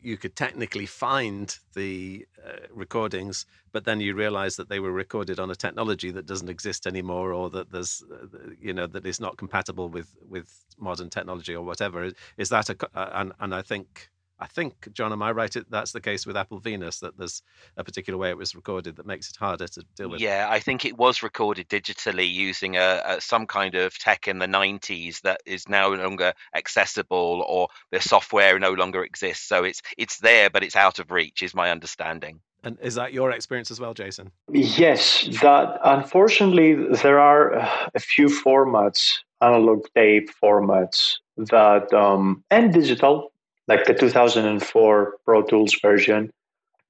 you 0.00 0.16
could 0.16 0.36
technically 0.36 0.86
find 0.86 1.59
the 1.74 2.26
uh, 2.44 2.66
recordings, 2.70 3.46
but 3.72 3.84
then 3.84 4.00
you 4.00 4.14
realize 4.14 4.57
that 4.57 4.68
they 4.68 4.80
were 4.80 4.92
recorded 4.92 5.40
on 5.40 5.50
a 5.50 5.57
technology 5.57 6.11
that 6.12 6.26
doesn't 6.26 6.48
exist 6.48 6.86
anymore, 6.86 7.32
or 7.32 7.50
that 7.50 7.70
there's, 7.72 8.02
uh, 8.12 8.26
you 8.61 8.72
know, 8.72 8.86
that 8.86 9.07
is 9.07 9.20
not 9.20 9.36
compatible 9.36 9.88
with 9.88 10.14
with 10.28 10.64
modern 10.78 11.11
technology 11.11 11.54
or 11.54 11.64
whatever. 11.64 12.11
Is 12.36 12.48
that 12.50 12.70
a 12.70 12.76
and 13.18 13.32
and 13.40 13.54
I 13.54 13.62
think 13.62 14.11
I 14.39 14.47
think, 14.47 14.93
John, 14.93 15.12
am 15.12 15.22
I 15.22 15.32
right? 15.32 15.55
That's 15.70 15.93
the 15.93 16.01
case 16.01 16.26
with 16.26 16.37
Apple 16.37 16.59
Venus, 16.59 17.01
that 17.01 17.16
there's 17.16 17.43
a 17.76 17.84
particular 17.84 18.18
way 18.18 18.28
it 18.28 18.37
was 18.37 18.55
recorded 18.55 18.97
that 18.97 19.07
makes 19.07 19.30
it 19.30 19.37
harder 19.37 19.66
to 19.68 19.84
deal 19.97 20.11
with. 20.11 20.20
Yeah, 20.20 20.47
I 20.51 20.61
think 20.61 20.84
it 20.84 20.99
was 20.99 21.22
recorded 21.22 21.68
digitally 21.68 22.30
using 22.30 22.76
a, 22.76 23.03
a 23.07 23.20
some 23.20 23.47
kind 23.47 23.74
of 23.74 23.99
tech 23.99 24.28
in 24.28 24.39
the 24.39 24.47
90s 24.47 25.22
that 25.22 25.41
is 25.47 25.68
now 25.68 25.95
no 25.95 26.03
longer 26.03 26.32
accessible 26.55 27.45
or 27.49 27.68
the 27.91 28.01
software 28.01 28.59
no 28.59 28.72
longer 28.72 29.05
exists. 29.05 29.47
So 29.47 29.64
it's 29.64 29.80
it's 29.97 30.18
there, 30.18 30.51
but 30.51 30.62
it's 30.62 30.76
out 30.76 30.99
of 30.99 31.11
reach, 31.11 31.43
is 31.43 31.55
my 31.55 31.70
understanding. 31.70 32.41
And 32.62 32.78
is 32.82 32.97
that 32.97 33.12
your 33.12 33.30
experience 33.30 33.70
as 33.70 33.78
well, 33.78 33.95
Jason? 33.95 34.32
Yes, 34.53 35.28
that 35.43 35.78
unfortunately 35.84 36.74
there 37.03 37.20
are 37.20 37.53
a 37.95 38.01
few 38.01 38.26
formats, 38.26 39.18
analog 39.41 39.87
tape 39.95 40.30
formats 40.43 41.18
that 41.37 41.93
um, 41.95 42.43
and 42.51 42.72
digital 42.72 43.32
like 43.68 43.84
the 43.86 43.94
2004 43.94 45.14
Pro 45.24 45.42
Tools 45.42 45.74
version. 45.80 46.32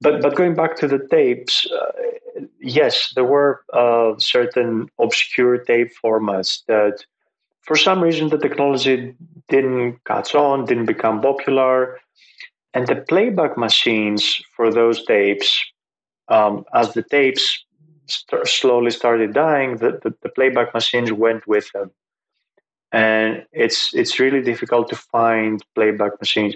But 0.01 0.21
but 0.21 0.35
going 0.35 0.55
back 0.55 0.75
to 0.77 0.87
the 0.87 0.99
tapes, 1.09 1.65
uh, 1.71 1.91
yes, 2.59 3.13
there 3.15 3.25
were 3.25 3.63
uh, 3.73 4.13
certain 4.19 4.89
obscure 4.99 5.57
tape 5.57 5.91
formats 6.03 6.63
that, 6.67 7.03
for 7.61 7.75
some 7.75 8.01
reason, 8.01 8.29
the 8.29 8.37
technology 8.37 9.15
didn't 9.49 10.03
catch 10.05 10.35
on, 10.35 10.65
didn't 10.65 10.85
become 10.85 11.21
popular, 11.21 11.99
and 12.73 12.85
the 12.85 12.95
playback 12.95 13.57
machines 13.57 14.39
for 14.55 14.71
those 14.71 15.03
tapes, 15.05 15.59
um, 16.27 16.63
as 16.75 16.93
the 16.93 17.01
tapes 17.01 17.65
st- 18.07 18.47
slowly 18.47 18.91
started 18.91 19.33
dying, 19.33 19.77
the, 19.77 19.99
the, 20.03 20.13
the 20.21 20.29
playback 20.29 20.73
machines 20.73 21.11
went 21.11 21.47
with 21.47 21.71
them. 21.71 21.91
And 22.91 23.45
it's 23.51 23.93
it's 23.93 24.19
really 24.19 24.41
difficult 24.41 24.89
to 24.89 24.95
find 24.95 25.61
playback 25.75 26.19
machines 26.21 26.55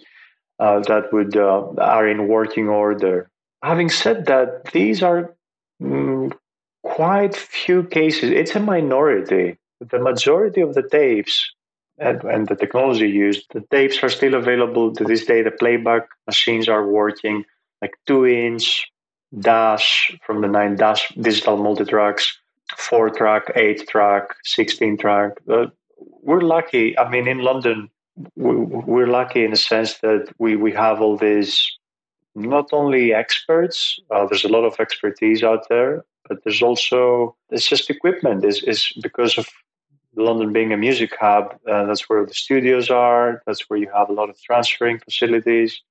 uh, 0.62 0.80
that 0.82 1.12
would 1.12 1.36
uh, 1.36 1.66
are 1.80 2.08
in 2.08 2.28
working 2.28 2.70
order. 2.70 3.28
Having 3.64 3.90
said 3.90 4.28
that, 4.28 4.72
these 4.72 5.02
are 5.02 5.36
mm, 5.82 6.32
quite 6.84 7.36
few 7.36 7.84
cases. 7.84 8.30
It's 8.30 8.56
a 8.56 8.60
minority. 8.60 9.58
The 9.80 10.00
majority 10.00 10.62
of 10.62 10.76
the 10.76 10.88
tapes 10.88 11.52
and, 11.98 12.24
and, 12.24 12.48
the 12.48 12.56
technology 12.56 13.10
used, 13.10 13.46
the 13.54 13.64
tapes 13.72 14.04
are 14.04 14.10
still 14.10 14.36
available 14.36 14.94
to 14.94 15.04
this 15.04 15.26
day. 15.26 15.42
The 15.42 15.52
playback 15.52 16.08
machines 16.28 16.70
are 16.70 16.88
working, 16.88 17.44
like 17.82 17.94
two 18.06 18.28
inch 18.28 18.88
dash 19.40 20.16
from 20.26 20.42
the 20.42 20.48
nine 20.48 20.76
dash 20.76 21.10
digital 21.16 21.58
multi 21.58 21.86
tracks, 21.86 22.38
four 22.78 23.10
track, 23.10 23.52
eight 23.56 23.88
track, 23.88 24.36
sixteen 24.44 24.96
track. 24.98 25.32
Uh, 25.52 25.68
we're 26.22 26.42
lucky. 26.42 26.98
I 26.98 27.10
mean, 27.10 27.28
in 27.28 27.40
London, 27.40 27.90
we're 28.36 29.08
lucky 29.08 29.44
in 29.44 29.52
the 29.52 29.58
sense 29.58 30.00
that 30.00 30.34
we, 30.38 30.56
we 30.56 30.72
have 30.74 31.02
all 31.02 31.18
these 31.18 31.72
not 32.36 32.70
only 32.72 33.14
experts, 33.14 34.00
uh, 34.10 34.26
there's 34.26 34.46
a 34.46 34.50
lot 34.50 34.64
of 34.64 34.80
expertise 34.80 35.44
out 35.44 35.68
there, 35.70 36.06
but 36.28 36.44
there's 36.44 36.62
also, 36.62 37.36
it's 37.50 37.68
just 37.68 37.90
equipment. 37.90 38.46
Is 38.46 38.64
is 38.64 38.94
because 39.02 39.38
of 39.38 39.48
London 40.16 40.54
being 40.54 40.72
a 40.72 40.78
music 40.78 41.12
hub, 41.20 41.58
uh, 41.70 41.86
that's 41.86 42.10
where 42.10 42.26
the 42.26 42.34
studios 42.34 42.90
are, 42.90 43.42
that's 43.46 43.70
where 43.70 43.80
you 43.80 43.90
have 43.94 44.10
a 44.10 44.14
lot 44.14 44.30
of 44.30 44.42
transferring 44.42 45.00
facilities. 45.00 45.82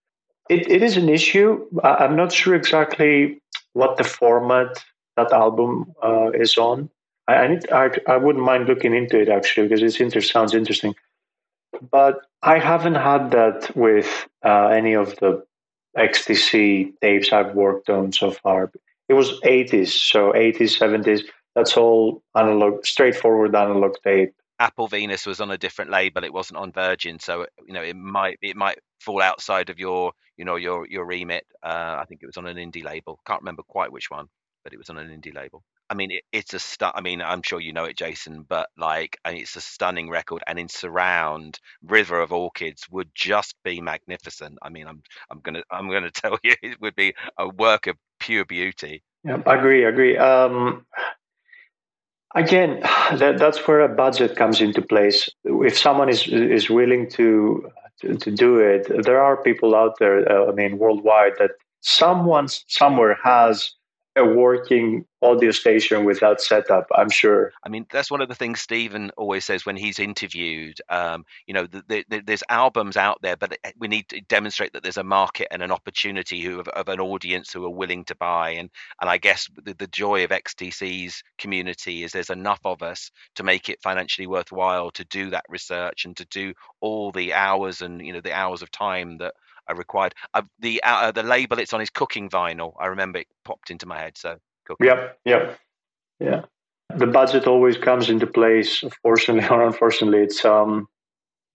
It, 0.48 0.70
it 0.70 0.82
is 0.82 0.96
an 0.96 1.08
issue. 1.08 1.66
I'm 1.84 2.16
not 2.16 2.32
sure 2.32 2.54
exactly 2.54 3.40
what 3.74 3.96
the 3.96 4.04
format 4.04 4.82
that 5.16 5.32
album 5.32 5.92
uh, 6.02 6.30
is 6.30 6.56
on. 6.56 6.90
I, 7.28 7.34
I, 7.34 7.46
need, 7.48 7.70
I, 7.70 7.90
I 8.08 8.16
wouldn't 8.16 8.44
mind 8.44 8.66
looking 8.66 8.94
into 8.94 9.20
it 9.20 9.28
actually 9.28 9.68
because 9.68 9.82
it 9.82 10.22
sounds 10.22 10.54
interesting 10.54 10.94
but 11.90 12.20
I 12.42 12.58
haven't 12.58 12.94
had 12.94 13.30
that 13.32 13.76
with 13.76 14.28
uh, 14.44 14.68
any 14.68 14.94
of 14.94 15.16
the 15.16 15.44
XTC 15.96 16.92
tapes 17.00 17.32
I've 17.32 17.54
worked 17.54 17.90
on 17.90 18.12
so 18.12 18.30
far. 18.30 18.70
It 19.08 19.14
was 19.14 19.40
80s, 19.40 19.88
so 19.88 20.32
80s, 20.32 20.78
70s. 20.78 21.24
That's 21.54 21.76
all 21.76 22.22
analog, 22.36 22.86
straightforward 22.86 23.54
analog 23.54 23.96
tape. 24.04 24.34
Apple 24.60 24.88
Venus 24.88 25.26
was 25.26 25.40
on 25.40 25.50
a 25.50 25.58
different 25.58 25.90
label; 25.90 26.22
it 26.22 26.32
wasn't 26.32 26.58
on 26.58 26.70
Virgin, 26.70 27.18
so 27.18 27.46
you 27.66 27.72
know 27.72 27.82
it 27.82 27.96
might 27.96 28.38
it 28.42 28.56
might 28.56 28.78
fall 29.00 29.22
outside 29.22 29.70
of 29.70 29.78
your 29.78 30.12
you 30.36 30.44
know 30.44 30.56
your 30.56 30.86
your 30.86 31.06
remit. 31.06 31.46
Uh, 31.62 31.96
I 31.98 32.04
think 32.06 32.22
it 32.22 32.26
was 32.26 32.36
on 32.36 32.46
an 32.46 32.58
indie 32.58 32.84
label. 32.84 33.18
Can't 33.26 33.40
remember 33.40 33.62
quite 33.62 33.90
which 33.90 34.10
one, 34.10 34.28
but 34.62 34.74
it 34.74 34.76
was 34.76 34.90
on 34.90 34.98
an 34.98 35.08
indie 35.08 35.34
label. 35.34 35.64
I 35.90 35.94
mean, 35.94 36.12
it, 36.12 36.22
it's 36.32 36.54
a 36.54 36.60
stu- 36.60 36.92
I 36.94 37.00
mean, 37.00 37.20
I'm 37.20 37.42
sure 37.42 37.60
you 37.60 37.72
know 37.72 37.84
it, 37.84 37.96
Jason, 37.96 38.46
but 38.48 38.68
like, 38.78 39.18
I 39.24 39.32
mean, 39.32 39.42
it's 39.42 39.56
a 39.56 39.60
stunning 39.60 40.08
record, 40.08 40.42
and 40.46 40.58
in 40.58 40.68
surround, 40.68 41.58
River 41.82 42.20
of 42.20 42.32
Orchids 42.32 42.86
would 42.90 43.10
just 43.14 43.56
be 43.64 43.80
magnificent. 43.80 44.58
I 44.62 44.68
mean, 44.68 44.86
I'm 44.86 45.02
I'm 45.30 45.40
gonna 45.40 45.62
I'm 45.70 45.90
gonna 45.90 46.10
tell 46.14 46.38
you, 46.44 46.54
it 46.62 46.80
would 46.80 46.94
be 46.94 47.14
a 47.36 47.48
work 47.48 47.88
of 47.88 47.96
pure 48.20 48.44
beauty. 48.44 49.02
I 49.28 49.54
agree. 49.56 49.84
Agree. 49.84 50.16
Um, 50.16 50.86
again, 52.36 52.80
that, 53.16 53.38
that's 53.38 53.66
where 53.66 53.80
a 53.80 53.88
budget 53.88 54.36
comes 54.36 54.60
into 54.60 54.82
place. 54.82 55.28
If 55.44 55.76
someone 55.76 56.08
is 56.08 56.26
is 56.28 56.70
willing 56.70 57.10
to 57.10 57.68
to, 58.02 58.14
to 58.14 58.30
do 58.30 58.58
it, 58.58 59.04
there 59.04 59.20
are 59.20 59.42
people 59.42 59.74
out 59.74 59.98
there. 59.98 60.30
Uh, 60.30 60.50
I 60.50 60.54
mean, 60.54 60.78
worldwide 60.78 61.32
that 61.40 61.50
someone 61.80 62.46
somewhere 62.48 63.18
has 63.24 63.72
a 64.20 64.24
working 64.24 65.04
audio 65.22 65.50
station 65.50 66.04
without 66.04 66.40
setup. 66.40 66.86
I'm 66.94 67.10
sure. 67.10 67.52
I 67.64 67.68
mean, 67.68 67.86
that's 67.90 68.10
one 68.10 68.20
of 68.20 68.28
the 68.28 68.34
things 68.34 68.60
Stephen 68.60 69.10
always 69.16 69.44
says 69.44 69.66
when 69.66 69.76
he's 69.76 69.98
interviewed. 69.98 70.80
Um, 70.88 71.24
you 71.46 71.54
know, 71.54 71.66
the, 71.66 71.82
the, 71.88 72.04
the, 72.08 72.20
there's 72.20 72.42
albums 72.48 72.96
out 72.96 73.20
there, 73.22 73.36
but 73.36 73.56
we 73.78 73.88
need 73.88 74.08
to 74.10 74.20
demonstrate 74.22 74.72
that 74.72 74.82
there's 74.82 74.96
a 74.96 75.04
market 75.04 75.48
and 75.50 75.62
an 75.62 75.72
opportunity 75.72 76.40
who, 76.40 76.60
of, 76.60 76.68
of 76.68 76.88
an 76.88 77.00
audience 77.00 77.52
who 77.52 77.64
are 77.64 77.70
willing 77.70 78.04
to 78.04 78.14
buy. 78.14 78.50
And 78.50 78.70
and 79.00 79.10
I 79.10 79.18
guess 79.18 79.48
the, 79.62 79.74
the 79.74 79.86
joy 79.88 80.24
of 80.24 80.30
XTC's 80.30 81.22
community 81.38 82.04
is 82.04 82.12
there's 82.12 82.30
enough 82.30 82.60
of 82.64 82.82
us 82.82 83.10
to 83.36 83.42
make 83.42 83.68
it 83.68 83.82
financially 83.82 84.26
worthwhile 84.26 84.90
to 84.92 85.04
do 85.04 85.30
that 85.30 85.44
research 85.48 86.04
and 86.04 86.16
to 86.16 86.24
do 86.26 86.54
all 86.80 87.12
the 87.12 87.34
hours 87.34 87.82
and 87.82 88.04
you 88.04 88.12
know 88.12 88.20
the 88.20 88.36
hours 88.36 88.62
of 88.62 88.70
time 88.70 89.18
that 89.18 89.34
are 89.70 89.76
required. 89.76 90.14
Uh, 90.34 90.42
the 90.58 90.82
uh, 90.84 91.12
the 91.12 91.22
label 91.22 91.58
it's 91.58 91.72
on 91.72 91.80
is 91.80 91.90
cooking 91.90 92.28
vinyl. 92.28 92.72
I 92.78 92.86
remember 92.86 93.20
it 93.20 93.28
popped 93.44 93.70
into 93.70 93.86
my 93.86 93.98
head. 93.98 94.16
So 94.16 94.36
cooking. 94.66 94.86
Yep, 94.86 95.18
yep, 95.24 95.58
yeah. 96.18 96.42
The 96.96 97.06
budget 97.06 97.46
always 97.46 97.78
comes 97.78 98.10
into 98.10 98.26
place. 98.26 98.82
Fortunately 99.02 99.48
or 99.48 99.64
unfortunately, 99.64 100.20
it's 100.20 100.44
um, 100.44 100.88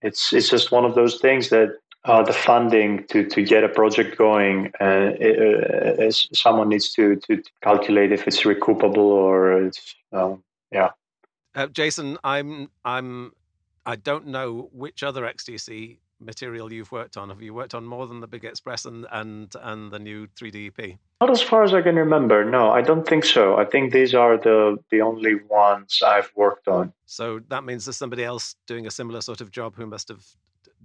it's 0.02 0.32
it's 0.32 0.48
just 0.48 0.72
one 0.72 0.84
of 0.84 0.94
those 0.94 1.20
things 1.20 1.50
that 1.50 1.76
uh, 2.06 2.22
the 2.22 2.32
funding 2.32 3.04
to, 3.08 3.26
to 3.26 3.42
get 3.42 3.64
a 3.64 3.68
project 3.68 4.16
going, 4.16 4.68
uh, 4.80 5.10
it, 5.18 5.98
uh, 6.00 6.10
someone 6.32 6.68
needs 6.68 6.92
to, 6.92 7.16
to 7.16 7.42
calculate 7.62 8.12
if 8.12 8.28
it's 8.28 8.42
recoupable 8.42 8.96
or 8.96 9.64
it's 9.64 9.94
um, 10.12 10.42
yeah. 10.70 10.90
Uh, 11.54 11.66
Jason, 11.66 12.16
I'm 12.22 12.70
I'm 12.84 13.32
I 13.84 13.96
don't 13.96 14.28
know 14.28 14.68
which 14.72 15.02
other 15.02 15.22
XTC 15.22 15.98
material 16.20 16.72
you've 16.72 16.92
worked 16.92 17.16
on? 17.16 17.28
Have 17.28 17.42
you 17.42 17.54
worked 17.54 17.74
on 17.74 17.84
more 17.84 18.06
than 18.06 18.20
the 18.20 18.26
Big 18.26 18.44
Express 18.44 18.84
and 18.84 19.06
and 19.10 19.52
and 19.62 19.90
the 19.90 19.98
new 19.98 20.26
3D 20.28 20.72
EP? 20.78 20.98
Not 21.20 21.30
as 21.30 21.42
far 21.42 21.64
as 21.64 21.72
I 21.74 21.82
can 21.82 21.96
remember. 21.96 22.44
No, 22.44 22.70
I 22.70 22.82
don't 22.82 23.06
think 23.06 23.24
so. 23.24 23.56
I 23.56 23.64
think 23.64 23.92
these 23.92 24.14
are 24.14 24.36
the 24.36 24.78
the 24.90 25.00
only 25.00 25.36
ones 25.48 26.02
I've 26.04 26.30
worked 26.36 26.68
on. 26.68 26.92
So 27.06 27.40
that 27.48 27.64
means 27.64 27.84
there's 27.84 27.96
somebody 27.96 28.24
else 28.24 28.56
doing 28.66 28.86
a 28.86 28.90
similar 28.90 29.20
sort 29.20 29.40
of 29.40 29.50
job 29.50 29.76
who 29.76 29.86
must 29.86 30.08
have 30.08 30.24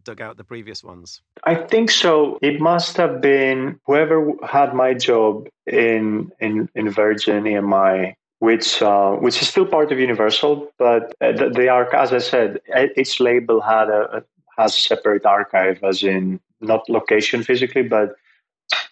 dug 0.03 0.21
out 0.21 0.38
the 0.38 0.43
previous 0.43 0.84
ones. 0.84 1.21
I 1.43 1.55
think 1.55 1.91
so. 1.91 2.39
It 2.41 2.59
must 2.59 2.97
have 2.97 3.21
been 3.21 3.79
whoever 3.86 4.34
had 4.47 4.73
my 4.73 4.93
job 4.93 5.47
in 5.67 6.32
in 6.39 6.69
in 6.75 6.89
Virgin 6.89 7.43
EMI 7.43 8.15
which 8.41 8.82
uh, 8.82 9.11
which 9.11 9.39
is 9.39 9.47
still 9.47 9.67
part 9.67 9.91
of 9.91 9.99
Universal, 9.99 10.71
but 10.79 11.13
they 11.19 11.67
are, 11.67 11.93
as 11.95 12.11
I 12.11 12.17
said, 12.17 12.59
each 12.97 13.19
label 13.19 13.61
had 13.61 13.88
a, 13.89 14.23
has 14.58 14.78
a 14.78 14.82
separate 14.82 15.26
archive, 15.26 15.84
as 15.84 16.04
in 16.04 16.39
not 16.60 16.88
location 16.89 17.43
physically, 17.43 17.84
but 17.84 18.16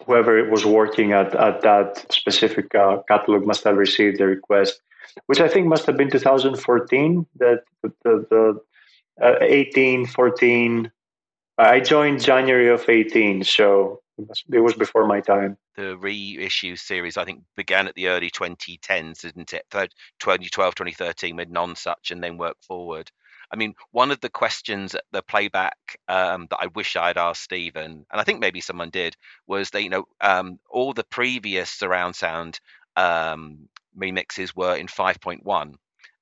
whoever 0.06 0.48
was 0.50 0.64
working 0.64 1.12
at, 1.12 1.34
at 1.34 1.62
that 1.62 2.12
specific 2.12 2.74
uh, 2.74 2.98
catalog 3.08 3.46
must 3.46 3.64
have 3.64 3.76
received 3.76 4.18
the 4.18 4.26
request, 4.26 4.80
which 5.26 5.40
I 5.40 5.48
think 5.48 5.66
must 5.66 5.86
have 5.86 5.96
been 5.96 6.10
2014. 6.10 7.26
That 7.36 7.62
the, 7.82 7.92
the, 8.04 8.60
uh, 9.20 9.36
18, 9.40 10.06
14. 10.06 10.90
I 11.58 11.80
joined 11.80 12.22
January 12.22 12.70
of 12.70 12.88
18, 12.88 13.44
so 13.44 14.00
it 14.52 14.60
was 14.60 14.74
before 14.74 15.06
my 15.06 15.20
time. 15.20 15.56
The 15.76 15.96
reissue 15.96 16.76
series, 16.76 17.16
I 17.16 17.24
think, 17.24 17.42
began 17.56 17.86
at 17.86 17.94
the 17.94 18.08
early 18.08 18.30
2010s, 18.30 19.20
didn't 19.20 19.52
it? 19.52 19.64
2012, 19.70 20.74
2013 20.74 21.36
with 21.36 21.52
Nonsuch 21.52 22.10
and 22.10 22.22
then 22.22 22.38
worked 22.38 22.64
forward. 22.64 23.10
I 23.52 23.56
mean, 23.56 23.74
one 23.90 24.10
of 24.10 24.20
the 24.20 24.30
questions 24.30 24.94
at 24.94 25.04
the 25.12 25.22
playback 25.22 25.76
um, 26.08 26.46
that 26.50 26.58
I 26.60 26.66
wish 26.68 26.96
I'd 26.96 27.18
asked 27.18 27.42
Stephen, 27.42 28.06
and 28.10 28.20
I 28.20 28.24
think 28.24 28.40
maybe 28.40 28.60
someone 28.60 28.90
did, 28.90 29.16
was 29.46 29.70
that 29.70 29.82
you 29.82 29.90
know 29.90 30.04
um, 30.20 30.58
all 30.70 30.92
the 30.92 31.04
previous 31.04 31.70
surround 31.70 32.14
sound 32.16 32.60
um, 32.96 33.68
remixes 33.98 34.54
were 34.54 34.76
in 34.76 34.86
5.1, 34.86 35.74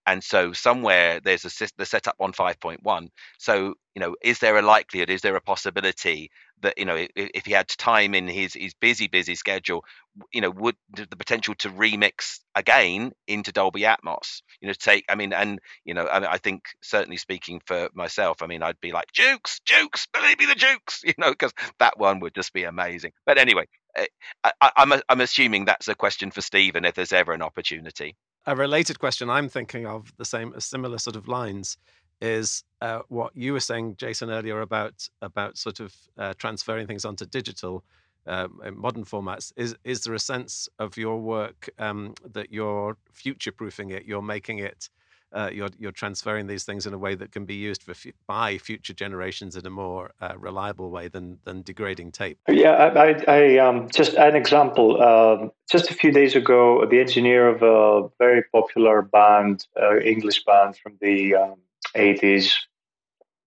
and 0.08 0.24
so 0.24 0.52
somewhere 0.54 1.20
there's 1.20 1.44
a 1.44 1.68
the 1.76 1.84
setup 1.84 2.16
on 2.18 2.32
5.1 2.32 3.08
so 3.38 3.74
you 3.94 4.00
know 4.00 4.16
is 4.22 4.38
there 4.38 4.56
a 4.56 4.62
likelihood 4.62 5.10
is 5.10 5.20
there 5.20 5.36
a 5.36 5.40
possibility 5.40 6.30
that 6.62 6.78
you 6.78 6.86
know 6.86 6.96
if, 6.96 7.10
if, 7.14 7.44
he 7.44 7.52
had 7.52 7.68
time 7.68 8.14
in 8.14 8.26
his 8.26 8.54
his 8.54 8.74
busy 8.74 9.06
busy 9.06 9.34
schedule 9.34 9.84
you 10.32 10.40
know 10.40 10.50
would 10.50 10.76
the 10.94 11.16
potential 11.16 11.54
to 11.58 11.68
remix 11.68 12.40
again 12.54 13.12
into 13.28 13.52
dolby 13.52 13.82
atmos? 13.82 14.40
You 14.60 14.68
know 14.68 14.74
take 14.74 15.04
i 15.10 15.14
mean 15.14 15.32
and 15.32 15.60
you 15.84 15.94
know 15.94 16.06
I, 16.06 16.32
I 16.32 16.38
think 16.38 16.62
certainly 16.82 17.18
speaking 17.18 17.60
for 17.66 17.90
myself 17.94 18.42
i 18.42 18.46
mean 18.46 18.62
i'd 18.62 18.80
be 18.80 18.92
like 18.92 19.12
Dukes 19.12 19.60
Dukes 19.66 20.06
believe 20.12 20.38
me 20.38 20.46
the 20.46 20.54
Dukes 20.54 21.02
you 21.04 21.14
know 21.18 21.30
because 21.30 21.52
that 21.78 21.98
one 21.98 22.20
would 22.20 22.34
just 22.34 22.52
be 22.52 22.64
amazing. 22.64 23.12
But 23.26 23.38
anyway 23.38 23.66
eh, 23.94 24.06
I, 24.42 24.70
I'm, 24.76 24.92
I'm 25.08 25.20
assuming 25.20 25.66
that's 25.66 25.88
a 25.88 25.94
question 25.94 26.30
for 26.30 26.40
Stephen 26.40 26.86
if 26.86 26.94
there's 26.94 27.12
ever 27.12 27.32
an 27.32 27.42
opportunity 27.42 28.16
a 28.48 28.56
related 28.56 28.98
question 28.98 29.28
I'm 29.28 29.48
thinking 29.50 29.86
of 29.86 30.10
the 30.16 30.24
same, 30.24 30.54
a 30.54 30.60
similar 30.60 30.96
sort 30.96 31.16
of 31.16 31.28
lines, 31.28 31.76
is 32.22 32.64
uh, 32.80 33.00
what 33.08 33.36
you 33.36 33.52
were 33.52 33.60
saying, 33.60 33.96
Jason, 33.96 34.30
earlier 34.30 34.62
about 34.62 35.06
about 35.20 35.58
sort 35.58 35.80
of 35.80 35.94
uh, 36.16 36.32
transferring 36.38 36.86
things 36.86 37.04
onto 37.04 37.26
digital. 37.26 37.84
Uh, 38.26 38.48
modern 38.74 39.04
formats 39.04 39.52
is 39.56 39.76
is 39.84 40.02
there 40.02 40.14
a 40.14 40.18
sense 40.18 40.68
of 40.78 40.96
your 40.96 41.18
work 41.20 41.68
um, 41.78 42.14
that 42.24 42.50
you're 42.50 42.96
future 43.12 43.52
proofing 43.52 43.90
it 43.90 44.04
you're 44.04 44.20
making 44.20 44.58
it 44.58 44.90
uh, 45.32 45.50
you're 45.52 45.68
you're 45.78 45.92
transferring 45.92 46.46
these 46.46 46.64
things 46.64 46.86
in 46.86 46.94
a 46.94 46.98
way 46.98 47.14
that 47.14 47.32
can 47.32 47.44
be 47.44 47.54
used 47.54 47.82
for 47.82 47.94
by 48.26 48.58
future 48.58 48.94
generations 48.94 49.56
in 49.56 49.66
a 49.66 49.70
more 49.70 50.12
uh, 50.20 50.34
reliable 50.38 50.90
way 50.90 51.08
than 51.08 51.38
than 51.44 51.62
degrading 51.62 52.12
tape. 52.12 52.38
Yeah, 52.48 52.70
I, 52.70 53.10
I, 53.10 53.24
I 53.28 53.58
um, 53.58 53.88
just 53.90 54.14
an 54.14 54.36
example. 54.36 55.02
Um, 55.02 55.50
just 55.70 55.90
a 55.90 55.94
few 55.94 56.12
days 56.12 56.34
ago, 56.34 56.86
the 56.86 57.00
engineer 57.00 57.48
of 57.48 57.62
a 57.62 58.08
very 58.18 58.42
popular 58.52 59.02
band, 59.02 59.66
uh, 59.80 59.98
English 60.00 60.44
band 60.44 60.76
from 60.76 60.96
the 61.00 61.34
um, 61.34 61.56
80s, 61.94 62.54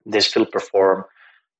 they 0.05 0.19
still 0.19 0.45
perform. 0.45 1.05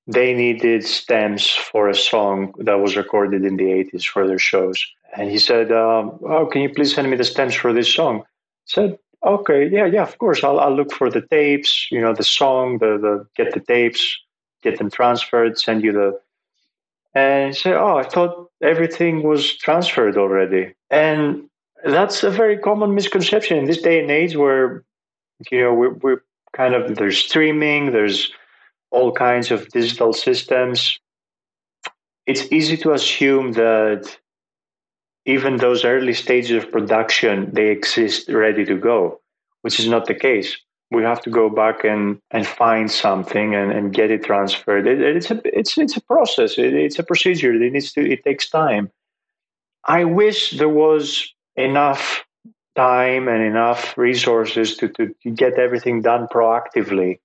They 0.08 0.34
needed 0.34 0.86
stems 0.86 1.50
for 1.50 1.90
a 1.90 1.96
song 1.96 2.54
that 2.60 2.80
was 2.80 2.96
recorded 2.96 3.46
in 3.46 3.56
the 3.58 3.66
80s 3.66 4.06
for 4.06 4.28
their 4.28 4.40
shows. 4.40 4.86
And 5.16 5.30
he 5.30 5.40
said, 5.40 5.72
um, 5.72 6.20
"Oh, 6.28 6.46
can 6.46 6.62
you 6.62 6.70
please 6.70 6.94
send 6.94 7.10
me 7.10 7.18
the 7.18 7.24
stems 7.24 7.56
for 7.56 7.74
this 7.74 7.92
song?" 7.94 8.22
I 8.22 8.26
said, 8.66 9.00
Okay, 9.24 9.70
yeah, 9.70 9.86
yeah, 9.86 10.02
of 10.02 10.18
course. 10.18 10.44
I'll, 10.44 10.60
I'll 10.60 10.76
look 10.76 10.92
for 10.92 11.10
the 11.10 11.22
tapes, 11.22 11.88
you 11.92 12.02
know, 12.02 12.14
the 12.14 12.24
song, 12.24 12.80
the, 12.80 12.98
the 12.98 13.28
get 13.36 13.54
the 13.54 13.60
tapes, 13.60 14.18
get 14.64 14.78
them 14.80 14.90
transferred, 14.90 15.60
send 15.60 15.84
you 15.84 15.92
the. 15.92 16.20
And 17.14 17.56
say, 17.56 17.74
oh, 17.74 17.98
I 17.98 18.04
thought 18.04 18.50
everything 18.64 19.24
was 19.24 19.58
transferred 19.58 20.18
already. 20.18 20.74
And 20.90 21.50
that's 21.84 22.24
a 22.24 22.30
very 22.30 22.58
common 22.58 22.96
misconception 22.96 23.58
in 23.58 23.66
this 23.66 23.82
day 23.82 24.00
and 24.00 24.10
age 24.10 24.38
where, 24.38 24.86
you 25.52 25.62
know, 25.62 25.74
we're, 25.74 25.94
we're 25.96 26.22
kind 26.54 26.74
of, 26.74 26.96
there's 26.96 27.18
streaming, 27.18 27.92
there's 27.92 28.32
all 28.92 29.12
kinds 29.12 29.52
of 29.52 29.68
digital 29.70 30.14
systems. 30.14 31.00
It's 32.28 32.50
easy 32.50 32.78
to 32.78 32.94
assume 32.94 33.54
that 33.54 34.18
even 35.26 35.58
those 35.58 35.86
early 35.86 36.14
stages 36.14 36.64
of 36.64 36.72
production 36.72 37.52
they 37.54 37.68
exist 37.68 38.30
ready 38.30 38.66
to 38.66 38.76
go 38.76 39.22
which 39.62 39.80
is 39.80 39.88
not 39.88 40.06
the 40.06 40.14
case. 40.16 40.58
We 40.92 41.04
have 41.04 41.22
to 41.22 41.30
go 41.30 41.50
back 41.50 41.84
and, 41.84 42.20
and 42.32 42.46
find 42.46 42.92
something 42.92 43.56
and, 43.56 43.72
and 43.72 43.94
get 43.94 44.12
it 44.12 44.24
transferred. 44.24 44.88
It, 44.88 45.00
it's 45.00 45.32
a 45.32 45.42
it's 45.46 45.78
it's 45.78 45.96
a 45.96 46.02
process. 46.02 46.58
It, 46.58 46.74
it's 46.74 47.00
a 47.00 47.04
procedure. 47.04 47.54
It 47.54 47.72
needs 47.72 47.94
to 47.94 48.02
it 48.02 48.24
takes 48.24 48.50
time. 48.50 48.92
I 49.86 50.04
wish 50.04 50.52
there 50.52 50.70
was 50.70 51.34
enough 51.56 52.26
time 52.76 53.28
and 53.28 53.44
enough 53.44 53.98
resources 53.98 54.78
to, 54.78 54.88
to, 54.90 55.14
get 55.34 55.60
everything 55.60 56.02
done 56.02 56.26
proactively 56.34 57.20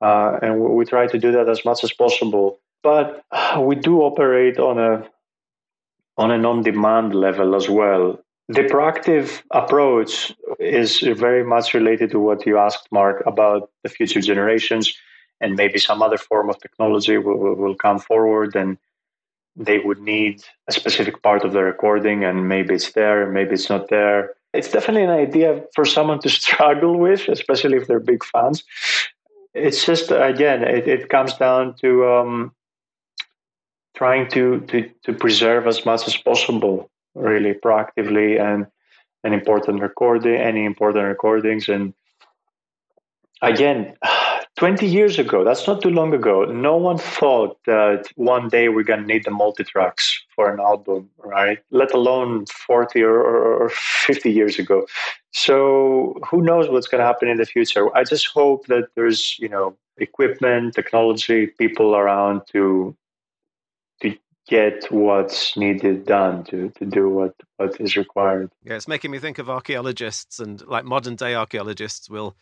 uh, 0.00 0.38
and 0.42 0.58
we 0.58 0.84
try 0.84 1.06
to 1.06 1.18
do 1.18 1.30
that 1.30 1.48
as 1.48 1.64
much 1.64 1.84
as 1.84 1.92
possible. 1.92 2.58
But 2.82 3.22
we 3.60 3.76
do 3.76 4.00
operate 4.00 4.58
on 4.58 4.78
a 4.78 5.08
on 6.18 6.30
an 6.30 6.44
on 6.44 6.62
demand 6.62 7.14
level 7.14 7.54
as 7.54 7.68
well. 7.68 8.18
The 8.48 8.62
proactive 8.62 9.42
approach 9.52 10.32
is 10.58 11.00
very 11.00 11.44
much 11.44 11.74
related 11.74 12.10
to 12.10 12.18
what 12.18 12.44
you 12.46 12.58
asked, 12.58 12.88
Mark, 12.90 13.22
about 13.26 13.70
the 13.82 13.88
future 13.88 14.20
generations 14.20 14.94
and 15.40 15.54
maybe 15.54 15.78
some 15.78 16.02
other 16.02 16.18
form 16.18 16.50
of 16.50 16.58
technology 16.58 17.18
will, 17.18 17.54
will 17.54 17.76
come 17.76 17.98
forward 17.98 18.56
and 18.56 18.78
they 19.54 19.78
would 19.78 20.00
need 20.00 20.42
a 20.68 20.72
specific 20.72 21.22
part 21.22 21.44
of 21.44 21.52
the 21.52 21.62
recording 21.62 22.24
and 22.24 22.48
maybe 22.48 22.74
it's 22.74 22.92
there, 22.92 23.30
maybe 23.30 23.52
it's 23.52 23.68
not 23.68 23.88
there. 23.88 24.34
It's 24.54 24.70
definitely 24.72 25.04
an 25.04 25.10
idea 25.10 25.64
for 25.74 25.84
someone 25.84 26.20
to 26.20 26.28
struggle 26.40 26.98
with, 26.98 27.28
especially 27.28 27.76
if 27.76 27.86
they're 27.86 28.00
big 28.00 28.24
fans. 28.24 28.64
It's 29.54 29.84
just, 29.84 30.10
again, 30.10 30.62
it, 30.62 30.88
it 30.88 31.08
comes 31.08 31.34
down 31.34 31.74
to 31.80 32.06
um, 32.06 32.52
trying 33.98 34.28
to, 34.30 34.60
to, 34.68 34.88
to 35.02 35.12
preserve 35.12 35.66
as 35.66 35.84
much 35.84 36.06
as 36.06 36.16
possible, 36.16 36.88
really 37.16 37.52
proactively, 37.52 38.40
and 38.40 38.64
an 39.24 39.32
important 39.32 39.82
recording, 39.82 40.36
any 40.36 40.64
important 40.64 41.04
recordings. 41.04 41.68
And 41.68 41.92
again, 43.42 43.96
20 44.56 44.86
years 44.86 45.18
ago, 45.18 45.42
that's 45.44 45.66
not 45.66 45.82
too 45.82 45.90
long 45.90 46.14
ago, 46.14 46.44
no 46.44 46.76
one 46.76 46.98
thought 46.98 47.58
that 47.66 48.06
one 48.14 48.48
day 48.48 48.68
we're 48.68 48.84
going 48.84 49.00
to 49.00 49.06
need 49.06 49.24
the 49.24 49.32
multi 49.32 49.64
tracks 49.64 50.20
for 50.34 50.52
an 50.52 50.60
album, 50.60 51.10
right? 51.18 51.58
Let 51.72 51.92
alone 51.92 52.46
40 52.46 53.02
or, 53.02 53.20
or 53.20 53.68
50 53.68 54.30
years 54.30 54.60
ago. 54.60 54.86
So 55.32 56.14
who 56.28 56.40
knows 56.42 56.68
what's 56.68 56.88
going 56.88 57.00
to 57.00 57.06
happen 57.06 57.28
in 57.28 57.38
the 57.38 57.46
future? 57.46 57.96
I 57.96 58.04
just 58.04 58.28
hope 58.28 58.66
that 58.66 58.88
there's, 58.94 59.36
you 59.40 59.48
know, 59.48 59.76
equipment, 59.96 60.74
technology, 60.74 61.48
people 61.48 61.96
around 61.96 62.42
to 62.52 62.96
to 63.07 63.07
get 64.48 64.90
what's 64.90 65.56
needed 65.56 66.06
done 66.06 66.44
to, 66.44 66.70
to 66.70 66.86
do 66.86 67.08
what, 67.10 67.34
what 67.56 67.80
is 67.80 67.96
required. 67.96 68.50
Yeah, 68.64 68.74
it's 68.74 68.88
making 68.88 69.10
me 69.10 69.18
think 69.18 69.38
of 69.38 69.50
archaeologists 69.50 70.40
and 70.40 70.66
like 70.66 70.84
modern 70.84 71.16
day 71.16 71.34
archaeologists 71.34 72.08
will 72.08 72.36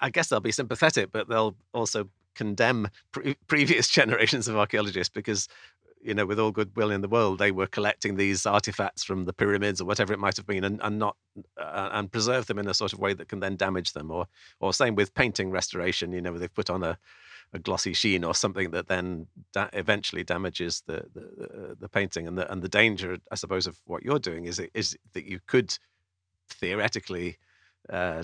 I 0.00 0.10
guess 0.10 0.28
they'll 0.28 0.40
be 0.40 0.52
sympathetic, 0.52 1.10
but 1.12 1.28
they'll 1.28 1.56
also 1.72 2.08
condemn 2.34 2.88
pre- 3.12 3.36
previous 3.46 3.88
generations 3.98 4.48
of 4.48 4.56
archaeologists 4.56 5.12
because 5.12 5.48
you 6.00 6.14
know 6.14 6.24
with 6.24 6.38
all 6.38 6.52
goodwill 6.52 6.92
in 6.92 7.00
the 7.00 7.08
world 7.08 7.40
they 7.40 7.50
were 7.50 7.66
collecting 7.66 8.14
these 8.14 8.46
artifacts 8.46 9.02
from 9.02 9.24
the 9.24 9.32
pyramids 9.32 9.80
or 9.80 9.84
whatever 9.84 10.12
it 10.12 10.20
might 10.20 10.36
have 10.36 10.46
been 10.46 10.62
and, 10.62 10.80
and 10.84 11.00
not 11.00 11.16
uh, 11.60 11.88
and 11.92 12.12
preserve 12.12 12.46
them 12.46 12.60
in 12.60 12.68
a 12.68 12.74
sort 12.74 12.92
of 12.92 13.00
way 13.00 13.12
that 13.12 13.28
can 13.28 13.40
then 13.40 13.56
damage 13.56 13.92
them 13.94 14.12
or 14.12 14.26
or 14.60 14.72
same 14.72 14.94
with 14.94 15.12
painting 15.14 15.50
restoration 15.50 16.12
you 16.12 16.20
know 16.20 16.38
they've 16.38 16.54
put 16.54 16.70
on 16.70 16.84
a, 16.84 16.96
a 17.52 17.58
glossy 17.58 17.92
sheen 17.92 18.24
or 18.24 18.34
something 18.34 18.70
that 18.70 18.88
then 18.88 19.26
da- 19.52 19.70
eventually 19.72 20.24
damages 20.24 20.82
the, 20.86 21.04
the 21.14 21.76
the 21.80 21.88
painting 21.88 22.26
and 22.28 22.36
the 22.36 22.50
and 22.52 22.62
the 22.62 22.68
danger 22.68 23.16
i 23.32 23.34
suppose 23.34 23.66
of 23.66 23.80
what 23.86 24.02
you're 24.02 24.18
doing 24.18 24.44
is 24.44 24.60
is 24.74 24.96
that 25.14 25.24
you 25.24 25.40
could 25.46 25.78
theoretically 26.50 27.38
uh, 27.90 28.22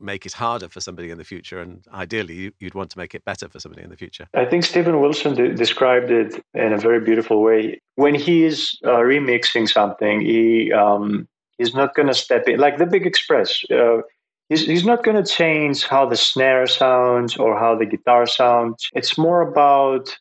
make 0.00 0.24
it 0.24 0.32
harder 0.32 0.68
for 0.68 0.80
somebody 0.80 1.10
in 1.10 1.18
the 1.18 1.24
future 1.24 1.60
and 1.60 1.84
ideally 1.92 2.52
you'd 2.60 2.74
want 2.74 2.90
to 2.90 2.98
make 2.98 3.14
it 3.14 3.24
better 3.24 3.48
for 3.48 3.58
somebody 3.58 3.82
in 3.82 3.90
the 3.90 3.96
future. 3.96 4.28
I 4.34 4.44
think 4.44 4.64
Steven 4.64 5.00
Wilson 5.00 5.34
de- 5.34 5.54
described 5.54 6.10
it 6.10 6.44
in 6.54 6.72
a 6.72 6.78
very 6.78 7.00
beautiful 7.00 7.42
way. 7.42 7.80
When 7.96 8.14
he 8.14 8.44
is 8.44 8.78
uh, 8.84 8.90
remixing 8.90 9.68
something 9.68 10.20
he 10.20 10.72
um, 10.72 11.28
he's 11.58 11.74
not 11.74 11.94
going 11.94 12.08
to 12.08 12.14
step 12.14 12.48
in 12.48 12.58
like 12.60 12.78
the 12.78 12.86
big 12.86 13.06
express 13.06 13.64
uh, 13.70 14.02
he's, 14.50 14.66
he's 14.66 14.84
not 14.84 15.02
going 15.02 15.16
to 15.16 15.28
change 15.28 15.86
how 15.86 16.04
the 16.06 16.16
snare 16.16 16.66
sounds 16.66 17.38
or 17.38 17.58
how 17.58 17.74
the 17.74 17.86
guitar 17.86 18.26
sounds 18.26 18.90
it's 18.94 19.16
more 19.16 19.40
about 19.40 20.18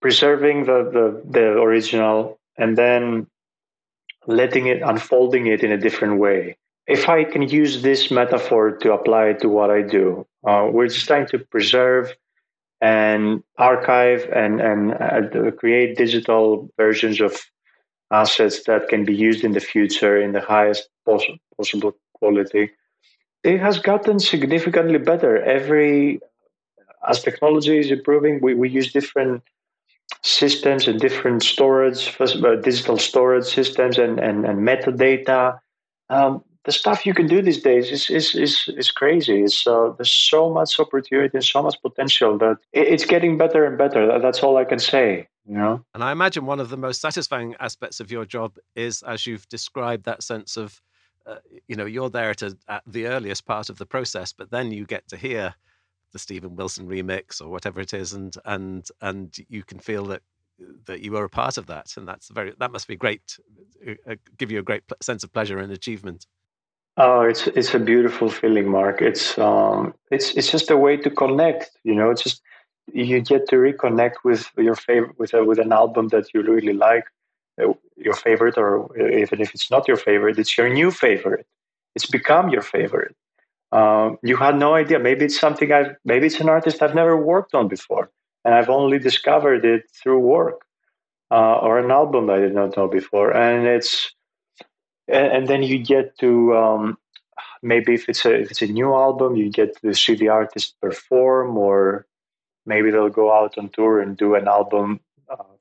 preserving 0.00 0.66
the, 0.66 0.78
the, 0.94 1.22
the 1.28 1.46
original 1.66 2.38
and 2.56 2.78
then 2.78 3.26
letting 4.28 4.66
it 4.66 4.80
unfolding 4.82 5.48
it 5.48 5.64
in 5.64 5.72
a 5.72 5.78
different 5.78 6.20
way 6.20 6.56
if 6.90 7.08
I 7.08 7.24
can 7.24 7.42
use 7.42 7.82
this 7.82 8.10
metaphor 8.10 8.72
to 8.78 8.92
apply 8.92 9.26
it 9.26 9.40
to 9.42 9.48
what 9.48 9.70
I 9.70 9.82
do, 9.82 10.26
uh, 10.44 10.68
we're 10.72 10.88
just 10.88 11.06
trying 11.06 11.26
to 11.28 11.38
preserve 11.38 12.12
and 12.80 13.44
archive 13.58 14.28
and 14.34 14.60
and 14.60 14.94
uh, 14.94 15.50
create 15.52 15.96
digital 15.96 16.68
versions 16.76 17.20
of 17.20 17.38
assets 18.10 18.64
that 18.64 18.88
can 18.88 19.04
be 19.04 19.14
used 19.14 19.44
in 19.44 19.52
the 19.52 19.60
future 19.60 20.20
in 20.20 20.32
the 20.32 20.40
highest 20.40 20.88
poss- 21.06 21.38
possible 21.56 21.92
quality. 22.14 22.70
It 23.42 23.60
has 23.60 23.78
gotten 23.78 24.18
significantly 24.18 24.98
better. 24.98 25.42
Every 25.42 26.20
as 27.08 27.22
technology 27.22 27.78
is 27.78 27.90
improving, 27.90 28.40
we, 28.42 28.54
we 28.54 28.68
use 28.68 28.92
different 28.92 29.42
systems 30.22 30.86
and 30.86 31.00
different 31.00 31.42
storage, 31.42 32.14
uh, 32.20 32.56
digital 32.56 32.98
storage 32.98 33.46
systems 33.46 33.96
and, 33.96 34.18
and, 34.18 34.44
and 34.44 34.58
metadata. 34.58 35.58
Um, 36.10 36.44
the 36.64 36.72
stuff 36.72 37.06
you 37.06 37.14
can 37.14 37.26
do 37.26 37.40
these 37.40 37.62
days 37.62 37.90
is 37.90 38.10
is 38.10 38.34
is, 38.34 38.68
is 38.76 38.90
crazy. 38.90 39.42
It's 39.42 39.66
uh, 39.66 39.92
there's 39.96 40.12
so 40.12 40.52
much 40.52 40.78
opportunity 40.78 41.30
and 41.34 41.44
so 41.44 41.62
much 41.62 41.76
potential 41.80 42.36
that 42.38 42.58
it's 42.72 43.06
getting 43.06 43.38
better 43.38 43.64
and 43.64 43.78
better. 43.78 44.18
That's 44.20 44.42
all 44.42 44.58
I 44.58 44.64
can 44.64 44.78
say. 44.78 45.26
You 45.46 45.56
know. 45.56 45.84
And 45.94 46.04
I 46.04 46.12
imagine 46.12 46.44
one 46.44 46.60
of 46.60 46.68
the 46.68 46.76
most 46.76 47.00
satisfying 47.00 47.56
aspects 47.60 47.98
of 47.98 48.10
your 48.10 48.26
job 48.26 48.58
is, 48.76 49.02
as 49.02 49.26
you've 49.26 49.48
described, 49.48 50.04
that 50.04 50.22
sense 50.22 50.58
of, 50.58 50.82
uh, 51.26 51.36
you 51.68 51.76
know, 51.76 51.86
you're 51.86 52.10
there 52.10 52.30
at, 52.30 52.42
a, 52.42 52.56
at 52.68 52.82
the 52.86 53.06
earliest 53.06 53.46
part 53.46 53.70
of 53.70 53.78
the 53.78 53.86
process, 53.86 54.32
but 54.32 54.50
then 54.50 54.72
you 54.72 54.84
get 54.84 55.08
to 55.08 55.16
hear 55.16 55.54
the 56.12 56.18
Steven 56.18 56.56
Wilson 56.56 56.88
remix 56.88 57.40
or 57.40 57.48
whatever 57.48 57.80
it 57.80 57.94
is, 57.94 58.12
and 58.12 58.34
and 58.44 58.88
and 59.00 59.36
you 59.48 59.62
can 59.62 59.78
feel 59.78 60.06
that 60.06 60.22
that 60.86 61.00
you 61.00 61.16
are 61.16 61.24
a 61.24 61.30
part 61.30 61.56
of 61.56 61.66
that, 61.66 61.96
and 61.96 62.06
that's 62.06 62.28
very 62.28 62.52
that 62.58 62.72
must 62.72 62.88
be 62.88 62.96
great, 62.96 63.38
uh, 64.08 64.14
give 64.36 64.50
you 64.50 64.58
a 64.58 64.62
great 64.62 64.82
sense 65.00 65.22
of 65.22 65.32
pleasure 65.32 65.58
and 65.58 65.72
achievement. 65.72 66.26
Oh, 66.96 67.22
it's 67.22 67.46
it's 67.46 67.74
a 67.74 67.78
beautiful 67.78 68.28
feeling, 68.28 68.68
Mark. 68.68 69.00
It's 69.00 69.38
um, 69.38 69.94
it's 70.10 70.34
it's 70.34 70.50
just 70.50 70.70
a 70.70 70.76
way 70.76 70.96
to 70.98 71.10
connect. 71.10 71.70
You 71.84 71.94
know, 71.94 72.10
it's 72.10 72.22
just 72.22 72.42
you 72.92 73.20
get 73.20 73.48
to 73.48 73.56
reconnect 73.56 74.16
with 74.24 74.50
your 74.58 74.74
favorite 74.74 75.18
with 75.18 75.32
a, 75.34 75.44
with 75.44 75.58
an 75.58 75.72
album 75.72 76.08
that 76.08 76.34
you 76.34 76.42
really 76.42 76.72
like, 76.72 77.04
your 77.96 78.14
favorite, 78.14 78.56
or 78.56 78.96
even 78.98 79.40
if 79.40 79.54
it's 79.54 79.70
not 79.70 79.86
your 79.86 79.96
favorite, 79.96 80.38
it's 80.38 80.56
your 80.56 80.68
new 80.68 80.90
favorite. 80.90 81.46
It's 81.94 82.06
become 82.06 82.48
your 82.50 82.62
favorite. 82.62 83.14
Um, 83.72 84.18
you 84.22 84.36
had 84.36 84.56
no 84.58 84.74
idea. 84.74 84.98
Maybe 84.98 85.26
it's 85.26 85.38
something 85.38 85.70
I've. 85.72 85.94
Maybe 86.04 86.26
it's 86.26 86.40
an 86.40 86.48
artist 86.48 86.82
I've 86.82 86.94
never 86.94 87.16
worked 87.16 87.54
on 87.54 87.68
before, 87.68 88.10
and 88.44 88.54
I've 88.54 88.70
only 88.70 88.98
discovered 88.98 89.64
it 89.64 89.84
through 89.94 90.20
work, 90.20 90.62
uh, 91.30 91.58
or 91.58 91.78
an 91.78 91.90
album 91.90 92.30
I 92.30 92.38
did 92.38 92.54
not 92.54 92.76
know 92.76 92.88
before, 92.88 93.36
and 93.36 93.66
it's 93.66 94.12
and, 95.06 95.26
and 95.32 95.48
then 95.48 95.62
you 95.62 95.78
get 95.78 96.18
to 96.18 96.56
um, 96.56 96.98
maybe 97.62 97.94
if 97.94 98.08
it's 98.08 98.24
a 98.24 98.34
if 98.34 98.50
it's 98.50 98.62
a 98.62 98.66
new 98.66 98.92
album, 98.94 99.36
you 99.36 99.50
get 99.50 99.80
to 99.82 99.94
see 99.94 100.14
the 100.14 100.28
artist 100.28 100.74
perform, 100.80 101.56
or 101.56 102.06
maybe 102.66 102.90
they'll 102.90 103.08
go 103.08 103.32
out 103.32 103.56
on 103.58 103.68
tour 103.68 104.00
and 104.00 104.16
do 104.16 104.34
an 104.34 104.48
album 104.48 105.00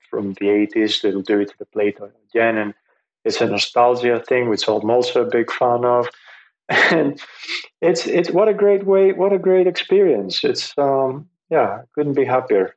from 0.10 0.34
the 0.34 0.46
'80s. 0.46 1.02
They'll 1.02 1.22
do 1.22 1.40
it 1.40 1.50
to 1.50 1.58
the 1.58 1.66
plate 1.66 1.98
again, 2.34 2.58
and 2.58 2.74
it's 3.26 3.42
a 3.42 3.46
nostalgia 3.46 4.24
thing, 4.28 4.50
which 4.50 4.68
I'm 4.68 4.90
also 4.90 5.26
a 5.26 5.30
big 5.30 5.52
fan 5.52 5.86
of. 5.86 6.08
And 6.92 7.20
it's 7.82 8.06
it's 8.06 8.30
what 8.30 8.48
a 8.48 8.54
great 8.54 8.86
way, 8.86 9.12
what 9.12 9.34
a 9.34 9.40
great 9.40 9.66
experience. 9.66 10.44
It's 10.44 10.78
um, 10.78 11.28
yeah, 11.50 11.82
couldn't 11.96 12.14
be 12.14 12.26
happier. 12.26 12.76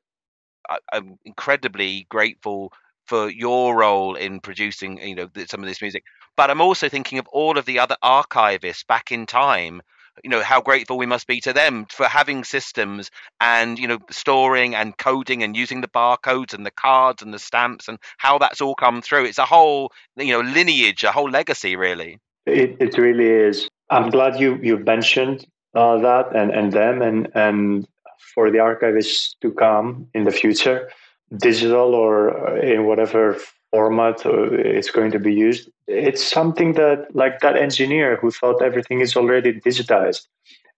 I'm 0.94 1.18
incredibly 1.26 2.06
grateful 2.08 2.72
for 3.06 3.30
your 3.30 3.76
role 3.76 4.14
in 4.14 4.40
producing 4.40 4.98
you 5.06 5.14
know 5.14 5.28
some 5.46 5.60
of 5.60 5.68
this 5.68 5.82
music 5.82 6.04
but 6.36 6.50
i'm 6.50 6.60
also 6.60 6.88
thinking 6.88 7.18
of 7.18 7.26
all 7.28 7.58
of 7.58 7.64
the 7.64 7.78
other 7.78 7.96
archivists 8.02 8.86
back 8.86 9.10
in 9.10 9.26
time 9.26 9.82
you 10.22 10.30
know 10.30 10.42
how 10.42 10.60
grateful 10.60 10.98
we 10.98 11.06
must 11.06 11.26
be 11.26 11.40
to 11.40 11.52
them 11.52 11.86
for 11.90 12.06
having 12.06 12.44
systems 12.44 13.10
and 13.40 13.78
you 13.78 13.88
know 13.88 13.98
storing 14.10 14.74
and 14.74 14.96
coding 14.98 15.42
and 15.42 15.56
using 15.56 15.80
the 15.80 15.88
barcodes 15.88 16.54
and 16.54 16.66
the 16.66 16.70
cards 16.70 17.22
and 17.22 17.32
the 17.32 17.38
stamps 17.38 17.88
and 17.88 17.98
how 18.18 18.38
that's 18.38 18.60
all 18.60 18.74
come 18.74 19.02
through. 19.02 19.24
It's 19.24 19.38
a 19.38 19.44
whole 19.44 19.92
you 20.16 20.32
know 20.32 20.40
lineage 20.40 21.04
a 21.04 21.12
whole 21.12 21.30
legacy 21.30 21.76
really. 21.76 22.18
It, 22.46 22.76
it 22.80 22.98
really 22.98 23.28
is. 23.28 23.68
I'm 23.90 24.10
glad 24.10 24.40
you 24.40 24.58
you 24.62 24.78
mentioned 24.78 25.46
uh, 25.74 25.98
that 25.98 26.34
and 26.34 26.50
and 26.50 26.72
them 26.72 27.02
and 27.02 27.28
and 27.34 27.86
for 28.34 28.50
the 28.50 28.58
archivists 28.58 29.34
to 29.40 29.52
come 29.52 30.08
in 30.14 30.24
the 30.24 30.30
future 30.30 30.90
digital 31.36 31.94
or 31.94 32.58
in 32.58 32.84
whatever 32.84 33.38
format 33.72 34.20
it's 34.26 34.90
going 34.90 35.10
to 35.12 35.18
be 35.18 35.34
used. 35.34 35.70
It's 35.86 36.22
something 36.22 36.74
that, 36.74 37.14
like 37.14 37.40
that 37.40 37.56
engineer 37.56 38.16
who 38.16 38.30
thought 38.30 38.62
everything 38.62 39.00
is 39.00 39.16
already 39.16 39.52
digitized. 39.54 40.26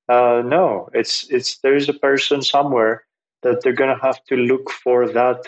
Uh, 0.09 0.43
no, 0.45 0.89
it's 0.93 1.27
it's 1.31 1.59
there 1.59 1.75
is 1.75 1.89
a 1.89 1.95
person 2.09 2.43
somewhere 2.43 3.05
that 3.43 3.63
they're 3.63 3.81
going 3.83 3.95
to 3.95 4.03
have 4.03 4.23
to 4.25 4.37
look 4.37 4.71
for 4.71 5.09
that 5.09 5.41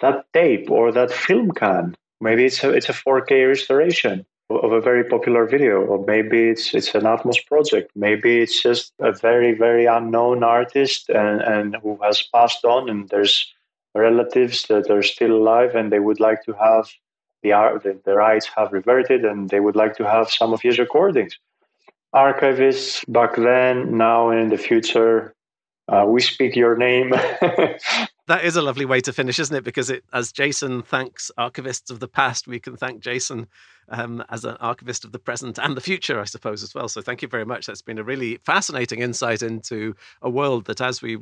that 0.00 0.26
tape 0.32 0.70
or 0.70 0.92
that 0.92 1.10
film 1.10 1.50
can. 1.50 1.96
Maybe 2.20 2.44
it's 2.44 2.62
a 2.64 2.70
it's 2.70 2.88
a 2.88 2.92
4K 2.92 3.48
restoration 3.48 4.26
of 4.50 4.72
a 4.72 4.80
very 4.80 5.04
popular 5.04 5.46
video, 5.46 5.82
or 5.82 6.04
maybe 6.04 6.48
it's 6.50 6.74
it's 6.74 6.94
an 6.94 7.02
Atmos 7.02 7.44
project. 7.46 7.90
Maybe 7.94 8.40
it's 8.40 8.62
just 8.62 8.92
a 9.00 9.12
very 9.12 9.52
very 9.54 9.86
unknown 9.86 10.42
artist 10.42 11.08
and 11.08 11.40
and 11.40 11.76
who 11.82 11.98
has 12.02 12.22
passed 12.22 12.64
on, 12.64 12.90
and 12.90 13.08
there's 13.08 13.52
relatives 13.96 14.64
that 14.64 14.90
are 14.90 15.02
still 15.02 15.32
alive 15.32 15.74
and 15.74 15.90
they 15.90 15.98
would 16.00 16.20
like 16.20 16.42
to 16.44 16.52
have 16.54 16.88
the, 17.42 17.50
the, 17.82 18.00
the 18.04 18.14
rights 18.14 18.48
have 18.56 18.72
reverted 18.72 19.24
and 19.24 19.48
they 19.50 19.60
would 19.60 19.76
like 19.76 19.96
to 19.96 20.08
have 20.08 20.30
some 20.30 20.52
of 20.52 20.60
his 20.62 20.78
recordings. 20.78 21.38
Archivists 22.14 23.04
back 23.12 23.36
then, 23.36 23.96
now, 23.96 24.30
and 24.30 24.40
in 24.40 24.48
the 24.48 24.58
future, 24.58 25.34
uh, 25.88 26.04
we 26.06 26.20
speak 26.20 26.56
your 26.56 26.76
name. 26.76 27.10
that 28.26 28.44
is 28.44 28.56
a 28.56 28.62
lovely 28.62 28.84
way 28.84 29.00
to 29.00 29.12
finish, 29.12 29.38
isn't 29.38 29.54
it? 29.54 29.64
Because 29.64 29.90
it, 29.90 30.04
as 30.12 30.32
Jason 30.32 30.82
thanks 30.82 31.30
archivists 31.38 31.90
of 31.90 32.00
the 32.00 32.08
past, 32.08 32.48
we 32.48 32.58
can 32.58 32.76
thank 32.76 33.00
Jason 33.00 33.46
um, 33.88 34.24
as 34.30 34.44
an 34.44 34.56
archivist 34.58 35.04
of 35.04 35.12
the 35.12 35.18
present 35.18 35.58
and 35.58 35.76
the 35.76 35.80
future, 35.80 36.20
I 36.20 36.24
suppose, 36.24 36.62
as 36.62 36.74
well. 36.74 36.88
So 36.88 37.02
thank 37.02 37.22
you 37.22 37.28
very 37.28 37.44
much. 37.44 37.66
That's 37.66 37.82
been 37.82 37.98
a 37.98 38.04
really 38.04 38.38
fascinating 38.38 39.00
insight 39.00 39.42
into 39.42 39.94
a 40.22 40.30
world 40.30 40.64
that, 40.66 40.80
as 40.80 41.02
we 41.02 41.18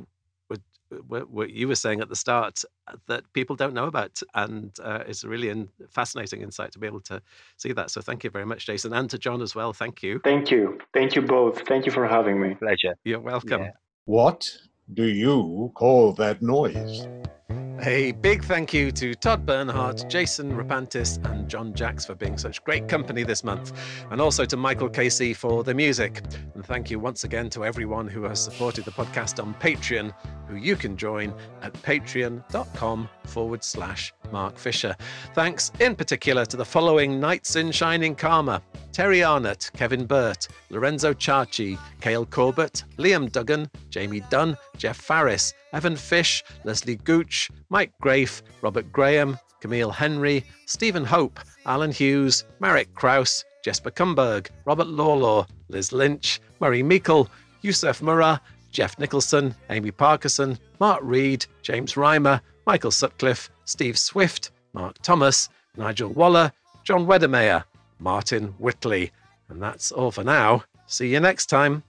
what 1.09 1.51
you 1.51 1.69
were 1.69 1.75
saying 1.75 2.01
at 2.01 2.09
the 2.09 2.17
start 2.17 2.63
uh, 2.89 2.97
that 3.07 3.25
people 3.33 3.57
don't 3.57 3.75
know 3.75 3.87
about, 3.87 4.23
and 4.35 4.73
uh, 4.83 5.03
it's 5.07 5.25
a 5.25 5.29
really 5.29 5.49
in, 5.49 5.69
fascinating 5.91 6.43
insight 6.43 6.73
to 6.73 6.79
be 6.79 6.87
able 6.87 7.01
to 7.01 7.21
see 7.57 7.73
that. 7.73 7.91
So 7.91 8.01
thank 8.01 8.25
you 8.25 8.31
very 8.31 8.47
much, 8.47 8.67
Jason, 8.67 8.93
and 8.93 9.09
to 9.11 9.19
Jon 9.19 9.43
as 9.43 9.55
well. 9.55 9.73
Thank 9.73 10.03
you. 10.03 10.21
Thank 10.23 10.51
you. 10.51 10.79
Thank 10.93 11.15
you 11.15 11.23
both. 11.23 11.67
Thank 11.67 11.87
you 11.87 11.93
for 11.93 12.07
having 12.07 12.41
me. 12.41 12.55
Pleasure. 12.55 12.95
You're 13.05 13.21
welcome. 13.21 13.63
Yeah. 13.63 13.71
What 14.05 14.51
do 14.93 15.05
you 15.05 15.73
call 15.75 16.13
that 16.15 16.43
noise? 16.43 17.07
A 17.51 18.13
big 18.13 18.43
thank 18.45 18.73
you 18.73 18.91
to 18.93 19.15
Todd 19.15 19.45
Bernhardt, 19.45 20.09
Jason 20.09 20.53
Repantis, 20.53 21.23
and 21.31 21.49
Jon 21.49 21.75
Jacques 21.75 22.01
for 22.01 22.15
being 22.15 22.39
such 22.39 22.65
great 22.65 22.89
company 22.89 23.25
this 23.25 23.45
month, 23.45 23.73
and 24.11 24.21
also 24.21 24.47
to 24.47 24.57
Michael 24.57 24.89
Casey 24.89 25.35
for 25.35 25.63
the 25.63 25.75
music. 25.75 26.23
And 26.55 26.65
thank 26.65 26.91
you 26.91 26.99
once 26.99 27.25
again 27.25 27.51
to 27.51 27.65
everyone 27.65 28.09
who 28.09 28.23
has 28.23 28.43
supported 28.43 28.87
the 28.87 28.93
podcast 28.93 29.43
on 29.43 29.55
Patreon, 29.55 30.15
who 30.49 30.57
you 30.57 30.77
can 30.77 30.97
join 30.97 31.35
at 31.61 31.75
patreon.com 31.75 33.09
forward 33.25 33.63
slash 33.63 34.15
Mark 34.33 34.57
Fisher. 34.57 34.97
Thanks 35.35 35.71
in 35.81 35.95
particular 35.95 36.47
to 36.47 36.57
the 36.57 36.65
following 36.65 37.21
Knights 37.21 37.57
in 37.57 37.71
Shining 37.71 38.15
Karma 38.15 38.63
Terry 38.95 39.25
Arnott, 39.25 39.73
Kevin 39.75 40.07
Burt, 40.07 40.47
Lorenzo 40.71 41.13
Charchi, 41.13 41.77
Cale 42.01 42.25
Corbett, 42.25 42.85
Liam 42.97 43.31
Duggan, 43.31 43.69
Jamie 43.91 44.23
Dunn, 44.31 44.57
Jeff 44.77 44.97
Farris, 44.97 45.53
Evan 45.75 45.97
Fish, 45.97 46.43
Leslie 46.63 46.97
Gooch, 46.97 47.51
Mike 47.69 47.93
Grafe, 48.01 48.43
Robert 48.63 48.91
Graham, 48.93 49.39
Camille 49.61 49.91
Henry, 49.91 50.45
Stephen 50.67 51.05
Hope, 51.05 51.41
Alan 51.67 51.91
Hughes, 51.91 52.45
Marek 52.61 52.95
Kraus, 52.95 53.45
Jesper 53.65 53.91
Kumberg, 53.91 54.49
Robert 54.67 54.87
Lawlaw, 54.87 55.49
Liz 55.69 55.93
Lynch, 55.93 56.41
Murray 56.61 56.83
Meikle, 56.83 57.29
Yusuf 57.63 58.01
Murrah, 58.01 58.39
Jeff 58.71 58.99
Nicholson, 58.99 59.55
Amy 59.71 59.91
Parkinson, 59.91 60.59
Mark 60.81 61.01
Reed, 61.03 61.47
James 61.63 61.95
Reimer, 61.95 62.41
Michael 62.67 62.91
Sutcliffe, 62.91 63.51
Steve 63.65 63.99
Swift, 63.99 64.51
Mark 64.75 64.97
Thomas, 65.03 65.49
Nigel 65.77 66.11
Waller, 66.11 66.53
John 66.85 67.07
Weddermeyer, 67.07 67.65
Martin 67.99 68.55
Whitley. 68.59 69.11
And 69.49 69.63
that's 69.63 69.91
all 69.91 70.11
for 70.11 70.25
now. 70.25 70.65
See 70.87 71.09
you 71.09 71.21
next 71.21 71.47
time. 71.47 71.83